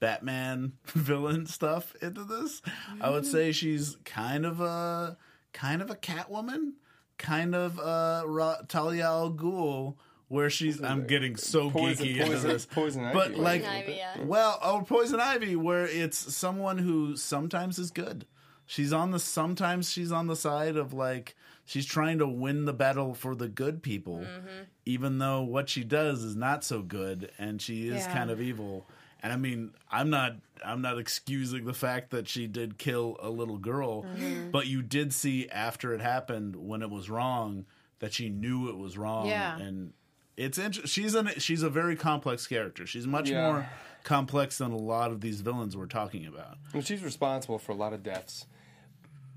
Batman 0.00 0.72
villain 0.86 1.46
stuff 1.46 1.94
into 2.02 2.24
this, 2.24 2.62
I 3.00 3.10
would 3.10 3.26
say 3.26 3.52
she's 3.52 3.96
kind 4.04 4.46
of 4.46 4.60
a 4.60 5.16
kind 5.52 5.82
of 5.82 5.90
a 5.90 5.96
Catwoman, 5.96 6.72
kind 7.16 7.54
of 7.54 7.78
a 7.78 8.22
Ra- 8.26 8.62
Talia 8.68 9.04
al 9.06 9.32
Ghul, 9.32 9.94
where 10.28 10.50
she's. 10.50 10.82
I'm 10.82 11.06
getting 11.06 11.36
so 11.36 11.70
Poison- 11.70 12.06
geeky 12.06 12.16
into 12.20 12.26
poison- 12.26 12.48
this, 12.50 12.66
poison 12.66 13.04
ivy, 13.04 13.14
but 13.18 13.34
like, 13.34 13.62
Poison 13.62 13.76
ivy, 13.76 13.92
yeah. 13.94 14.22
well, 14.22 14.58
oh, 14.62 14.82
poison 14.86 15.20
ivy, 15.20 15.56
where 15.56 15.86
it's 15.86 16.34
someone 16.34 16.78
who 16.78 17.16
sometimes 17.16 17.78
is 17.78 17.90
good. 17.90 18.26
She's 18.66 18.92
on 18.92 19.10
the 19.12 19.18
sometimes 19.18 19.90
she's 19.90 20.12
on 20.12 20.26
the 20.26 20.36
side 20.36 20.76
of 20.76 20.92
like 20.92 21.34
she's 21.64 21.86
trying 21.86 22.18
to 22.18 22.28
win 22.28 22.66
the 22.66 22.74
battle 22.74 23.14
for 23.14 23.34
the 23.34 23.48
good 23.48 23.82
people, 23.82 24.18
mm-hmm. 24.18 24.64
even 24.84 25.16
though 25.18 25.40
what 25.40 25.70
she 25.70 25.84
does 25.84 26.22
is 26.22 26.36
not 26.36 26.62
so 26.64 26.82
good 26.82 27.30
and 27.38 27.62
she 27.62 27.88
is 27.88 28.04
Yeah. 28.04 28.12
kind 28.12 28.30
of 28.30 28.42
evil. 28.42 28.86
And 29.22 29.32
I 29.32 29.36
mean, 29.36 29.72
I'm 29.90 30.10
not 30.10 30.36
I'm 30.64 30.82
not 30.82 30.98
excusing 30.98 31.64
the 31.64 31.74
fact 31.74 32.10
that 32.10 32.28
she 32.28 32.46
did 32.46 32.78
kill 32.78 33.16
a 33.20 33.30
little 33.30 33.58
girl, 33.58 34.02
mm-hmm. 34.02 34.50
but 34.50 34.66
you 34.66 34.82
did 34.82 35.12
see 35.12 35.48
after 35.48 35.92
it 35.92 36.00
happened 36.00 36.56
when 36.56 36.82
it 36.82 36.90
was 36.90 37.08
wrong 37.10 37.66
that 38.00 38.12
she 38.12 38.28
knew 38.28 38.68
it 38.68 38.76
was 38.76 38.96
wrong 38.96 39.26
Yeah. 39.26 39.58
and 39.58 39.92
it's 40.36 40.56
inter- 40.56 40.86
she's 40.86 41.14
an 41.14 41.30
she's 41.38 41.62
a 41.62 41.70
very 41.70 41.96
complex 41.96 42.46
character. 42.46 42.86
She's 42.86 43.06
much 43.06 43.28
Yeah. 43.28 43.50
more 43.50 43.70
complex 44.04 44.58
than 44.58 44.70
a 44.70 44.76
lot 44.76 45.10
of 45.10 45.20
these 45.20 45.40
villains 45.40 45.76
we're 45.76 45.86
talking 45.86 46.24
about. 46.26 46.58
And 46.72 46.86
she's 46.86 47.02
responsible 47.02 47.58
for 47.58 47.72
a 47.72 47.76
lot 47.76 47.92
of 47.92 48.02
deaths. 48.02 48.46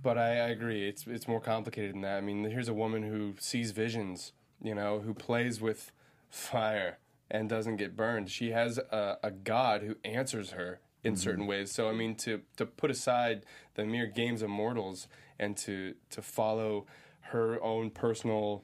But 0.03 0.17
I, 0.17 0.29
I 0.29 0.47
agree, 0.49 0.87
it's 0.87 1.05
it's 1.07 1.27
more 1.27 1.41
complicated 1.41 1.93
than 1.95 2.01
that. 2.01 2.17
I 2.17 2.21
mean, 2.21 2.43
here's 2.43 2.67
a 2.67 2.73
woman 2.73 3.03
who 3.03 3.33
sees 3.39 3.71
visions, 3.71 4.33
you 4.61 4.73
know, 4.75 4.99
who 4.99 5.13
plays 5.13 5.59
with 5.61 5.91
fire 6.29 6.97
and 7.31 7.49
doesn't 7.49 7.77
get 7.77 7.95
burned. 7.95 8.29
She 8.29 8.51
has 8.51 8.77
a, 8.77 9.17
a 9.23 9.31
god 9.31 9.81
who 9.81 9.95
answers 10.05 10.51
her 10.51 10.79
in 11.03 11.13
Mm-hmm. 11.13 11.19
certain 11.19 11.47
ways. 11.47 11.71
So 11.71 11.89
I 11.89 11.93
mean, 11.93 12.13
to 12.17 12.41
to 12.57 12.65
put 12.67 12.91
aside 12.91 13.43
the 13.73 13.85
mere 13.85 14.05
games 14.05 14.43
of 14.43 14.49
mortals 14.51 15.07
and 15.39 15.57
to 15.57 15.95
to 16.11 16.21
follow 16.21 16.85
her 17.31 17.59
own 17.63 17.89
personal 17.89 18.63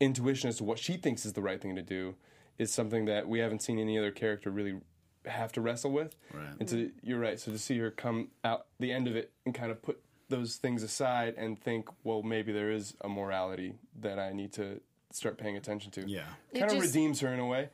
intuition 0.00 0.48
as 0.48 0.56
to 0.56 0.64
what 0.64 0.78
she 0.78 0.96
thinks 0.96 1.24
is 1.24 1.34
the 1.34 1.42
right 1.42 1.60
thing 1.60 1.76
to 1.76 1.82
do 1.82 2.14
is 2.58 2.72
something 2.72 3.04
that 3.04 3.28
we 3.28 3.38
haven't 3.38 3.62
seen 3.62 3.78
any 3.78 3.96
other 3.98 4.10
character 4.10 4.50
really 4.50 4.80
have 5.26 5.52
to 5.52 5.60
wrestle 5.60 5.92
with. 5.92 6.16
Right. 6.32 6.54
And 6.58 6.68
to 6.70 6.90
you're 7.02 7.20
right. 7.20 7.38
So 7.38 7.52
to 7.52 7.58
see 7.58 7.78
her 7.78 7.90
come 7.92 8.28
out 8.42 8.66
the 8.80 8.90
end 8.90 9.06
of 9.06 9.14
it 9.14 9.30
and 9.46 9.54
kind 9.54 9.70
of 9.70 9.80
put 9.82 10.00
those 10.28 10.56
things 10.56 10.82
aside 10.82 11.34
and 11.38 11.58
think, 11.58 11.88
well, 12.04 12.22
maybe 12.22 12.50
there 12.52 12.70
is 12.72 12.94
a 13.02 13.08
morality 13.08 13.74
that 14.00 14.18
I 14.18 14.32
need 14.32 14.52
to 14.54 14.80
start 15.12 15.38
paying 15.38 15.56
attention 15.56 15.90
to. 15.92 16.08
Yeah. 16.08 16.22
It 16.52 16.58
Kind 16.60 16.72
of 16.72 16.78
just- 16.78 16.94
redeems 16.94 17.20
her 17.20 17.32
in 17.32 17.40
a 17.40 17.46
way, 17.46 17.70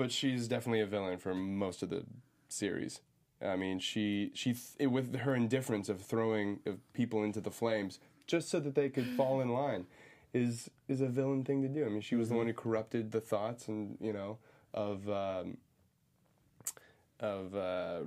but 0.00 0.10
she's 0.10 0.48
definitely 0.48 0.80
a 0.80 0.86
villain 0.86 1.18
for 1.18 1.34
most 1.34 1.82
of 1.82 1.90
the 1.90 2.04
series. 2.48 3.02
I 3.44 3.56
mean, 3.56 3.78
she 3.78 4.30
she 4.32 4.54
th- 4.54 4.88
with 4.88 5.14
her 5.14 5.34
indifference 5.34 5.90
of 5.90 6.00
throwing 6.00 6.60
of 6.64 6.78
people 6.94 7.22
into 7.22 7.38
the 7.42 7.50
flames 7.50 7.98
just 8.26 8.48
so 8.48 8.60
that 8.60 8.74
they 8.74 8.88
could 8.88 9.06
fall 9.18 9.42
in 9.42 9.50
line 9.50 9.84
is 10.32 10.70
is 10.88 11.02
a 11.02 11.06
villain 11.06 11.44
thing 11.44 11.60
to 11.60 11.68
do. 11.68 11.84
I 11.84 11.90
mean, 11.90 12.00
she 12.00 12.16
was 12.16 12.30
the 12.30 12.34
one 12.34 12.46
who 12.46 12.54
corrupted 12.54 13.12
the 13.12 13.20
thoughts 13.20 13.68
and 13.68 13.98
you 14.00 14.14
know 14.14 14.38
of 14.72 15.06
um, 15.10 15.58
of 17.20 17.54
uh, 17.54 18.00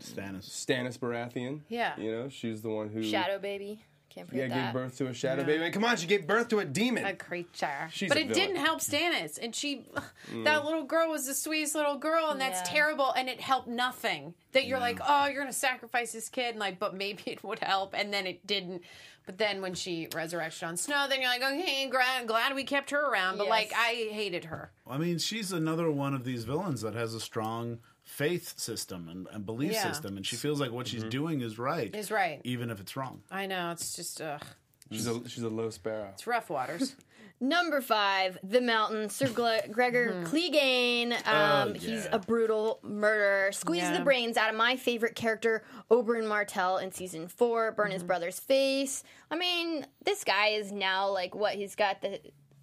Stannis. 0.00 0.50
Stannis 0.50 0.98
Baratheon. 0.98 1.60
Yeah. 1.68 1.92
you 1.96 2.10
know, 2.10 2.28
she's 2.28 2.62
the 2.62 2.70
one 2.70 2.88
who 2.88 3.04
Shadow 3.04 3.38
baby. 3.38 3.84
Can't 4.16 4.28
forget 4.30 4.48
yeah 4.48 4.54
that. 4.56 4.64
gave 4.72 4.72
birth 4.82 4.96
to 4.96 5.06
a 5.08 5.14
shadow 5.14 5.44
baby. 5.44 5.62
And 5.62 5.74
come 5.74 5.82
Jon, 5.82 5.96
she 5.98 6.06
gave 6.06 6.26
birth 6.26 6.48
to 6.48 6.58
a 6.60 6.64
demon. 6.64 7.04
a 7.04 7.14
creature. 7.14 7.88
She's 7.92 8.08
but 8.08 8.16
a 8.16 8.22
it 8.22 8.28
villain. 8.28 8.40
didn't 8.48 8.56
help 8.64 8.80
Stannis, 8.80 9.38
and 9.40 9.54
she, 9.54 9.84
that 10.44 10.64
little 10.64 10.84
girl 10.84 11.10
was 11.10 11.26
the 11.26 11.34
sweetest 11.34 11.74
little 11.74 11.98
girl, 11.98 12.30
and 12.30 12.40
that's 12.40 12.60
Yeah. 12.68 12.74
terrible, 12.76 13.12
and 13.12 13.28
it 13.28 13.40
helped 13.42 13.68
nothing. 13.68 14.32
That 14.52 14.66
you're 14.66 14.78
like, 14.80 14.98
oh, 15.06 15.26
you're 15.26 15.42
gonna 15.42 15.52
sacrifice 15.52 16.12
this 16.12 16.30
kid, 16.30 16.50
and 16.52 16.58
like, 16.58 16.78
but 16.78 16.94
maybe 16.96 17.22
it 17.26 17.44
would 17.44 17.58
help, 17.58 17.94
and 17.94 18.10
then 18.12 18.26
it 18.26 18.46
didn't. 18.46 18.82
But 19.26 19.36
then 19.38 19.60
when 19.60 19.74
she 19.74 20.08
resurrected 20.14 20.62
on 20.62 20.76
Snow, 20.78 21.06
then 21.10 21.20
you're 21.20 21.28
like, 21.28 21.42
okay, 21.42 21.86
glad, 21.90 22.26
glad 22.26 22.54
we 22.54 22.64
kept 22.64 22.90
her 22.92 23.10
around, 23.10 23.36
but 23.38 23.44
Yes. 23.48 23.50
like, 23.50 23.72
I 23.76 24.08
hated 24.12 24.44
her. 24.46 24.70
I 24.88 24.96
mean, 24.98 25.18
she's 25.18 25.52
another 25.52 25.90
one 25.90 26.14
of 26.14 26.24
these 26.24 26.44
villains 26.44 26.80
that 26.82 26.94
has 26.94 27.12
a 27.12 27.20
strong 27.20 27.80
faith 28.06 28.58
system 28.58 29.08
and, 29.10 29.26
and 29.32 29.44
belief 29.44 29.72
Yeah. 29.72 29.92
system, 29.92 30.16
and 30.16 30.24
she 30.24 30.36
feels 30.36 30.60
like 30.60 30.72
what 30.72 30.86
she's 30.86 31.02
mm-hmm. 31.02 31.10
doing 31.10 31.40
is 31.42 31.58
right. 31.58 31.94
Is 31.94 32.10
right. 32.10 32.40
even 32.44 32.70
if 32.70 32.80
it's 32.80 32.96
wrong. 32.96 33.22
I 33.30 33.46
know 33.46 33.72
it's 33.72 33.94
just, 33.94 34.22
ugh, 34.22 34.42
She's 34.90 35.06
a 35.06 35.28
she's 35.28 35.42
a 35.42 35.48
low 35.48 35.70
sparrow. 35.70 36.10
it's 36.14 36.26
rough 36.26 36.48
waters. 36.48 36.94
Number 37.40 37.82
five, 37.82 38.38
The 38.42 38.62
Mountain, 38.62 39.10
Sir 39.10 39.28
Gle- 39.28 39.70
Gregor 39.70 40.12
mm-hmm. 40.12 40.24
Clegane. 40.24 41.20
Oh, 41.26 41.62
um, 41.68 41.74
He's 41.74 42.04
yeah. 42.04 42.08
a 42.12 42.18
brutal 42.18 42.78
murderer. 42.82 43.52
Squeezes 43.52 43.90
Yeah. 43.90 43.98
the 43.98 44.04
brains 44.04 44.38
out 44.38 44.48
of 44.48 44.56
my 44.56 44.76
favorite 44.76 45.14
character, 45.16 45.62
Oberyn 45.90 46.26
Martell, 46.26 46.78
in 46.78 46.92
season 46.92 47.28
four. 47.28 47.72
Burn 47.72 47.90
his 47.90 48.00
mm-hmm. 48.00 48.06
brother's 48.06 48.38
face. 48.38 49.04
I 49.30 49.36
mean, 49.36 49.84
this 50.02 50.24
guy 50.24 50.48
is 50.48 50.72
now 50.72 51.10
like 51.10 51.34
what? 51.34 51.56
He's 51.56 51.74
got 51.74 52.00
the 52.00 52.20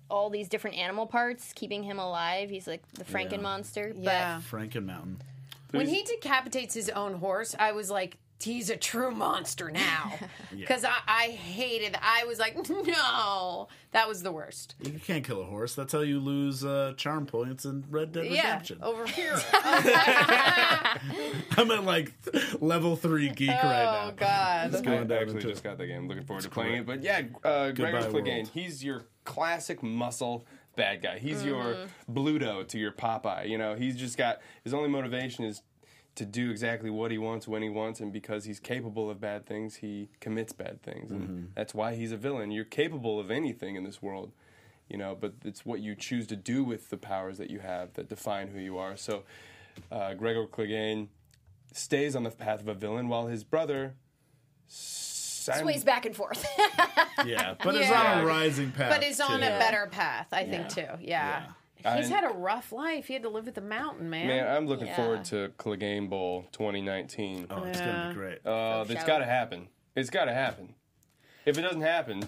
all 0.10 0.30
these 0.30 0.50
different 0.50 0.78
animal 0.78 1.06
parts 1.06 1.54
keeping 1.54 1.84
him 1.84 2.00
alive. 2.00 2.50
He's 2.50 2.66
like 2.68 2.88
the 2.94 3.04
Franken 3.04 3.42
monster. 3.42 3.94
yeah. 3.96 4.42
Franken 4.50 4.86
Mountain. 4.86 5.22
When 5.74 5.88
he 5.88 6.04
decapitates 6.04 6.74
his 6.74 6.90
own 6.90 7.16
horse, 7.16 7.56
I 7.60 7.72
was 7.74 7.90
like, 7.92 8.18
he's 8.42 8.70
a 8.70 8.76
true 8.78 9.12
monster 9.12 9.70
now. 9.72 10.14
Because 10.54 10.86
I, 10.86 10.94
I 11.08 11.24
hated, 11.30 11.98
I 12.00 12.26
was 12.26 12.38
like, 12.38 12.56
no, 12.70 13.68
that 13.92 14.08
was 14.08 14.22
the 14.22 14.32
worst. 14.32 14.76
You 14.82 15.00
can't 15.00 15.26
kill 15.26 15.42
a 15.42 15.46
horse. 15.46 15.74
That's 15.74 15.92
how 15.92 16.02
you 16.02 16.20
lose 16.20 16.64
uh, 16.64 16.94
charm 16.96 17.26
points 17.26 17.66
in 17.66 17.84
Red 17.90 18.12
Dead 18.12 18.28
Yeah, 18.28 18.44
Redemption. 18.44 18.78
over 18.84 19.08
here. 19.08 19.36
I'm 21.58 21.72
at 21.72 21.84
like 21.86 22.12
level 22.62 22.96
three 22.96 23.30
geek 23.30 23.50
right 23.50 23.58
now. 23.62 24.10
Oh, 24.10 24.14
God. 24.16 24.72
Just 24.72 24.84
I 24.84 24.90
going 24.90 25.08
down 25.08 25.18
actually 25.20 25.36
into 25.38 25.48
just 25.50 25.62
it. 25.62 25.64
got 25.64 25.78
the 25.78 25.88
game. 25.88 26.08
Looking 26.08 26.24
forward 26.24 26.44
to 26.44 26.50
playing 26.50 26.76
it. 26.76 26.86
But 26.86 27.02
yeah, 27.04 27.22
uh, 27.44 27.72
Gregor 27.72 28.00
Goodbye, 28.00 28.08
Clegane. 28.20 28.36
world. 28.38 28.52
He's 28.54 28.84
your 28.84 29.04
classic 29.26 29.82
muscle 29.82 30.46
bad 30.76 31.02
guy. 31.02 31.20
He's 31.20 31.44
your 31.44 31.64
Mm-hmm. 31.76 32.14
Bluto 32.14 32.68
to 32.68 32.78
your 32.80 32.92
Popeye. 32.92 33.48
You 33.50 33.58
know, 33.58 33.76
he's 33.76 33.96
just 33.96 34.18
got 34.18 34.40
his 34.64 34.74
only 34.74 34.90
motivation 34.90 35.46
is 35.46 35.62
to 36.16 36.26
do 36.26 36.52
exactly 36.52 36.90
what 36.92 37.10
he 37.12 37.18
wants 37.18 37.48
when 37.48 37.64
he 37.64 37.70
wants, 37.70 38.00
and 38.00 38.14
because 38.14 38.46
he's 38.46 38.60
capable 38.60 39.10
of 39.10 39.20
bad 39.20 39.46
things, 39.48 39.78
he 39.78 40.10
commits 40.20 40.54
bad 40.54 40.82
things, 40.84 41.10
and 41.10 41.22
Mm-hmm. 41.24 41.44
that's 41.56 41.74
why 41.74 41.96
he's 41.96 42.12
a 42.12 42.18
villain. 42.18 42.52
You're 42.52 42.66
capable 42.66 43.20
of 43.20 43.32
anything 43.32 43.76
in 43.76 43.84
this 43.84 44.02
world. 44.02 44.32
You 44.90 44.98
know, 44.98 45.18
but 45.20 45.34
it's 45.46 45.66
what 45.66 45.80
you 45.80 45.96
choose 45.96 46.28
to 46.28 46.36
do 46.36 46.64
with 46.64 46.90
the 46.92 46.98
powers 46.98 47.38
that 47.40 47.50
you 47.50 47.60
have 47.60 47.94
that 47.94 48.10
define 48.10 48.50
who 48.50 48.60
you 48.60 48.78
are. 48.78 48.96
So, 48.98 49.24
uh, 49.92 50.14
Gregor 50.14 50.46
Clegane 50.46 51.08
stays 51.72 52.16
on 52.16 52.24
the 52.24 52.30
path 52.30 52.60
of 52.60 52.68
a 52.68 52.74
villain, 52.76 53.08
while 53.08 53.26
his 53.28 53.44
brother 53.44 53.96
Sam- 55.44 55.60
Sways 55.60 55.84
back 55.84 56.06
and 56.06 56.16
forth. 56.16 56.46
Yeah, 57.26 57.54
but 57.64 57.76
it's 57.76 57.90
on 57.92 58.20
a 58.22 58.26
rising 58.26 58.72
path. 58.72 58.90
But 58.92 59.04
is 59.04 59.22
on 59.22 59.40
too. 59.40 59.46
a 59.46 59.50
better 59.60 59.88
path, 59.90 60.28
I 60.34 60.44
think, 60.46 60.68
too. 60.68 60.88
Yeah. 61.00 61.46
He's 61.78 61.86
I- 62.12 62.16
had 62.16 62.24
a 62.26 62.34
rough 62.34 62.72
life. 62.74 63.06
He 63.08 63.14
had 63.14 63.24
to 63.24 63.30
live 63.30 63.48
at 63.48 63.56
the 63.56 63.62
mountain, 63.62 64.10
man. 64.10 64.28
Man, 64.28 64.48
I'm 64.56 64.68
looking 64.68 64.88
Yeah. 64.88 64.96
forward 64.96 65.24
to 65.26 65.52
Clegane 65.58 66.10
Bowl 66.10 66.48
2019. 66.52 67.48
Oh, 67.50 67.64
it's 67.64 67.80
gonna 67.80 68.10
be 68.10 68.16
great. 68.16 68.46
Uh, 68.46 68.84
it's 68.90 69.02
show. 69.02 69.08
got 69.08 69.20
to 69.20 69.26
happen. 69.26 69.68
It's 69.96 70.10
got 70.10 70.26
to 70.26 70.34
happen. 70.34 70.74
If 71.46 71.58
it 71.58 71.62
doesn't 71.62 71.82
happen, 71.82 72.24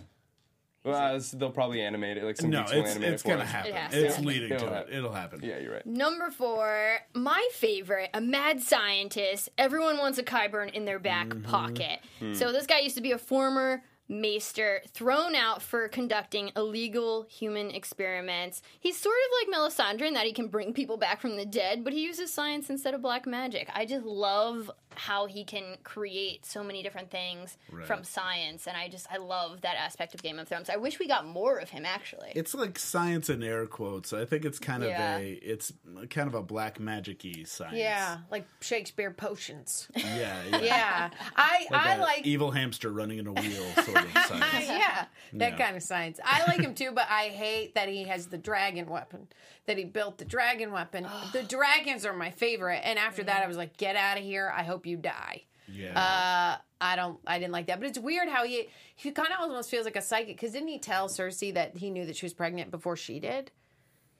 well, 0.85 1.07
it's- 1.07 1.31
they'll 1.31 1.49
probably 1.51 1.81
animate 1.81 2.17
it. 2.17 2.23
Like 2.23 2.37
some 2.37 2.49
no, 2.49 2.59
geeks 2.59 2.71
will 2.73 2.79
it's 2.81 2.91
animate 2.91 3.13
it's 3.13 3.21
it 3.21 3.25
for 3.25 3.31
gonna 3.31 3.43
us. 3.43 3.49
happen. 3.51 3.71
It 3.71 3.75
has 3.77 3.93
It's 3.93 4.15
to. 4.17 4.21
leading 4.21 4.51
It'll 4.51 4.67
to 4.67 4.73
it. 4.73 4.77
happen. 4.77 4.93
It'll 4.93 5.11
happen. 5.13 5.39
Yeah, 5.43 5.57
you're 5.59 5.73
right. 5.73 5.85
Number 5.85 6.31
four, 6.31 6.97
my 7.13 7.47
favorite, 7.53 8.09
a 8.13 8.21
mad 8.21 8.61
scientist. 8.61 9.49
Everyone 9.57 9.97
wants 9.97 10.17
a 10.19 10.23
Qyburn 10.23 10.71
in 10.73 10.85
their 10.85 10.99
back 10.99 11.27
Mm-hmm. 11.29 11.43
pocket. 11.49 11.99
Hmm. 12.19 12.33
So 12.33 12.51
this 12.51 12.65
guy 12.67 12.79
used 12.79 12.95
to 12.95 13.01
be 13.01 13.11
a 13.11 13.17
former 13.17 13.83
maester 14.07 14.81
thrown 14.89 15.33
out 15.33 15.63
for 15.63 15.87
conducting 15.87 16.51
illegal 16.55 17.23
human 17.27 17.71
experiments. 17.71 18.61
He's 18.79 18.97
sort 18.99 19.15
of 19.15 19.49
like 19.49 19.59
Melisandre 19.59 20.07
in 20.07 20.13
that 20.13 20.27
he 20.27 20.31
can 20.31 20.47
bring 20.47 20.73
people 20.73 20.97
back 20.97 21.19
from 21.19 21.37
the 21.37 21.45
dead, 21.45 21.83
but 21.83 21.91
he 21.91 22.03
uses 22.03 22.31
science 22.31 22.69
instead 22.69 22.93
of 22.93 23.01
black 23.01 23.25
magic. 23.25 23.67
I 23.73 23.85
just 23.87 24.05
love 24.05 24.69
how 24.97 25.25
he 25.25 25.43
can 25.43 25.77
create 25.83 26.45
so 26.45 26.63
many 26.63 26.83
different 26.83 27.11
things 27.11 27.57
from 27.85 28.03
science, 28.03 28.67
and 28.67 28.75
I 28.77 28.89
just 28.89 29.07
I 29.11 29.17
love 29.17 29.61
that 29.61 29.75
aspect 29.77 30.13
of 30.15 30.21
Game 30.23 30.39
of 30.39 30.47
Thrones. 30.47 30.69
I 30.69 30.77
wish 30.77 30.99
we 30.99 31.07
got 31.07 31.25
more 31.25 31.57
of 31.57 31.69
him 31.69 31.85
actually. 31.85 32.31
It's 32.35 32.53
like 32.53 32.77
science 32.79 33.29
in 33.29 33.43
air 33.43 33.65
quotes. 33.65 34.13
I 34.13 34.25
think 34.25 34.45
it's 34.45 34.59
kind 34.59 34.83
of 34.83 34.89
a 34.91 35.39
it's 35.41 35.73
kind 36.09 36.27
of 36.27 36.35
a 36.35 36.41
black 36.41 36.79
magic-y 36.79 37.43
science. 37.45 37.75
yeah, 37.77 38.17
like 38.31 38.45
Shakespeare 38.61 39.11
potions. 39.11 39.87
yeah, 39.95 40.43
yeah. 40.51 40.59
yeah. 40.61 41.09
I, 41.35 41.65
Like 41.71 41.85
I 41.85 41.95
a 41.95 42.01
like 42.01 42.25
evil 42.25 42.51
hamster 42.51 42.91
running 42.91 43.19
in 43.19 43.27
a 43.27 43.33
wheel 43.33 43.65
sort 43.83 44.03
of 44.03 44.11
science. 44.27 44.67
yeah, 44.67 45.05
that 45.33 45.51
Yeah. 45.51 45.57
kind 45.57 45.75
of 45.77 45.83
science. 45.83 46.19
I 46.23 46.43
like 46.47 46.61
him 46.61 46.73
too, 46.75 46.91
but 46.93 47.05
I 47.09 47.25
hate 47.29 47.75
that 47.75 47.89
he 47.89 48.03
has 48.05 48.27
the 48.27 48.37
dragon 48.37 48.87
weapon. 48.87 49.27
That 49.67 49.77
he 49.77 49.83
built 49.85 50.17
the 50.19 50.25
dragon 50.25 50.71
weapon. 50.71 51.07
the 51.33 51.43
dragons 51.47 52.05
are 52.05 52.13
my 52.13 52.31
favorite, 52.31 52.81
and 52.83 52.99
after 52.99 53.23
that, 53.23 53.43
I 53.43 53.47
was 53.47 53.57
like, 53.57 53.77
"Get 53.77 53.95
out 53.95 54.17
of 54.17 54.23
here! 54.23 54.53
I 54.55 54.63
hope 54.63 54.85
you 54.85 54.97
die." 54.97 55.43
Yeah. 55.67 55.99
Uh, 55.99 56.61
I 56.79 56.95
don't. 56.95 57.19
I 57.25 57.39
didn't 57.39 57.53
like 57.53 57.67
that, 57.67 57.79
but 57.79 57.87
it's 57.89 57.97
weird 57.97 58.29
how 58.29 58.45
he 58.45 58.69
he 58.95 59.11
kind 59.11 59.29
of 59.29 59.39
almost 59.41 59.69
feels 59.71 59.85
like 59.85 59.95
a 59.95 60.01
psychic. 60.01 60.35
Because 60.37 60.51
didn't 60.51 60.67
he 60.67 60.77
tell 60.79 61.07
Cersei 61.07 61.53
that 61.53 61.77
he 61.77 61.89
knew 61.89 62.05
that 62.05 62.15
she 62.15 62.25
was 62.25 62.33
pregnant 62.33 62.69
before 62.69 62.95
she 62.95 63.19
did? 63.19 63.51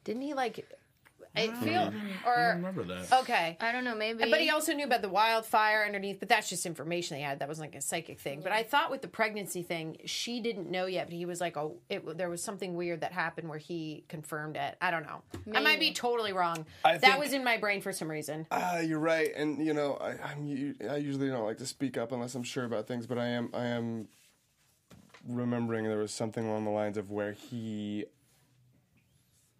Didn't 0.03 0.23
he 0.23 0.34
like? 0.34 0.67
I 1.38 1.48
feel 1.63 1.82
I 1.82 1.84
don't 1.89 1.95
or 2.26 2.54
remember 2.56 2.84
that. 2.84 3.12
okay. 3.21 3.58
I 3.60 3.71
don't 3.71 3.84
know, 3.84 3.95
maybe. 3.95 4.30
But 4.30 4.39
he 4.41 4.50
also 4.50 4.74
knew 4.74 4.86
about 4.86 5.02
the 5.02 5.10
wildfire 5.10 5.84
underneath, 5.86 6.19
but 6.19 6.30
that's 6.30 6.50
just 6.50 6.65
information 6.65 7.17
they 7.17 7.21
had. 7.24 7.39
That 7.39 7.50
was 7.50 7.60
like 7.60 7.76
a 7.76 7.82
psychic 7.82 8.19
thing. 8.19 8.41
But 8.41 8.52
I 8.52 8.63
thought 8.63 8.89
with 8.91 9.02
the 9.02 9.08
pregnancy 9.08 9.63
thing, 9.63 9.98
she 10.06 10.39
didn't 10.41 10.69
know 10.71 10.86
yet, 10.86 11.08
but 11.08 11.13
he 11.13 11.26
was 11.26 11.41
like, 11.41 11.58
oh, 11.58 11.78
it, 11.89 12.17
there 12.17 12.30
was 12.30 12.41
something 12.43 12.76
weird 12.76 13.02
that 13.02 13.12
happened 13.12 13.50
where 13.50 13.58
he 13.60 14.04
confirmed 14.08 14.56
it. 14.56 14.78
I 14.82 14.91
don't 14.91 15.04
know. 15.04 15.21
I 15.54 15.60
might 15.60 15.80
be 15.80 15.91
totally 15.93 16.34
wrong. 16.34 16.65
I 16.84 16.93
that 16.93 17.02
think- 17.02 17.19
was 17.24 17.34
in 17.34 17.43
my 17.43 17.58
brain 17.58 17.82
for 17.82 17.91
some 17.91 18.10
reason. 18.10 18.48
Ah, 18.52 18.80
you're 18.80 19.00
right, 19.00 19.30
and 19.36 19.65
you 19.65 19.74
know, 19.74 19.95
I, 20.02 20.12
I'm 20.32 20.45
u- 20.45 20.76
I 20.89 20.98
usually 20.98 21.27
don't 21.29 21.46
like 21.46 21.58
to 21.58 21.65
speak 21.65 21.98
up 21.98 22.12
unless 22.12 22.36
I'm 22.36 22.44
sure 22.44 22.63
about 22.65 22.88
things, 22.88 23.06
but 23.08 23.17
I 23.17 23.27
am 23.27 23.50
I 23.54 23.65
am 23.65 24.08
remembering 25.27 25.86
there 25.86 25.98
was 25.98 26.12
something 26.13 26.48
along 26.48 26.65
the 26.65 26.71
lines 26.71 26.98
of 26.98 27.10
where 27.12 27.31
he 27.31 28.06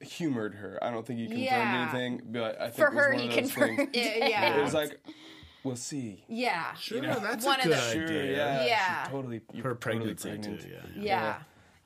humored 0.02 0.56
her. 0.56 0.78
I 0.82 0.92
don't 0.92 1.06
think 1.06 1.20
he 1.20 1.26
confirmed 1.28 1.44
Yeah. 1.46 1.90
anything, 1.94 2.22
but 2.26 2.60
I 2.60 2.66
think 2.66 2.76
For 2.76 2.88
it 2.88 2.94
was 2.96 3.06
her, 3.06 3.14
one 3.14 3.20
he 3.20 3.30
confirmed. 3.30 3.78
things- 3.78 3.90
Yeah. 3.94 4.28
yeah. 4.28 4.58
It 4.58 4.64
was 4.64 4.74
like, 4.74 5.00
we'll 5.64 5.76
see. 5.76 6.24
yeah. 6.28 6.74
Sure, 6.76 7.02
that's 7.02 7.46
one 7.46 7.56
a 7.60 7.64
of 7.64 7.64
good 7.66 7.74
the- 7.74 7.92
Sure, 7.92 8.04
idea. 8.04 8.36
yeah, 8.36 8.64
she 8.64 8.70
Yeah. 8.70 9.08
totally. 9.10 9.42
you're 9.54 9.64
Her 9.64 9.76
totally 9.76 10.14
pregnant. 10.16 10.62
too. 10.62 10.70
Yeah. 10.70 10.80
Yeah. 10.96 11.36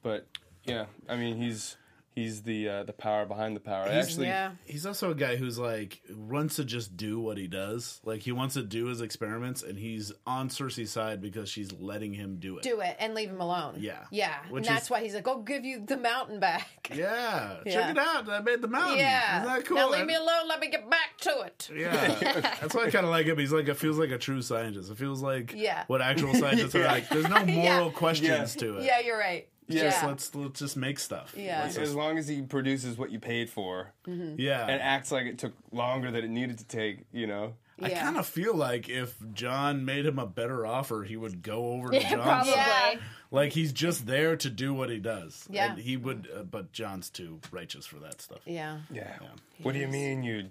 But 0.01 0.27
yeah, 0.63 0.85
I 1.07 1.15
mean, 1.15 1.37
he's 1.37 1.77
He's 2.19 2.41
the 2.43 2.67
uh, 2.69 2.83
the 2.83 2.93
power 2.93 3.25
behind 3.25 3.55
the 3.55 3.59
power. 3.61 3.89
He's- 3.89 4.07
Actually, 4.07 4.27
yeah. 4.27 4.51
He's 4.65 4.85
also 4.85 5.11
a 5.11 5.15
guy 5.15 5.35
who's 5.37 5.57
like 5.57 6.01
wants 6.13 6.57
to 6.57 6.65
just 6.65 6.97
do 6.97 7.19
what 7.19 7.37
he 7.37 7.47
does. 7.47 8.01
Like 8.03 8.21
he 8.21 8.31
wants 8.31 8.55
to 8.55 8.63
do 8.63 8.87
his 8.87 9.01
experiments, 9.01 9.63
and 9.63 9.77
he's 9.77 10.11
on 10.27 10.49
Cersei's 10.49 10.91
side 10.91 11.21
because 11.21 11.49
she's 11.49 11.71
letting 11.71 12.13
him 12.13 12.37
do 12.39 12.57
it. 12.57 12.63
Do 12.63 12.81
it 12.81 12.95
and 12.99 13.13
leave 13.15 13.29
him 13.29 13.41
alone. 13.41 13.75
Yeah. 13.79 14.05
Yeah. 14.11 14.35
Which 14.49 14.67
and 14.67 14.75
that's 14.75 14.85
is- 14.85 14.89
why 14.91 15.01
he's 15.01 15.13
like, 15.15 15.27
I'll 15.27 15.41
give 15.41 15.65
you 15.65 15.85
the 15.85 15.97
mountain 15.97 16.39
back. 16.39 16.91
Yeah, 16.93 17.57
Yeah. 17.65 17.73
check 17.73 17.89
it 17.91 17.97
out. 17.97 18.29
I 18.29 18.39
made 18.41 18.61
the 18.61 18.67
mountain. 18.67 18.99
Yeah. 18.99 19.41
Isn't 19.43 19.53
that 19.55 19.65
cool? 19.65 19.77
Now 19.77 19.89
leave 19.89 19.99
And- 20.01 20.07
me 20.07 20.15
alone. 20.15 20.47
Let 20.47 20.59
me 20.59 20.69
get 20.69 20.89
back 20.89 21.17
to 21.21 21.41
it. 21.41 21.69
Yeah, 21.75 22.15
that's 22.61 22.73
why 22.75 22.85
I 22.85 22.89
kind 22.91 23.05
of 23.05 23.11
like 23.11 23.25
him. 23.25 23.37
He's 23.37 23.51
like, 23.51 23.67
it 23.67 23.75
feels 23.77 23.97
like 23.99 24.11
a 24.11 24.17
true 24.17 24.41
scientist. 24.41 24.89
It 24.91 24.97
feels 24.97 25.21
like 25.21 25.53
Yeah. 25.55 25.83
what 25.87 26.01
actual 26.01 26.33
scientists 26.33 26.75
are 26.75 26.83
like. 26.85 27.09
There's 27.09 27.27
no 27.27 27.45
moral 27.45 27.91
questions 27.91 28.55
to 28.57 28.77
it. 28.77 28.85
Yeah, 28.85 28.99
you're 29.01 29.17
right. 29.19 29.47
Just 29.69 30.01
Yeah. 30.01 30.07
let's 30.07 30.33
let's 30.35 30.59
just 30.59 30.75
make 30.77 30.99
stuff. 30.99 31.33
Yeah. 31.37 31.63
Let's 31.63 31.77
as 31.77 31.93
long 31.95 32.17
as 32.17 32.27
he 32.27 32.41
produces 32.41 32.97
what 32.97 33.11
you 33.11 33.19
paid 33.19 33.49
for, 33.49 33.93
yeah. 34.07 34.65
and 34.67 34.81
acts 34.81 35.11
like 35.11 35.25
it 35.25 35.37
took 35.37 35.53
longer 35.71 36.09
than 36.11 36.23
it 36.23 36.29
needed 36.29 36.57
to 36.59 36.65
take, 36.65 37.05
you 37.11 37.27
know. 37.27 37.53
I 37.81 37.89
Yeah. 37.91 38.01
kind 38.03 38.17
of 38.17 38.25
feel 38.27 38.53
like 38.55 38.89
if 38.89 39.15
Jon 39.33 39.85
made 39.85 40.05
him 40.05 40.19
a 40.19 40.25
better 40.25 40.65
offer, 40.65 41.03
he 41.03 41.15
would 41.15 41.41
go 41.41 41.71
over 41.73 41.89
to 41.91 41.95
Yeah, 42.01 42.09
Jon's 42.09 42.23
probably. 42.25 42.51
Yeah. 42.51 42.95
Like 43.31 43.53
he's 43.53 43.71
just 43.71 44.05
there 44.07 44.35
to 44.35 44.49
do 44.49 44.73
what 44.73 44.89
he 44.89 44.97
does. 44.97 45.47
Yeah. 45.49 45.71
And 45.71 45.79
he 45.79 45.95
would, 45.95 46.27
uh, 46.35 46.43
but 46.43 46.73
Jon's 46.73 47.09
too 47.09 47.39
righteous 47.51 47.85
for 47.85 47.97
that 47.99 48.21
stuff. 48.21 48.39
Yeah. 48.45 48.79
Yeah. 48.91 49.17
What 49.61 49.73
do 49.73 49.79
you 49.79 49.87
mean 49.87 50.23
you 50.23 50.49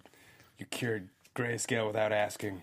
you 0.59 0.65
cured 0.67 1.09
grayscale 1.35 1.87
without 1.89 2.13
asking? 2.13 2.63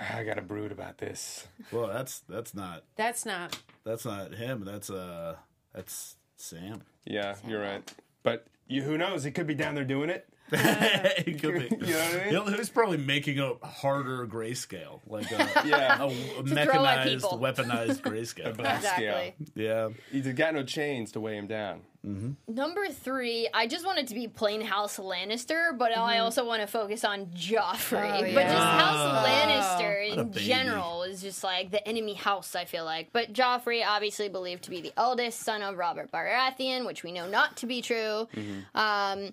I 0.00 0.24
got 0.24 0.38
a 0.38 0.42
brood 0.42 0.72
about 0.72 0.98
this. 0.98 1.46
Well, 1.70 1.86
that's 1.88 2.20
that's 2.28 2.54
not 2.54 2.84
That's 2.96 3.24
not. 3.24 3.58
that's 3.84 4.04
not 4.04 4.34
him. 4.34 4.64
That's 4.64 4.90
uh 4.90 5.36
that's 5.74 6.16
Sam. 6.36 6.82
Yeah, 7.04 7.36
you're 7.46 7.60
right. 7.62 7.82
But 8.22 8.46
you, 8.68 8.82
who 8.82 8.96
knows? 8.98 9.24
He 9.24 9.30
could 9.30 9.46
be 9.46 9.54
down 9.54 9.74
there 9.74 9.84
doing 9.84 10.10
it. 10.10 10.28
he 11.24 11.34
could 11.34 11.54
be. 11.54 11.86
You 11.86 11.92
know 11.92 11.98
what 11.98 12.14
I 12.14 12.16
mean? 12.18 12.28
He'll- 12.30 12.52
He's 12.52 12.70
probably 12.70 12.98
making 12.98 13.38
a 13.40 13.54
harder 13.66 14.26
grayscale, 14.26 15.00
like 15.06 15.30
a, 15.32 15.62
Yeah. 15.66 16.02
a, 16.02 16.06
a 16.38 16.42
mechanized, 16.44 17.24
weaponized 17.24 18.00
grayscale. 18.02 18.58
Exactly. 18.58 19.34
yeah, 19.54 19.88
He's 20.10 20.26
got 20.34 20.54
no 20.54 20.62
chains 20.62 21.12
to 21.12 21.20
weigh 21.20 21.36
him 21.36 21.46
down. 21.46 21.82
Mm-hmm. 22.06 22.52
Number 22.52 22.88
three, 22.88 23.48
I 23.54 23.68
just 23.68 23.86
want 23.86 23.98
it 23.98 24.08
to 24.08 24.14
be 24.14 24.26
plain 24.26 24.60
House 24.60 24.98
Lannister, 24.98 25.76
but 25.78 25.96
I 25.96 26.14
mm-hmm. 26.14 26.24
also 26.24 26.44
want 26.44 26.60
to 26.60 26.66
focus 26.66 27.04
on 27.04 27.26
Joffrey. 27.26 28.16
Oh, 28.16 28.20
But 28.20 28.32
yeah. 28.32 28.52
just 28.52 28.64
House 28.64 28.98
ah. 28.98 29.24
Lannister 29.24 30.18
in 30.18 30.32
general 30.32 31.04
is 31.04 31.22
just 31.22 31.44
like 31.44 31.70
the 31.70 31.86
enemy 31.86 32.14
house, 32.14 32.56
I 32.56 32.64
feel 32.64 32.84
like. 32.84 33.10
But 33.12 33.32
Joffrey, 33.32 33.86
obviously 33.86 34.28
believed 34.28 34.64
to 34.64 34.70
be 34.70 34.80
the 34.80 34.92
eldest 34.96 35.40
son 35.40 35.62
of 35.62 35.76
Robert 35.76 36.10
Baratheon, 36.10 36.86
which 36.86 37.04
we 37.04 37.12
know 37.12 37.28
not 37.28 37.56
to 37.58 37.66
be 37.66 37.82
true. 37.82 38.28
Mm-hmm. 38.34 38.76
Um, 38.76 39.32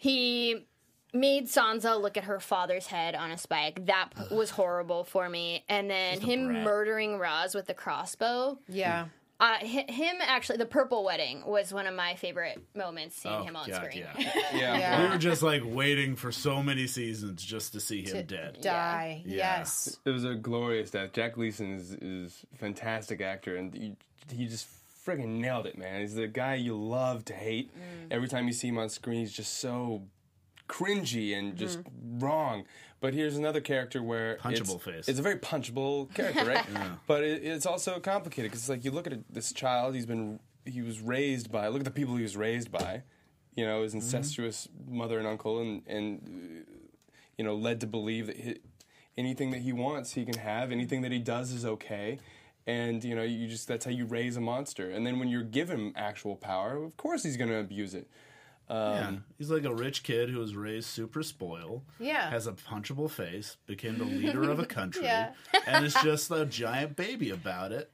he 0.00 0.66
made 1.12 1.46
Sansa 1.46 2.00
look 2.00 2.16
at 2.16 2.24
her 2.24 2.40
father's 2.40 2.86
head 2.86 3.14
on 3.14 3.30
a 3.30 3.36
spike. 3.36 3.84
That 3.86 4.08
p- 4.16 4.34
was 4.34 4.48
horrible 4.48 5.04
for 5.04 5.28
me. 5.28 5.62
And 5.68 5.90
then 5.90 6.20
him 6.20 6.46
brat. 6.46 6.64
murdering 6.64 7.18
Ros 7.18 7.54
with 7.54 7.66
the 7.66 7.74
crossbow. 7.74 8.58
Yeah. 8.66 9.08
Uh, 9.38 9.56
hi- 9.60 9.84
him 9.90 10.16
actually, 10.22 10.56
the 10.56 10.64
purple 10.66 11.04
wedding 11.04 11.42
was 11.44 11.74
one 11.74 11.86
of 11.86 11.94
my 11.94 12.14
favorite 12.14 12.62
moments 12.74 13.16
seeing 13.16 13.34
Oh, 13.34 13.42
him 13.42 13.56
on 13.56 13.68
God, 13.68 13.74
screen. 13.90 14.06
yeah. 14.16 14.32
Yeah. 14.54 14.76
Yeah. 14.78 15.02
we 15.04 15.08
were 15.10 15.18
just 15.18 15.42
like 15.42 15.62
waiting 15.66 16.16
for 16.16 16.32
so 16.32 16.62
many 16.62 16.86
seasons 16.86 17.42
just 17.44 17.72
to 17.74 17.80
see 17.80 18.00
him 18.02 18.12
To 18.12 18.22
dead. 18.22 18.58
Die. 18.62 19.22
Yeah. 19.26 19.36
Yes. 19.58 19.98
It 20.06 20.10
was 20.10 20.24
a 20.24 20.34
glorious 20.34 20.90
death. 20.92 21.12
Jack 21.12 21.34
Gleeson 21.34 21.74
is 21.74 21.92
is 21.92 22.46
a 22.54 22.56
fantastic 22.56 23.20
actor, 23.20 23.56
and 23.56 23.74
he, 23.74 23.96
he 24.32 24.46
just 24.46 24.66
friggin' 25.10 25.40
nailed 25.40 25.66
it, 25.66 25.76
man. 25.76 26.00
He's 26.00 26.14
the 26.14 26.26
guy 26.26 26.54
you 26.54 26.76
love 26.76 27.24
to 27.26 27.34
hate. 27.34 27.70
Mm. 27.74 28.08
Every 28.10 28.28
time 28.28 28.46
you 28.46 28.52
see 28.52 28.68
him 28.68 28.78
on 28.78 28.88
screen, 28.88 29.20
he's 29.20 29.32
just 29.32 29.58
so 29.58 30.02
cringy 30.68 31.36
and 31.36 31.56
just 31.56 31.80
mm-hmm. 31.80 32.20
wrong. 32.20 32.64
But 33.00 33.14
here's 33.14 33.36
another 33.36 33.60
character 33.60 34.02
where 34.02 34.36
Punchable 34.36 34.76
it's, 34.76 34.84
face. 34.84 35.08
It's 35.08 35.18
a 35.18 35.22
very 35.22 35.36
punchable 35.36 36.12
character, 36.14 36.44
right? 36.44 36.66
But 37.06 37.24
it, 37.24 37.42
it's 37.44 37.66
also 37.66 37.98
complicated 37.98 38.50
because 38.50 38.60
it's 38.60 38.68
like 38.68 38.84
you 38.84 38.90
look 38.90 39.06
at 39.06 39.14
it, 39.14 39.24
this 39.32 39.52
child. 39.52 39.94
He's 39.94 40.06
been 40.06 40.38
he 40.64 40.82
was 40.82 41.00
raised 41.00 41.50
by. 41.50 41.68
Look 41.68 41.80
at 41.80 41.84
the 41.84 41.90
people 41.90 42.16
he 42.16 42.22
was 42.22 42.36
raised 42.36 42.70
by. 42.70 43.02
You 43.56 43.66
know, 43.66 43.82
his 43.82 43.92
mm-hmm. 43.92 44.04
incestuous 44.04 44.68
mother 44.86 45.18
and 45.18 45.26
uncle, 45.26 45.60
and 45.60 45.82
and 45.86 46.64
you 47.38 47.44
know, 47.44 47.56
led 47.56 47.80
to 47.80 47.86
believe 47.86 48.26
that 48.26 48.36
he, 48.36 48.58
anything 49.16 49.50
that 49.52 49.62
he 49.62 49.72
wants, 49.72 50.12
he 50.12 50.24
can 50.26 50.36
have. 50.36 50.70
Anything 50.70 51.00
that 51.02 51.10
he 51.10 51.18
does 51.18 51.52
is 51.52 51.64
okay. 51.64 52.18
And 52.66 53.02
you 53.02 53.14
know, 53.14 53.22
you 53.22 53.48
just 53.48 53.66
that's 53.68 53.84
how 53.84 53.90
you 53.90 54.04
raise 54.06 54.36
a 54.36 54.40
monster. 54.40 54.90
And 54.90 55.06
then 55.06 55.18
when 55.18 55.28
you're 55.28 55.42
given 55.42 55.92
actual 55.96 56.36
power, 56.36 56.82
of 56.84 56.96
course 56.96 57.22
he's 57.22 57.36
going 57.36 57.50
to 57.50 57.58
abuse 57.58 57.94
it. 57.94 58.08
Yeah. 58.68 59.16
He's 59.36 59.50
like 59.50 59.64
a 59.64 59.74
rich 59.74 60.04
kid 60.04 60.30
who 60.30 60.38
was 60.38 60.54
raised 60.54 60.86
super 60.86 61.24
spoiled. 61.24 61.82
Yeah. 61.98 62.30
Has 62.30 62.46
a 62.46 62.52
punchable 62.52 63.10
face, 63.10 63.56
became 63.66 63.98
the 63.98 64.04
leader 64.04 64.48
of 64.48 64.60
a 64.60 64.66
country, 64.78 65.02
Yeah. 65.04 65.32
and 65.66 65.84
is 65.84 65.94
just 66.04 66.30
a 66.30 66.46
giant 66.46 66.94
baby 66.94 67.30
about 67.30 67.72
it. 67.72 67.90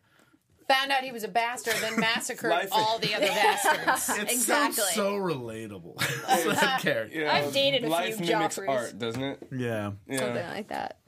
Found 0.69 0.91
out 0.91 1.03
he 1.05 1.13
was 1.13 1.23
a 1.23 1.29
bastard, 1.29 1.75
then 1.81 1.99
massacred 1.99 2.51
Life- 2.51 2.69
all 2.73 2.99
the 2.99 3.15
other 3.15 3.27
bastards. 3.29 4.19
It 4.19 4.31
Exactly. 4.31 4.83
sounds 4.83 4.95
so 4.95 5.13
relatable. 5.15 5.97
that 6.61 6.81
character. 6.83 7.17
You 7.21 7.25
know, 7.25 7.31
I've 7.31 7.53
dated 7.55 7.85
a 7.85 7.87
few 7.87 7.91
life 7.91 8.21
mimics 8.21 8.59
Joffreys. 8.59 8.69
art, 8.69 8.99
doesn't 8.99 9.23
it? 9.23 9.49
Yeah. 9.53 9.93
Yeah. 10.09 10.19
Something 10.19 10.47
like 10.49 10.69
that. 10.69 10.99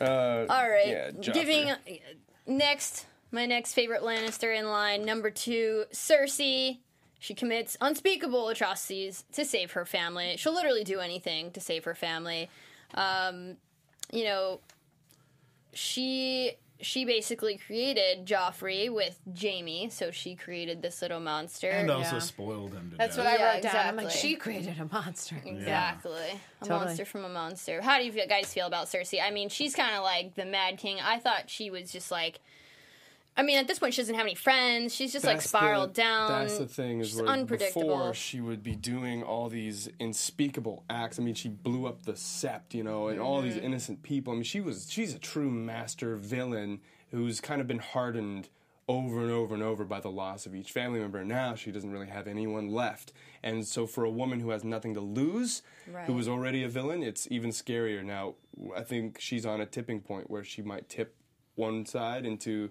Uh, 0.00 0.46
All 0.48 0.70
right. 0.70 0.86
Yeah, 0.88 1.10
Joffrey. 1.10 1.34
Giving 1.34 1.72
next, 2.48 3.06
my 3.30 3.46
next 3.46 3.74
favorite 3.74 4.02
Lannister 4.02 4.58
in 4.58 4.66
line, 4.68 5.04
number 5.04 5.30
two, 5.30 5.84
Cersei. 5.92 6.78
She 7.20 7.34
commits 7.34 7.76
unspeakable 7.80 8.48
atrocities 8.48 9.24
to 9.32 9.44
save 9.44 9.72
her 9.72 9.84
family. 9.84 10.36
She'll 10.36 10.54
literally 10.54 10.84
do 10.84 11.00
anything 11.00 11.50
to 11.52 11.60
save 11.60 11.84
her 11.84 11.94
family. 11.94 12.48
Um, 12.94 13.56
you 14.12 14.24
know, 14.24 14.60
she 15.72 16.52
she 16.80 17.04
basically 17.04 17.56
created 17.58 18.24
Joffrey 18.26 18.92
with 18.92 19.18
Jaime, 19.40 19.90
so 19.90 20.10
she 20.10 20.34
created 20.36 20.80
this 20.82 21.02
little 21.02 21.20
monster. 21.20 21.70
And 21.70 21.90
also 21.90 22.14
Yeah. 22.16 22.18
spoiled 22.20 22.74
him 22.74 22.90
to 22.92 22.96
That's 22.96 23.16
death. 23.16 23.24
what 23.24 23.34
I 23.34 23.38
Yeah, 23.38 23.52
wrote 23.54 23.62
down. 23.62 23.86
I'm 23.86 23.96
like, 23.96 24.10
she 24.10 24.36
created 24.36 24.78
a 24.78 24.84
monster. 24.92 25.36
Exactly. 25.44 26.12
A 26.60 26.64
Totally. 26.64 26.86
monster 26.86 27.04
from 27.04 27.24
a 27.24 27.28
monster. 27.28 27.82
How 27.82 27.98
do 27.98 28.04
you 28.04 28.12
guys 28.26 28.52
feel 28.52 28.66
about 28.66 28.86
Cersei? 28.86 29.20
I 29.22 29.30
mean, 29.30 29.48
she's 29.48 29.74
kind 29.74 29.96
of 29.96 30.02
like 30.04 30.34
the 30.34 30.44
Mad 30.44 30.78
King. 30.78 30.98
I 31.00 31.18
thought 31.18 31.50
she 31.50 31.70
was 31.70 31.90
just 31.90 32.10
like. 32.10 32.40
I 33.38 33.42
mean, 33.42 33.56
at 33.58 33.68
this 33.68 33.78
point, 33.78 33.94
she 33.94 34.02
doesn't 34.02 34.16
have 34.16 34.26
any 34.26 34.34
friends. 34.34 34.92
She's 34.94 35.12
just 35.12 35.24
like 35.24 35.36
That's 35.36 35.48
spiraled 35.48 35.90
the, 35.94 36.02
down. 36.02 36.28
That's 36.28 36.58
the 36.58 36.66
thing 36.66 36.98
is 37.00 37.10
She's 37.10 37.22
where 37.22 37.30
unpredictable. 37.30 37.82
before 37.82 38.12
she 38.14 38.40
would 38.40 38.64
be 38.64 38.74
doing 38.74 39.22
all 39.22 39.48
these 39.48 39.88
unspeakable 40.00 40.82
acts. 40.90 41.20
I 41.20 41.22
mean, 41.22 41.34
she 41.34 41.48
blew 41.48 41.86
up 41.86 42.02
the 42.02 42.12
Sept, 42.14 42.74
you 42.74 42.82
know, 42.82 43.08
and 43.08 43.20
all 43.20 43.40
these 43.40 43.54
Mm-hmm. 43.54 43.64
innocent 43.66 44.02
people. 44.02 44.32
I 44.32 44.36
mean, 44.36 44.42
she 44.42 44.60
was 44.60 44.88
she's 44.90 45.14
a 45.14 45.18
true 45.20 45.50
master 45.50 46.16
villain 46.16 46.80
who's 47.12 47.40
kind 47.40 47.60
of 47.60 47.66
been 47.68 47.78
hardened 47.78 48.48
over 48.88 49.20
and 49.20 49.30
over 49.30 49.54
and 49.54 49.62
over 49.62 49.84
by 49.84 50.00
the 50.00 50.10
loss 50.10 50.44
of 50.44 50.54
each 50.54 50.72
family 50.72 50.98
member. 50.98 51.24
Now 51.24 51.54
she 51.54 51.70
doesn't 51.70 51.90
really 51.92 52.06
have 52.08 52.26
anyone 52.26 52.68
left, 52.68 53.12
and 53.42 53.64
so 53.66 53.86
for 53.86 54.02
a 54.04 54.10
woman 54.10 54.40
who 54.40 54.50
has 54.50 54.64
nothing 54.64 54.94
to 54.94 55.00
lose, 55.00 55.62
who 56.06 56.14
was 56.14 56.26
already 56.26 56.64
a 56.64 56.68
villain, 56.68 57.02
it's 57.04 57.28
even 57.30 57.50
scarier 57.50 58.02
now. 58.04 58.34
I 58.74 58.82
think 58.82 59.20
she's 59.20 59.46
on 59.46 59.60
a 59.60 59.66
tipping 59.66 60.00
point 60.00 60.28
where 60.30 60.42
she 60.42 60.62
might 60.62 60.88
tip 60.88 61.14
one 61.54 61.84
side 61.86 62.24
into 62.24 62.70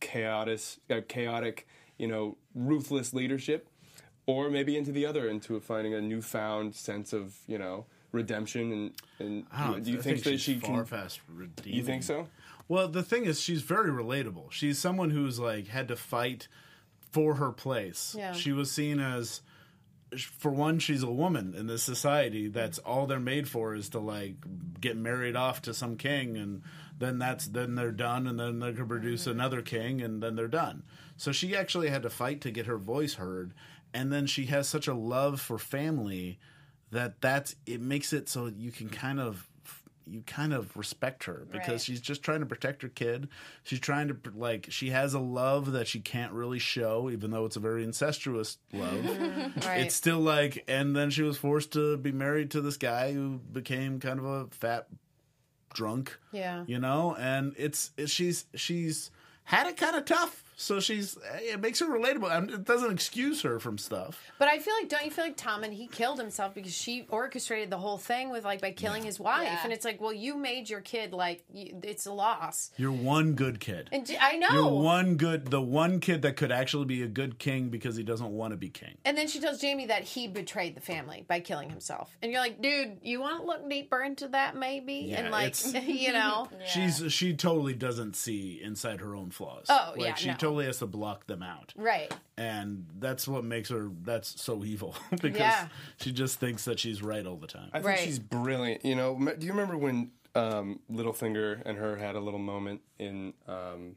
chaotic, 0.00 0.60
uh, 0.90 1.00
chaotic, 1.08 1.66
you 1.96 2.06
know, 2.06 2.36
ruthless 2.54 3.12
leadership, 3.12 3.68
or 4.26 4.50
maybe 4.50 4.76
into 4.76 4.92
the 4.92 5.06
other, 5.06 5.28
into 5.28 5.58
finding 5.60 5.94
a 5.94 6.00
newfound 6.00 6.74
sense 6.74 7.12
of, 7.12 7.36
you 7.46 7.58
know, 7.58 7.86
redemption. 8.12 8.72
And, 8.72 8.92
and 9.18 9.46
I 9.52 9.66
don't, 9.66 9.86
you 9.86 9.98
I 9.98 10.02
think, 10.02 10.22
that 10.22 10.30
she's 10.30 10.40
she 10.40 10.54
far 10.60 10.84
can? 10.84 10.98
past 10.98 11.20
redeeming? 11.28 11.78
You 11.78 11.84
think 11.84 12.02
so? 12.02 12.28
Well, 12.68 12.88
the 12.88 13.02
thing 13.02 13.24
is, 13.24 13.40
she's 13.40 13.62
very 13.62 13.90
relatable. 13.90 14.52
She's 14.52 14.78
someone 14.78 15.10
who's 15.10 15.38
like 15.38 15.68
had 15.68 15.88
to 15.88 15.96
fight 15.96 16.48
for 17.10 17.36
her 17.36 17.50
place. 17.50 18.14
Yeah. 18.16 18.32
She 18.32 18.52
was 18.52 18.70
seen 18.70 19.00
as, 19.00 19.40
for 20.16 20.50
one, 20.50 20.78
she's 20.78 21.02
a 21.02 21.10
woman 21.10 21.54
in 21.54 21.66
this 21.66 21.82
society. 21.82 22.48
That's 22.48 22.78
all 22.78 23.06
they're 23.06 23.18
made 23.18 23.48
for 23.48 23.74
is 23.74 23.88
to 23.90 23.98
like 23.98 24.34
get 24.80 24.96
married 24.96 25.36
off 25.36 25.62
to 25.62 25.72
some 25.72 25.96
king, 25.96 26.36
and 26.36 26.62
then 26.98 27.18
that's 27.18 27.46
then 27.46 27.74
they're 27.74 27.92
done, 27.92 28.26
and 28.26 28.38
then 28.38 28.58
they 28.58 28.72
can 28.72 28.88
produce 28.88 29.22
mm-hmm. 29.22 29.32
another 29.32 29.62
king, 29.62 30.00
and 30.02 30.22
then 30.22 30.34
they're 30.34 30.48
done. 30.48 30.82
So 31.16 31.32
she 31.32 31.56
actually 31.56 31.88
had 31.88 32.02
to 32.02 32.10
fight 32.10 32.40
to 32.42 32.50
get 32.50 32.66
her 32.66 32.78
voice 32.78 33.14
heard, 33.14 33.54
and 33.94 34.12
then 34.12 34.26
she 34.26 34.46
has 34.46 34.68
such 34.68 34.88
a 34.88 34.94
love 34.94 35.40
for 35.40 35.58
family 35.58 36.38
that 36.90 37.20
that's 37.20 37.54
it 37.66 37.80
makes 37.80 38.12
it 38.12 38.28
so 38.28 38.46
you 38.46 38.70
can 38.72 38.88
kind 38.88 39.20
of 39.20 39.48
you 40.06 40.22
kind 40.22 40.54
of 40.54 40.74
respect 40.76 41.24
her 41.24 41.46
because 41.50 41.68
Right. 41.72 41.80
she's 41.82 42.00
just 42.00 42.22
trying 42.22 42.40
to 42.40 42.46
protect 42.46 42.82
her 42.82 42.88
kid. 42.88 43.28
She's 43.62 43.80
trying 43.80 44.08
to 44.08 44.16
like 44.34 44.66
she 44.70 44.90
has 44.90 45.14
a 45.14 45.18
love 45.18 45.72
that 45.72 45.86
she 45.86 46.00
can't 46.00 46.32
really 46.32 46.58
show, 46.58 47.10
even 47.10 47.30
though 47.30 47.44
it's 47.44 47.56
a 47.56 47.60
very 47.60 47.84
incestuous 47.84 48.58
love. 48.72 49.04
Right. 49.64 49.80
It's 49.82 49.94
still 49.94 50.20
like, 50.20 50.64
and 50.68 50.94
then 50.96 51.10
she 51.10 51.22
was 51.22 51.36
forced 51.36 51.72
to 51.72 51.96
be 51.96 52.12
married 52.12 52.50
to 52.52 52.60
this 52.60 52.76
guy 52.76 53.12
who 53.12 53.38
became 53.52 54.00
kind 54.00 54.18
of 54.18 54.24
a 54.24 54.46
fat 54.50 54.88
drunk. 55.72 56.18
Yeah. 56.32 56.64
you 56.66 56.78
know, 56.78 57.16
and 57.18 57.54
it's, 57.56 57.90
it's 57.96 58.12
she's 58.12 58.44
she's 58.54 59.10
had 59.44 59.66
it 59.66 59.76
kind 59.76 59.96
of 59.96 60.04
tough. 60.04 60.42
So 60.60 60.80
she's 60.80 61.16
it 61.36 61.60
makes 61.60 61.78
her 61.78 61.86
relatable. 61.86 62.52
It 62.52 62.64
doesn't 62.64 62.90
excuse 62.90 63.42
her 63.42 63.60
from 63.60 63.78
stuff. 63.78 64.20
But 64.40 64.48
I 64.48 64.58
feel 64.58 64.74
like, 64.74 64.88
don't 64.88 65.04
you 65.04 65.10
feel 65.12 65.24
like 65.24 65.36
Tommen 65.36 65.72
he 65.72 65.86
killed 65.86 66.18
himself 66.18 66.52
because 66.52 66.74
she 66.74 67.06
orchestrated 67.10 67.70
the 67.70 67.78
whole 67.78 67.96
thing 67.96 68.28
with 68.30 68.44
like 68.44 68.60
by 68.60 68.72
killing 68.72 69.04
his 69.04 69.20
wife, 69.20 69.44
Yeah. 69.44 69.60
and 69.62 69.72
it's 69.72 69.84
like, 69.84 70.00
well, 70.00 70.12
you 70.12 70.36
made 70.36 70.68
your 70.68 70.80
kid 70.80 71.12
like 71.12 71.44
it's 71.54 72.06
a 72.06 72.12
loss. 72.12 72.72
You're 72.76 72.90
one 72.90 73.34
good 73.34 73.60
kid. 73.60 73.88
And 73.92 74.04
I 74.20 74.36
know. 74.36 74.48
You're 74.50 74.68
one 74.82 75.16
good, 75.16 75.46
the 75.46 75.60
one 75.62 76.00
kid 76.00 76.22
that 76.22 76.34
could 76.36 76.50
actually 76.50 76.86
be 76.86 77.04
a 77.04 77.08
good 77.08 77.38
king 77.38 77.68
because 77.68 77.94
he 77.94 78.02
doesn't 78.02 78.30
want 78.30 78.50
to 78.50 78.56
be 78.56 78.68
king. 78.68 78.96
And 79.04 79.16
then 79.16 79.28
she 79.28 79.38
tells 79.38 79.62
Jaime 79.62 79.86
that 79.86 80.02
he 80.02 80.26
betrayed 80.26 80.74
the 80.74 80.80
family 80.80 81.24
by 81.28 81.38
killing 81.38 81.70
himself. 81.70 82.16
And 82.20 82.32
you're 82.32 82.40
like, 82.40 82.60
dude, 82.60 82.98
you 83.02 83.20
want 83.20 83.42
to 83.42 83.46
look 83.46 83.70
deeper 83.70 84.02
into 84.02 84.26
that 84.28 84.56
maybe? 84.56 85.06
Yeah, 85.10 85.20
and 85.20 85.30
like, 85.30 85.54
you 85.86 86.12
know, 86.12 86.48
She's 86.66 87.00
she 87.12 87.34
totally 87.34 87.74
doesn't 87.74 88.16
see 88.16 88.60
inside 88.60 88.98
her 88.98 89.14
own 89.14 89.30
flaws. 89.30 89.66
Oh, 89.68 89.92
like 89.96 90.00
yeah, 90.04 90.14
she 90.14 90.26
no. 90.26 90.32
totally 90.32 90.47
has 90.56 90.78
to 90.78 90.86
block 90.86 91.26
them 91.26 91.42
out, 91.42 91.72
right. 91.76 92.12
and 92.36 92.86
that's 92.98 93.28
what 93.28 93.44
makes 93.44 93.68
her 93.68 93.90
that's 94.02 94.40
so 94.40 94.64
evil 94.64 94.94
because 95.10 95.36
Yeah. 95.38 95.68
she 96.00 96.12
just 96.12 96.40
thinks 96.40 96.64
that 96.64 96.78
she's 96.80 97.02
right 97.02 97.24
all 97.26 97.36
the 97.36 97.46
time. 97.46 97.68
I 97.72 97.78
think 97.78 97.86
Right. 97.86 97.98
she's 98.00 98.18
brilliant. 98.18 98.84
You 98.84 98.96
know, 98.96 99.14
do 99.38 99.46
you 99.46 99.52
remember 99.52 99.76
when 99.76 100.10
um, 100.34 100.80
Littlefinger 100.92 101.62
and 101.64 101.78
her 101.78 101.96
had 101.96 102.14
a 102.16 102.20
little 102.20 102.38
moment 102.40 102.80
in? 102.98 103.34
Um, 103.46 103.96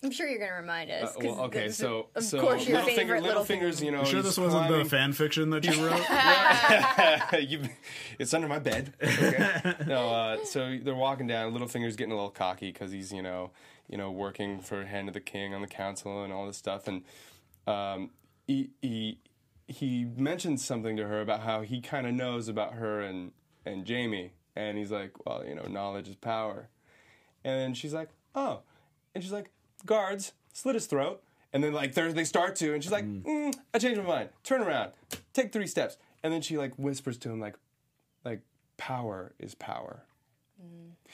I'm 0.00 0.12
sure 0.12 0.28
you're 0.28 0.38
gonna 0.38 0.60
remind 0.60 0.92
us. 0.92 1.10
uh, 1.10 1.14
'cause 1.14 1.24
well, 1.24 1.40
okay, 1.46 1.66
this 1.66 1.76
so 1.76 2.06
of 2.14 2.22
so 2.22 2.40
course 2.40 2.68
your 2.68 2.78
Littlefinger, 2.78 2.94
favorite 2.94 3.22
little 3.24 3.44
Littlefinger's, 3.44 3.82
you 3.82 3.90
know, 3.90 3.98
You 4.00 4.06
sure 4.06 4.14
he's 4.16 4.26
this 4.26 4.38
wasn't 4.38 4.66
climbing- 4.68 4.84
the 4.84 4.88
fan 4.88 5.12
fiction 5.12 5.50
that 5.50 5.64
you 5.64 5.72
wrote? 7.32 7.42
you, 7.48 7.62
it's 8.18 8.32
under 8.32 8.46
my 8.46 8.60
bed. 8.60 8.94
Okay. 9.02 9.74
no, 9.88 10.08
uh, 10.08 10.44
so 10.44 10.78
they're 10.80 10.94
walking 10.94 11.26
down. 11.26 11.52
Littlefinger's 11.52 11.96
getting 11.96 12.12
a 12.12 12.16
little 12.16 12.30
cocky 12.30 12.70
because 12.72 12.92
he's 12.92 13.12
you 13.12 13.22
know 13.22 13.50
you 13.88 13.96
know 13.96 14.10
working 14.10 14.60
for 14.60 14.84
Hand 14.84 15.08
of 15.08 15.14
the 15.14 15.20
King 15.20 15.54
on 15.54 15.60
the 15.60 15.68
council 15.68 16.22
and 16.22 16.32
all 16.32 16.46
this 16.46 16.56
stuff, 16.56 16.88
and 16.88 17.02
um, 17.66 18.10
he 18.46 18.70
he 18.80 19.18
he 19.66 20.06
mentions 20.16 20.64
something 20.64 20.96
to 20.96 21.06
her 21.06 21.20
about 21.20 21.40
how 21.40 21.62
he 21.62 21.80
kind 21.80 22.06
of 22.06 22.14
knows 22.14 22.48
about 22.48 22.74
her 22.74 23.00
and 23.00 23.32
and 23.66 23.88
Jaime, 23.88 24.32
and 24.56 24.78
he's 24.78 24.90
like, 24.90 25.12
well, 25.26 25.44
you 25.46 25.54
know, 25.54 25.64
knowledge 25.64 26.08
is 26.08 26.16
power, 26.16 26.68
and 27.44 27.76
she's 27.76 27.92
like, 27.92 28.08
oh, 28.34 28.60
and 29.14 29.22
she's 29.22 29.32
like, 29.32 29.50
guards, 29.84 30.32
slit 30.52 30.74
his 30.74 30.86
throat. 30.86 31.22
And 31.52 31.64
then 31.64 31.72
like 31.72 31.94
they 31.94 32.24
start 32.24 32.56
to, 32.56 32.74
and 32.74 32.82
she's 32.82 32.92
like, 32.92 33.06
mm, 33.06 33.54
"I 33.72 33.78
changed 33.78 33.98
my 34.02 34.06
mind. 34.06 34.28
Turn 34.44 34.60
around, 34.60 34.92
take 35.32 35.50
three 35.50 35.66
steps." 35.66 35.96
And 36.22 36.30
then 36.30 36.42
she 36.42 36.58
like 36.58 36.74
whispers 36.74 37.16
to 37.18 37.30
him 37.30 37.40
like, 37.40 37.56
"Like 38.22 38.42
power 38.76 39.32
is 39.38 39.54
power." 39.54 40.04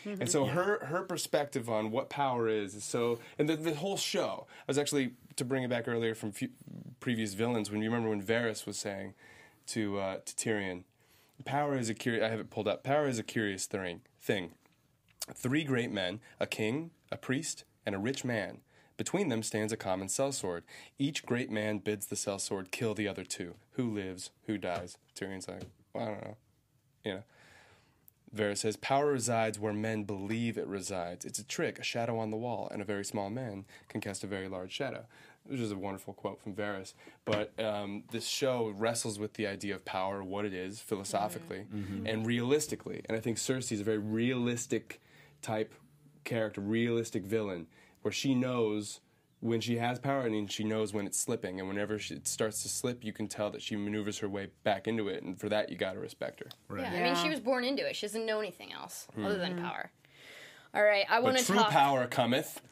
And 0.04 0.28
so 0.28 0.46
her 0.46 0.84
her 0.86 1.02
perspective 1.02 1.68
on 1.68 1.90
what 1.90 2.10
power 2.10 2.48
is 2.48 2.74
is 2.74 2.84
so, 2.84 3.18
and 3.38 3.48
the, 3.48 3.56
the 3.56 3.74
whole 3.74 3.96
show. 3.96 4.46
I 4.60 4.64
was 4.68 4.78
actually 4.78 5.12
to 5.36 5.44
bring 5.44 5.62
it 5.62 5.70
back 5.70 5.88
earlier 5.88 6.14
from 6.14 6.32
few, 6.32 6.50
previous 7.00 7.34
villains 7.34 7.70
when 7.70 7.82
you 7.82 7.90
remember 7.90 8.10
when 8.10 8.22
Varys 8.22 8.66
was 8.66 8.76
saying 8.76 9.14
to 9.68 9.98
uh, 9.98 10.18
to 10.24 10.34
Tyrion, 10.34 10.84
"Power 11.44 11.76
is 11.76 11.88
a 11.88 11.94
curious." 11.94 12.24
I 12.24 12.28
have 12.28 12.40
it 12.40 12.50
pulled 12.50 12.68
up. 12.68 12.82
Power 12.82 13.06
is 13.06 13.18
a 13.18 13.22
curious 13.22 13.66
thing. 13.66 14.00
Thing. 14.20 14.52
Three 15.34 15.64
great 15.64 15.90
men, 15.90 16.20
a 16.38 16.46
king, 16.46 16.90
a 17.10 17.16
priest, 17.16 17.64
and 17.86 17.94
a 17.94 17.98
rich 17.98 18.24
man. 18.24 18.60
Between 18.96 19.28
them 19.28 19.42
stands 19.42 19.72
a 19.72 19.76
common 19.76 20.08
sellsword. 20.08 20.62
Each 20.98 21.24
great 21.24 21.50
man 21.50 21.78
bids 21.78 22.06
the 22.06 22.14
sellsword 22.14 22.70
kill 22.70 22.94
the 22.94 23.08
other 23.08 23.24
two. 23.24 23.54
Who 23.72 23.90
lives? 23.90 24.30
Who 24.46 24.56
dies? 24.56 24.98
Tyrion's 25.18 25.48
like, 25.48 25.64
well, 25.92 26.04
I 26.04 26.08
don't 26.10 26.24
know. 26.24 26.36
You 27.04 27.12
know. 27.14 27.22
Varys 28.34 28.58
says, 28.58 28.76
Power 28.76 29.06
resides 29.12 29.58
where 29.58 29.72
men 29.72 30.04
believe 30.04 30.58
it 30.58 30.66
resides. 30.66 31.24
It's 31.24 31.38
a 31.38 31.44
trick, 31.44 31.78
a 31.78 31.82
shadow 31.82 32.18
on 32.18 32.30
the 32.30 32.36
wall, 32.36 32.68
and 32.72 32.82
a 32.82 32.84
very 32.84 33.04
small 33.04 33.30
man 33.30 33.64
can 33.88 34.00
cast 34.00 34.24
a 34.24 34.26
very 34.26 34.48
large 34.48 34.72
shadow. 34.72 35.04
Which 35.46 35.60
is 35.60 35.72
a 35.72 35.76
wonderful 35.76 36.14
quote 36.14 36.40
from 36.40 36.54
Varys. 36.54 36.94
But 37.26 37.52
um, 37.62 38.04
this 38.10 38.26
show 38.26 38.72
wrestles 38.74 39.18
with 39.18 39.34
the 39.34 39.46
idea 39.46 39.74
of 39.74 39.84
power, 39.84 40.24
what 40.24 40.46
it 40.46 40.54
is, 40.54 40.80
philosophically, 40.80 41.66
and 42.06 42.26
realistically. 42.26 43.02
And 43.06 43.16
I 43.16 43.20
think 43.20 43.36
Cersei 43.36 43.72
is 43.72 43.80
a 43.82 43.84
very 43.84 43.98
realistic 43.98 45.02
type 45.42 45.74
character, 46.24 46.62
realistic 46.62 47.24
villain, 47.24 47.66
where 48.00 48.10
she 48.10 48.34
knows 48.34 49.00
when 49.44 49.60
she 49.60 49.76
has 49.76 49.98
power 49.98 50.22
and 50.22 50.50
she 50.50 50.64
knows 50.64 50.94
when 50.94 51.06
it's 51.06 51.20
slipping. 51.20 51.60
And 51.60 51.68
whenever 51.68 51.98
she, 51.98 52.14
it 52.14 52.26
starts 52.26 52.62
to 52.62 52.68
slip, 52.70 53.04
you 53.04 53.12
can 53.12 53.28
tell 53.28 53.50
that 53.50 53.60
she 53.60 53.76
maneuvers 53.76 54.18
her 54.20 54.28
way 54.28 54.48
back 54.62 54.88
into 54.88 55.08
it. 55.08 55.22
And 55.22 55.38
for 55.38 55.50
that, 55.50 55.68
you 55.68 55.76
got 55.76 55.92
to 55.92 55.98
respect 56.00 56.40
her. 56.40 56.46
Yeah, 56.78 56.90
I 56.90 57.02
mean, 57.02 57.14
she 57.22 57.28
was 57.28 57.40
born 57.40 57.62
into 57.62 57.86
it. 57.86 57.94
She 57.94 58.06
doesn't 58.06 58.24
know 58.24 58.40
anything 58.40 58.72
else 58.72 59.06
other 59.22 59.36
than 59.36 59.52
Mm-hmm. 59.56 59.64
power. 59.66 59.90
All 60.74 60.82
right, 60.82 61.04
I 61.10 61.20
want 61.20 61.36
to 61.36 61.44
true 61.44 61.56
talk 61.56 61.70
power 61.70 62.06
cometh. 62.06 62.62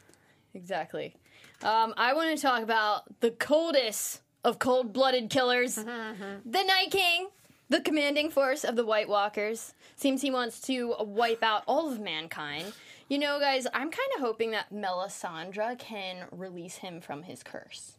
exactly. 0.55 1.15
Um, 1.61 1.93
I 1.95 2.13
want 2.13 2.35
to 2.35 2.41
talk 2.41 2.63
about 2.63 3.03
the 3.21 3.29
coldest 3.31 4.21
of 4.43 4.57
cold-blooded 4.59 5.29
killers, 5.29 5.77
Mm-hmm. 5.77 6.49
the 6.49 6.63
Night 6.63 6.89
King, 6.91 7.27
the 7.69 7.81
commanding 7.81 8.29
force 8.31 8.63
of 8.63 8.75
the 8.75 8.85
White 8.85 9.07
Walkers. 9.07 9.73
Seems 9.95 10.21
he 10.23 10.31
wants 10.31 10.59
to 10.61 10.95
wipe 10.99 11.43
out 11.43 11.63
all 11.67 11.91
of 11.91 11.99
mankind. 11.99 12.73
You 13.13 13.19
know, 13.19 13.39
guys, 13.39 13.67
I'm 13.75 13.91
kind 13.91 14.09
of 14.15 14.21
hoping 14.21 14.51
that 14.51 14.73
Melisandre 14.73 15.77
can 15.77 16.25
release 16.31 16.77
him 16.77 16.99
from 16.99 17.21
his 17.21 17.43
curse. 17.43 17.95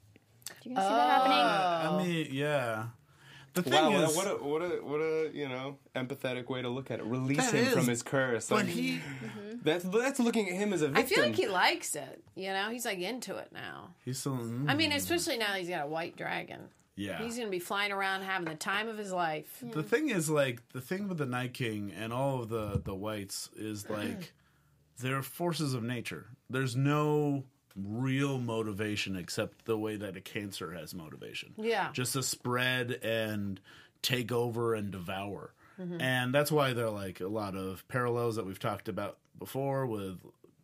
Do 0.61 0.71
you 0.71 0.75
guys 0.75 0.89
see 0.89 0.93
that 0.93 1.09
happening? 1.09 1.39
I 1.39 2.05
mean, 2.05 2.29
yeah. 2.33 2.87
The 3.53 3.63
thing 3.63 3.75
Wow, 3.75 4.03
is, 4.03 4.17
what 4.17 4.27
a 4.27 4.31
what 4.43 4.63
a 4.63 4.69
what 4.83 5.01
a 5.01 5.31
you 5.33 5.49
know 5.49 5.79
empathetic 5.95 6.49
way 6.49 6.63
to 6.63 6.69
look 6.69 6.91
at 6.91 6.99
it. 6.99 7.05
Release 7.05 7.49
him 7.53 7.65
is, 7.65 7.73
from 7.73 7.87
his 7.87 8.03
curse. 8.03 8.49
but 8.49 8.65
Like, 8.65 8.67
he, 8.67 8.99
that's 9.63 9.85
that's 9.85 10.19
looking 10.19 10.49
at 10.49 10.57
him 10.57 10.73
as 10.73 10.83
a 10.83 10.89
victim. 10.89 11.05
I 11.05 11.07
feel 11.07 11.23
like 11.23 11.37
he 11.37 11.47
likes 11.47 11.95
it. 11.95 12.25
You 12.35 12.49
know, 12.49 12.71
he's 12.71 12.85
like 12.85 12.99
into 12.99 13.37
it 13.37 13.53
now. 13.53 13.91
he's 14.05 14.19
still. 14.19 14.33
mm, 14.33 14.69
I 14.69 14.75
mean, 14.75 14.91
especially 14.91 15.39
now 15.39 15.53
he's 15.53 15.69
got 15.69 15.85
a 15.85 15.87
white 15.87 16.17
dragon. 16.17 16.63
yeah. 16.97 17.23
He's 17.23 17.37
gonna 17.39 17.51
be 17.51 17.61
flying 17.61 17.93
around 17.93 18.23
having 18.23 18.49
the 18.49 18.57
time 18.57 18.89
of 18.89 18.99
his 18.99 19.13
life. 19.13 19.63
The 19.63 19.85
thing 19.85 20.11
is, 20.11 20.29
like, 20.29 20.69
the 20.73 20.81
thing 20.81 21.07
with 21.07 21.19
the 21.19 21.27
Night 21.27 21.55
King 21.55 21.93
and 21.97 22.13
all 22.13 22.43
of 22.43 22.49
the 22.49 22.83
the 22.85 22.97
whites 22.97 23.49
is 23.57 23.89
like 23.89 24.33
they're 24.99 25.23
forces 25.23 25.75
of 25.75 25.83
nature. 25.83 26.27
There's 26.51 26.77
no 26.77 27.45
real 27.77 28.39
motivation 28.39 29.17
except 29.17 29.65
the 29.65 29.77
way 29.77 29.97
that 29.97 30.17
a 30.17 30.21
cancer 30.21 30.73
has 30.73 30.95
motivation. 30.95 31.55
Yeah. 31.57 31.91
just 31.93 32.13
to 32.13 32.23
spread 32.23 32.93
and 33.03 33.61
take 34.03 34.31
over 34.31 34.75
and 34.75 34.91
devour. 34.91 35.55
Mm-hmm. 35.81 36.01
And 36.01 36.35
that's 36.35 36.53
why 36.53 36.73
there 36.73 36.87
are 36.87 36.91
like 36.91 37.21
a 37.21 37.27
lot 37.27 37.57
of 37.57 37.87
parallels 37.89 38.37
that 38.37 38.47
we've 38.47 38.61
talked 38.61 38.89
about 38.89 39.19
before 39.39 39.87
with 39.87 40.19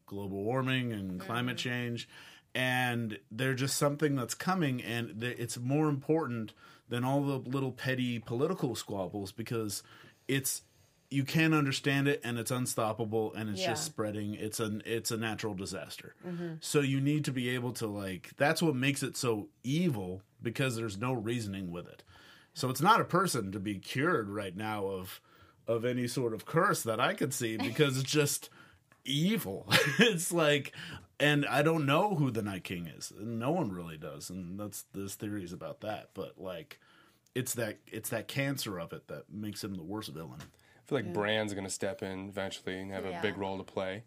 global 0.06 0.44
warming 0.44 0.92
and 0.92 1.20
climate 1.20 1.56
change. 1.56 2.08
And 2.54 3.18
they're 3.30 3.54
just 3.54 3.76
something 3.76 4.16
that's 4.16 4.34
coming, 4.34 4.82
and 4.82 5.20
th- 5.20 5.38
it's 5.38 5.56
more 5.56 5.88
important 5.88 6.52
than 6.88 7.04
all 7.04 7.22
the 7.22 7.38
little 7.38 7.70
petty 7.70 8.18
political 8.18 8.74
squabbles 8.74 9.30
because 9.30 9.84
it's 10.26 10.62
you 11.10 11.24
can't 11.24 11.54
understand 11.54 12.06
it 12.06 12.20
and 12.22 12.38
it's 12.38 12.50
unstoppable 12.52 13.34
and 13.34 13.50
it's 13.50 13.60
Yeah. 13.60 13.70
just 13.70 13.84
spreading. 13.84 14.34
It's 14.34 14.60
an 14.60 14.82
it's 14.86 15.10
a 15.10 15.16
natural 15.16 15.54
disaster. 15.54 16.14
So 16.60 16.80
you 16.80 17.00
need 17.00 17.24
to 17.24 17.32
be 17.32 17.48
able 17.50 17.72
to 17.74 17.86
like 17.86 18.30
that's 18.36 18.62
what 18.62 18.76
makes 18.76 19.02
it 19.02 19.16
so 19.16 19.48
evil 19.64 20.22
because 20.42 20.76
there's 20.76 20.96
no 20.98 21.12
reasoning 21.12 21.70
with 21.72 21.88
it. 21.88 22.02
So 22.54 22.70
it's 22.70 22.80
not 22.80 23.00
a 23.00 23.04
person 23.04 23.50
to 23.52 23.58
be 23.60 23.74
cured 23.78 24.28
right 24.28 24.56
now 24.56 24.86
of 24.86 25.20
of 25.66 25.84
any 25.84 26.06
sort 26.08 26.32
of 26.34 26.44
curse 26.46 26.82
that 26.82 26.98
i 27.00 27.14
could 27.14 27.32
see 27.34 27.56
because 27.56 27.96
it's 27.98 28.10
just 28.10 28.48
evil. 29.04 29.66
It's 29.98 30.32
like 30.32 30.72
and 31.18 31.44
i 31.46 31.62
don't 31.62 31.84
know 31.86 32.14
who 32.14 32.30
the 32.30 32.42
night 32.42 32.64
king 32.64 32.86
is. 32.86 33.12
No 33.20 33.50
one 33.50 33.70
really 33.72 33.96
does 33.98 34.30
and 34.30 34.58
that's 34.58 34.84
there's 34.92 35.14
theories 35.16 35.52
about 35.52 35.80
that 35.80 36.10
but 36.14 36.38
like 36.38 36.78
it's 37.34 37.54
that 37.54 37.78
it's 37.86 38.10
that 38.10 38.26
cancer 38.28 38.78
of 38.78 38.92
it 38.92 39.06
that 39.08 39.24
makes 39.32 39.62
him 39.62 39.74
the 39.74 39.82
worst 39.82 40.10
villain 40.10 40.40
feel 40.90 40.98
like 40.98 41.12
Bran's 41.14 41.54
going 41.54 41.64
to 41.64 41.70
step 41.70 42.02
in 42.02 42.28
eventually 42.28 42.78
and 42.80 42.92
have 42.92 43.06
Yeah. 43.06 43.18
a 43.18 43.22
big 43.22 43.38
role 43.38 43.56
to 43.58 43.64
play. 43.64 44.02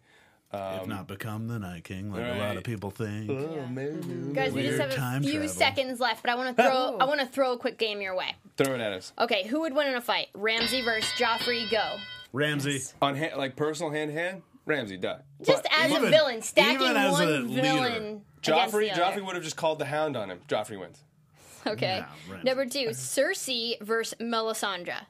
if 0.52 0.82
um, 0.82 0.88
not 0.88 1.08
become 1.08 1.48
the 1.48 1.58
Night 1.58 1.82
King, 1.82 2.12
like 2.12 2.22
a 2.22 2.38
lot 2.38 2.56
of 2.56 2.62
people 2.62 2.90
think. 2.92 3.28
Oh, 3.28 3.66
man. 3.66 4.00
Mm-hmm. 4.00 4.32
Guys, 4.34 4.52
we 4.52 4.62
just 4.62 4.80
have 4.80 4.90
a 4.90 5.20
few 5.20 5.32
travel. 5.32 5.48
seconds 5.48 5.98
left, 5.98 6.22
but 6.22 6.30
I 6.30 6.36
want 6.36 6.56
to 6.56 6.62
throw 6.62 6.96
I 7.00 7.04
want 7.06 7.18
to 7.20 7.26
throw 7.26 7.54
a 7.54 7.58
quick 7.58 7.76
game 7.76 8.00
your 8.00 8.14
way. 8.14 8.36
Throw 8.56 8.74
it 8.74 8.80
at 8.80 8.92
us. 8.92 9.12
Okay, 9.18 9.48
who 9.48 9.62
would 9.62 9.74
win 9.74 9.88
in 9.88 9.96
a 9.96 10.00
fight? 10.00 10.28
Ramsay 10.32 10.82
versus 10.82 11.10
Joffrey. 11.18 11.68
Go. 11.70 11.96
Ramsay, 12.32 12.82
On 13.02 13.16
hand, 13.16 13.36
like 13.36 13.56
personal 13.56 13.90
hand 13.90 14.12
to 14.12 14.16
hand, 14.16 14.42
Ramsay, 14.66 14.96
duh. 14.98 15.16
Just 15.42 15.64
But 15.64 15.72
as 15.72 15.92
a 15.92 16.00
villain, 16.08 16.40
stacking 16.42 16.82
even 16.82 16.96
as 16.96 17.12
one 17.12 17.22
a 17.24 17.26
leader, 17.38 17.62
villain 17.62 18.22
Joffrey. 18.42 18.92
Joffrey 18.92 19.24
would 19.26 19.34
have 19.34 19.44
just 19.44 19.56
called 19.56 19.78
the 19.80 19.84
hound 19.86 20.16
on 20.16 20.30
him. 20.30 20.38
Joffrey 20.48 20.78
wins. 20.78 21.02
Okay. 21.66 21.96
Yeah, 21.98 22.06
Ramsay. 22.28 22.44
Number 22.44 22.66
two, 22.66 22.88
Cersei 22.90 23.80
versus 23.80 24.14
Melisandre. 24.20 25.06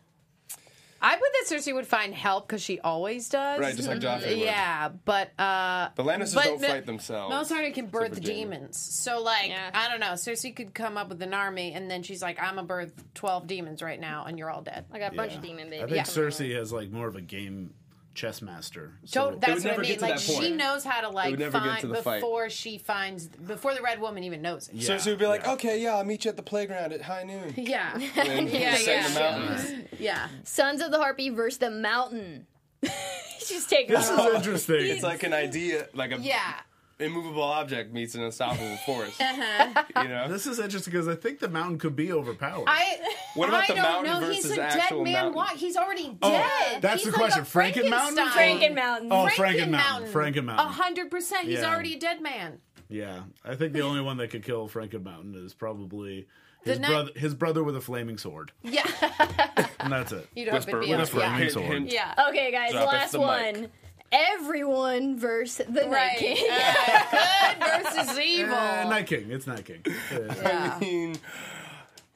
I 1.06 1.12
bet 1.16 1.20
that 1.20 1.44
Cersei 1.48 1.74
would 1.74 1.86
find 1.86 2.14
help 2.14 2.48
because 2.48 2.62
she 2.62 2.80
always 2.80 3.28
does. 3.28 3.60
Right, 3.60 3.76
just 3.76 3.88
like 3.88 3.98
Joffrey 4.00 4.28
would. 4.30 4.38
Yeah, 4.38 4.88
but 5.04 5.38
uh, 5.38 5.90
The 5.94 6.02
Lannisters 6.02 6.34
but 6.34 6.44
don't 6.44 6.60
Me- 6.62 6.68
fight 6.68 6.86
themselves. 6.86 7.34
Melisandre 7.34 7.74
can 7.74 7.86
birth 7.86 8.14
for 8.14 8.22
Jaime. 8.22 8.26
demons. 8.26 8.78
So, 8.78 9.20
like, 9.22 9.48
Yeah. 9.48 9.70
I 9.74 9.88
don't 9.90 10.00
know. 10.00 10.12
Cersei 10.12 10.54
could 10.56 10.72
come 10.74 10.96
up 10.96 11.10
with 11.10 11.20
an 11.22 11.34
army, 11.34 11.72
and 11.74 11.90
then 11.90 12.02
she's 12.02 12.22
like, 12.22 12.42
"I'm 12.42 12.58
a 12.58 12.62
birth 12.64 12.92
twelve 13.14 13.46
demons 13.46 13.82
right 13.82 14.00
now, 14.00 14.24
and 14.24 14.38
you're 14.38 14.50
all 14.50 14.62
dead." 14.62 14.86
I 14.92 14.98
got 14.98 15.12
a 15.12 15.16
bunch 15.16 15.34
of 15.34 15.42
demon 15.42 15.66
I 15.68 15.70
babies. 15.84 15.94
think 15.94 16.06
Cersei 16.06 16.54
has 16.56 16.72
like 16.72 16.90
more 16.90 17.06
of 17.06 17.16
a 17.16 17.20
game 17.20 17.74
chess 18.14 18.40
master. 18.42 18.92
So 19.04 19.32
So 19.32 19.38
that's 19.40 19.64
what 19.64 19.66
I 19.66 19.68
never 19.70 19.82
mean. 19.82 19.90
get 19.90 19.98
to 19.98 20.04
Like 20.06 20.16
that 20.18 20.26
point. 20.32 20.44
she 20.44 20.50
knows 20.52 20.84
how 20.84 21.00
to 21.00 21.08
like 21.10 21.38
never 21.38 21.58
get 21.58 21.66
find 21.68 21.80
to 21.80 21.86
the 21.88 22.02
fight. 22.02 22.20
before 22.20 22.48
she 22.50 22.78
finds 22.78 23.26
before 23.26 23.74
the 23.74 23.82
red 23.82 24.00
woman 24.00 24.24
even 24.24 24.40
knows 24.42 24.68
it. 24.68 24.82
So, 24.82 24.92
Yeah, 24.92 24.98
so 24.98 25.10
we'd 25.10 25.18
be 25.18 25.26
like, 25.26 25.42
yeah. 25.44 25.52
okay, 25.52 25.82
yeah, 25.82 25.96
I'll 25.96 26.04
meet 26.04 26.24
you 26.24 26.28
at 26.30 26.36
the 26.36 26.42
playground 26.42 26.92
at 26.92 27.02
high 27.02 27.24
noon. 27.24 27.54
Yeah, 27.56 27.92
And 28.16 28.48
Yeah, 28.50 28.74
set 28.76 29.06
in 29.06 29.14
the 29.14 29.20
yeah. 29.20 29.38
mountains. 29.38 29.88
yeah. 29.98 30.28
Sons 30.44 30.80
of 30.80 30.90
the 30.92 30.98
Harpy 30.98 31.30
versus 31.30 31.58
the 31.58 31.70
Mountain. 31.70 32.46
She's 33.38 33.66
taking 33.66 33.94
this 33.94 34.08
is 34.10 34.18
off. 34.18 34.34
interesting. 34.34 34.76
It's 34.80 35.02
like 35.02 35.22
an 35.22 35.32
idea, 35.32 35.88
like 35.94 36.12
a 36.12 36.18
Yeah. 36.18 36.54
Immovable 37.00 37.42
object 37.42 37.92
meets 37.92 38.14
an 38.14 38.22
unstoppable 38.22 38.76
force. 38.86 39.16
Uh-huh. 39.20 39.82
You 40.02 40.08
know? 40.08 40.28
this 40.28 40.46
is 40.46 40.58
interesting 40.58 40.92
because 40.92 41.08
I 41.08 41.14
think 41.14 41.40
the 41.40 41.48
mountain 41.48 41.78
could 41.78 41.96
be 41.96 42.12
overpowered. 42.12 42.64
I 42.68 42.98
What 43.34 43.48
about 43.48 43.64
I 43.64 43.66
the 43.68 43.74
don't 43.74 43.82
mountain 44.04 44.20
know. 44.22 44.30
He's 44.30 44.44
versus 44.44 44.52
a 44.52 44.56
dead 44.56 44.78
actual 44.80 45.02
man. 45.04 45.12
mountain? 45.12 45.34
Why? 45.34 45.54
He's 45.56 45.76
already 45.76 46.04
dead. 46.08 46.18
Oh, 46.22 46.78
that's 46.80 47.02
He's 47.04 47.12
the 47.12 47.18
like 47.20 47.32
question. 47.32 47.42
a 47.42 47.46
Franken 47.46 47.90
Mountain? 47.90 48.26
Franken 48.28 48.74
Mountain. 48.74 49.08
Oh, 49.12 49.26
Franken 49.26 49.34
Franken 49.66 49.70
Mountain. 49.70 50.12
Franken 50.12 50.44
Mountain. 50.44 50.66
A 50.66 50.70
hundred 50.70 51.10
percent. 51.10 51.46
He's 51.48 51.60
Yeah. 51.60 51.72
already 51.72 51.94
a 51.94 51.98
dead 51.98 52.20
man. 52.20 52.58
yeah, 52.88 53.22
I 53.44 53.54
think 53.56 53.72
the 53.72 53.80
only 53.82 54.00
one 54.00 54.16
that 54.18 54.28
could 54.30 54.44
kill 54.44 54.68
Franken 54.68 55.02
Mountain 55.02 55.34
is 55.44 55.54
probably 55.54 56.26
his 56.64 56.78
night- 56.78 56.88
brother. 56.88 57.10
His 57.16 57.34
brother 57.34 57.64
with 57.64 57.76
a 57.76 57.80
flaming 57.80 58.18
sword, 58.18 58.52
Yeah. 58.62 58.84
and 59.80 59.92
that's 59.92 60.12
it. 60.12 60.28
You'd 60.36 60.48
hope 60.48 60.56
Whisper, 60.58 60.70
it'd 60.82 60.90
be 60.90 60.94
whisper, 60.96 61.16
a, 61.16 61.20
flaming 61.20 61.38
hint, 61.38 61.52
sword. 61.52 61.66
hint. 61.66 61.92
yeah. 61.92 62.26
Okay, 62.30 62.50
guys, 62.52 62.72
Drop 62.72 62.86
last 62.92 63.16
one. 63.16 63.60
mic. 63.62 63.70
One. 64.10 64.20
Everyone 64.40 65.18
versus 65.18 65.66
the 65.68 65.86
Night 65.86 66.16
King. 66.18 66.46
Uh, 66.50 67.54
good 67.82 67.84
versus 67.84 68.18
evil. 68.24 68.54
Uh, 68.54 68.84
Night 68.88 69.06
King. 69.06 69.30
It's 69.30 69.46
Night 69.46 69.64
King. 69.64 69.82
Uh, 69.86 70.34
Yeah. 70.42 70.74
I 70.76 70.80
mean, 70.80 71.16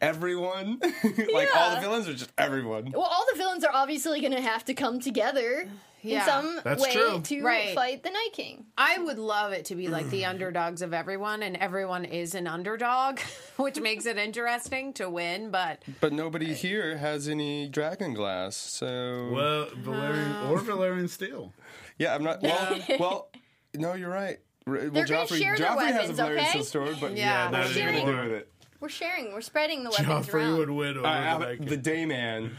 everyone? 0.01 0.79
like 1.33 1.49
all 1.57 1.75
the 1.75 1.81
villains 1.81 2.09
or 2.09 2.15
just 2.15 2.31
everyone? 2.39 2.93
Well, 2.93 3.03
all 3.03 3.27
the 3.33 3.39
villains 3.39 3.65
are 3.65 3.73
obviously 3.75 4.21
going 4.21 4.33
to 4.33 4.41
have 4.41 4.65
to 4.67 4.75
come 4.75 5.01
together 5.01 5.69
Yeah. 6.03 6.21
in 6.21 6.25
some 6.27 6.61
That's 6.63 6.83
way 6.83 6.93
true. 6.93 7.21
to 7.21 7.43
Right. 7.43 7.75
fight 7.75 8.05
the 8.05 8.11
Night 8.11 8.31
King. 8.33 8.67
I 8.77 8.99
would 8.99 9.19
love 9.19 9.53
it 9.53 9.65
to 9.67 9.75
be 9.75 9.89
like 9.89 10.09
the 10.11 10.25
underdogs 10.33 10.83
of 10.83 10.95
everyone, 10.95 11.43
and 11.43 11.57
everyone 11.57 12.05
is 12.05 12.37
an 12.37 12.47
underdog, 12.47 13.19
which 13.57 13.81
makes 13.81 14.07
it 14.07 14.19
interesting 14.19 14.93
to 14.95 15.11
win. 15.11 15.51
But 15.51 15.83
But 16.01 16.13
nobody 16.13 16.55
here 16.55 16.99
has 16.99 17.27
any 17.27 17.69
dragon 17.69 18.15
glass, 18.15 18.57
so 18.57 19.31
well, 19.33 19.67
Valyrian 19.67 20.49
or 20.51 20.59
Valyrian 20.61 21.09
Steel. 21.09 21.53
Yeah, 21.99 22.15
I'm 22.15 22.23
not. 22.25 22.43
Well, 22.43 22.79
well, 22.99 23.31
no, 23.75 23.95
you're 23.95 24.11
right. 24.11 24.39
Well, 24.67 24.77
They're 24.91 24.91
gonna 24.91 25.05
Joffrey, 25.27 25.39
share 25.39 25.57
their 25.57 25.67
Joffrey 25.69 25.87
has 25.93 26.19
a 26.19 26.23
weapons, 26.25 26.39
okay? 26.39 26.47
Steel 26.51 26.65
sword, 26.65 26.97
but 27.01 27.17
Yeah, 27.17 27.49
no, 27.51 27.59
what 27.59 27.67
are 27.67 27.69
you 27.69 27.75
sharing. 27.75 28.05
gonna 28.07 28.29
do 28.29 28.35
it? 28.35 28.53
We're 28.81 28.89
sharing. 28.91 29.33
We're 29.33 29.41
spreading 29.41 29.83
the 29.85 29.91
weapons 29.91 30.27
Joffrey 30.29 30.35
around. 30.35 30.59
would 30.59 30.71
win 30.71 30.99
over 30.99 31.07
Uh, 31.07 31.39
the 31.39 31.45
Night 31.47 31.67
the 31.67 31.77
King. 31.79 32.09
Dayman 32.11 32.51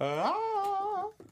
ah, 0.00 0.34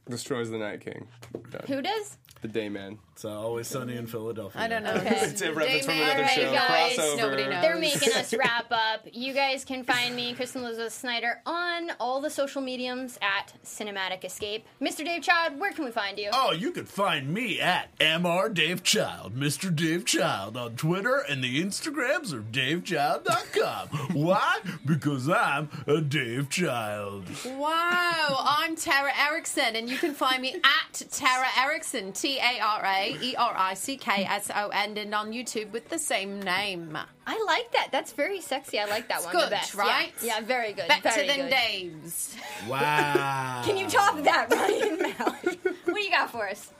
destroys 0.08 0.50
the 0.50 0.58
Night 0.58 0.80
King. 0.80 1.06
Done. 1.50 1.64
Who 1.68 1.82
does? 1.82 2.18
The 2.42 2.48
Dayman. 2.48 2.98
It's 3.14 3.24
uh, 3.24 3.30
always 3.40 3.66
sunny 3.68 3.96
in 3.96 4.06
Philadelphia. 4.06 4.60
I 4.60 4.68
don't 4.68 4.82
know. 4.82 4.92
Okay. 4.94 5.14
It's 5.22 5.40
a 5.40 5.50
reference 5.52 5.86
from 5.86 5.94
another 5.94 6.14
Alright, 6.24 6.30
show. 6.34 6.52
guys. 6.52 6.96
Crossover. 6.98 7.16
Nobody 7.16 7.42
knows. 7.44 7.62
They're 7.62 7.78
making 7.78 8.12
us 8.12 8.34
wrap 8.38 8.66
up. 8.70 9.06
You 9.10 9.32
guys 9.32 9.64
can 9.64 9.82
find 9.82 10.14
me, 10.14 10.34
Kristen 10.34 10.62
Elizabeth 10.62 10.92
Snyder, 10.92 11.40
on 11.46 11.92
all 11.98 12.20
the 12.20 12.28
social 12.28 12.60
mediums 12.60 13.18
at 13.22 13.54
Cinematic 13.64 14.24
Escape. 14.24 14.66
Mr. 14.82 15.04
Dave 15.04 15.22
Child, 15.22 15.58
where 15.58 15.72
can 15.72 15.86
we 15.86 15.90
find 15.90 16.18
you? 16.18 16.28
Oh, 16.34 16.52
you 16.52 16.70
can 16.72 16.84
find 16.84 17.32
me 17.32 17.60
at 17.60 17.96
Mr. 17.98 18.52
Dave 18.52 18.82
Child, 18.82 19.34
Mr. 19.36 19.74
Dave 19.74 20.04
Child 20.04 20.56
on 20.58 20.76
Twitter, 20.76 21.24
and 21.26 21.42
the 21.42 21.62
Instagrams 21.64 22.34
are 22.34 22.42
DaveChild.com. 22.42 23.88
Why? 24.22 24.58
Because 24.84 25.28
I'm 25.30 25.70
a 25.86 26.00
Dave 26.02 26.50
Child. 26.50 27.24
wow, 27.56 28.36
I'm 28.44 28.76
Tara 28.76 29.12
Erickson, 29.18 29.76
and 29.76 29.88
you 29.88 29.93
can 29.96 30.14
find 30.14 30.40
me 30.40 30.54
at 30.54 31.02
Tara 31.10 31.46
Erickson, 31.58 32.12
T 32.12 32.38
A 32.38 32.60
R 32.60 32.84
A 32.84 33.16
E 33.20 33.36
R 33.36 33.54
I 33.56 33.74
C 33.74 33.96
K 33.96 34.24
S 34.24 34.50
O 34.54 34.68
N, 34.68 34.96
and 34.96 35.14
on 35.14 35.32
YouTube 35.32 35.70
with 35.72 35.88
the 35.88 35.98
same 35.98 36.40
name. 36.40 36.96
I 37.26 37.44
like 37.46 37.72
that. 37.72 37.88
That's 37.90 38.12
very 38.12 38.40
sexy. 38.40 38.78
I 38.78 38.84
like 38.86 39.08
that 39.08 39.24
one 39.24 39.32
good, 39.32 39.46
the 39.46 39.50
best. 39.50 39.74
right? 39.74 40.12
Yeah, 40.20 40.38
yeah 40.38 40.46
very 40.46 40.72
good. 40.72 40.88
Better 40.88 41.10
very 41.10 41.26
than 41.26 41.36
good. 41.42 41.50
Dave's. 41.50 42.36
Wow. 42.68 43.62
Can 43.66 43.76
you 43.76 43.88
top 43.88 44.22
that, 44.22 44.50
Ryan 44.50 44.98
Malaty? 44.98 45.58
what 45.84 45.94
do 45.94 46.00
you 46.00 46.10
got 46.10 46.30
for 46.30 46.48
us? 46.48 46.70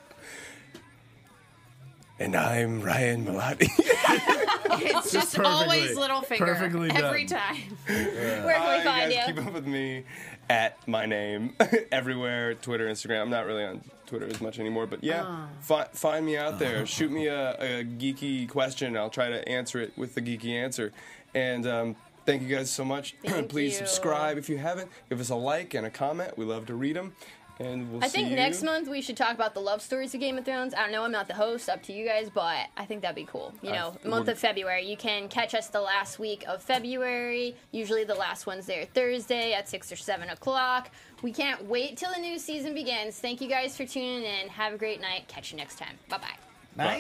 And 2.24 2.34
I'm 2.34 2.80
Ryan 2.80 3.26
Malaty. 3.26 3.68
It's 4.76 5.12
just 5.12 5.36
perfectly- 5.36 5.44
always 5.44 5.96
little 5.96 6.22
finger 6.22 6.46
perfectly 6.46 6.90
every 6.90 7.26
done. 7.26 7.38
time. 7.38 7.56
Where 7.86 8.54
can 8.54 8.68
we 8.70 8.76
you 8.78 8.82
find 8.82 9.12
guys 9.12 9.14
you? 9.14 9.34
keep 9.34 9.46
up 9.46 9.52
with 9.52 9.66
me 9.66 10.04
at 10.48 10.88
my 10.88 11.04
name 11.06 11.54
everywhere 11.92 12.54
Twitter, 12.54 12.86
Instagram. 12.88 13.22
I'm 13.22 13.30
not 13.30 13.44
really 13.46 13.62
on 13.64 13.82
Twitter 14.06 14.26
as 14.26 14.40
much 14.40 14.58
anymore, 14.58 14.86
but 14.86 15.04
yeah, 15.04 15.46
fi- 15.60 15.86
find 15.92 16.24
me 16.26 16.36
out 16.38 16.58
there. 16.58 16.86
Shoot 16.86 17.12
me 17.12 17.26
a, 17.28 17.50
a 17.80 17.84
geeky 17.84 18.48
question. 18.48 18.96
I'll 18.96 19.10
try 19.10 19.28
to 19.28 19.46
answer 19.48 19.80
it 19.80 19.92
with 19.96 20.14
the 20.14 20.22
geeky 20.22 20.50
answer. 20.54 20.92
And 21.34 21.66
um, 21.66 21.96
thank 22.26 22.42
you 22.42 22.48
guys 22.48 22.70
so 22.70 22.84
much. 22.84 23.14
Thank 23.24 23.50
Please 23.50 23.72
you. 23.78 23.86
subscribe 23.86 24.38
if 24.38 24.48
you 24.48 24.56
haven't. 24.58 24.90
Give 25.10 25.20
us 25.20 25.28
a 25.30 25.36
like 25.36 25.74
and 25.74 25.86
a 25.86 25.90
comment. 25.90 26.36
We 26.38 26.46
love 26.46 26.66
to 26.66 26.74
read 26.74 26.96
them. 26.96 27.12
And 27.60 27.92
we'll 27.92 28.02
I 28.02 28.08
see 28.08 28.18
think 28.18 28.30
you. 28.30 28.36
next 28.36 28.64
month 28.64 28.88
we 28.88 29.00
should 29.00 29.16
talk 29.16 29.32
about 29.32 29.54
the 29.54 29.60
love 29.60 29.80
stories 29.80 30.12
of 30.12 30.18
Game 30.20 30.36
of 30.38 30.44
Thrones. 30.44 30.74
I 30.74 30.82
don't 30.82 30.90
know, 30.92 31.04
I'm 31.04 31.12
not 31.12 31.28
the 31.28 31.34
host, 31.34 31.68
up 31.68 31.84
to 31.84 31.92
you 31.92 32.04
guys, 32.04 32.28
but 32.28 32.66
I 32.76 32.84
think 32.84 33.02
that'd 33.02 33.14
be 33.14 33.26
cool. 33.26 33.54
You 33.62 33.70
know, 33.70 33.94
Uh, 34.04 34.08
month 34.08 34.26
of 34.28 34.38
February. 34.38 34.84
You 34.90 34.96
can 34.96 35.28
catch 35.28 35.54
us 35.54 35.68
the 35.68 35.80
last 35.80 36.18
week 36.18 36.44
of 36.48 36.62
February, 36.62 37.54
usually 37.70 38.02
the 38.02 38.16
last 38.16 38.46
Wednesday 38.46 38.82
or 38.82 38.86
Thursday 38.86 39.52
at 39.52 39.68
6 39.68 39.92
or 39.92 39.96
7 39.96 40.28
o'clock. 40.30 40.90
We 41.22 41.30
can't 41.32 41.64
wait 41.66 41.96
till 41.96 42.12
the 42.12 42.18
new 42.20 42.40
season 42.40 42.74
begins. 42.74 43.20
Thank 43.20 43.40
you 43.40 43.48
guys 43.48 43.76
for 43.76 43.86
tuning 43.86 44.24
in. 44.24 44.48
Have 44.48 44.72
a 44.74 44.76
great 44.78 45.00
night. 45.00 45.28
Catch 45.28 45.52
you 45.52 45.56
next 45.56 45.78
time. 45.78 45.96
Bye 46.08 46.18
bye. 46.18 46.96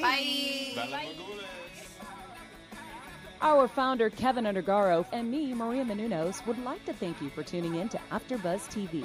Bye. 0.86 1.08
Our 3.42 3.66
founder, 3.68 4.08
Keven 4.08 4.44
Undergaro, 4.44 5.04
and 5.12 5.30
me, 5.30 5.52
Maria 5.52 5.84
Menounos, 5.84 6.46
would 6.46 6.62
like 6.64 6.84
to 6.86 6.92
thank 6.94 7.20
you 7.20 7.28
for 7.30 7.42
tuning 7.42 7.74
in 7.74 7.88
to 7.90 7.98
AfterBuzz 8.12 8.70
TV. 8.72 9.04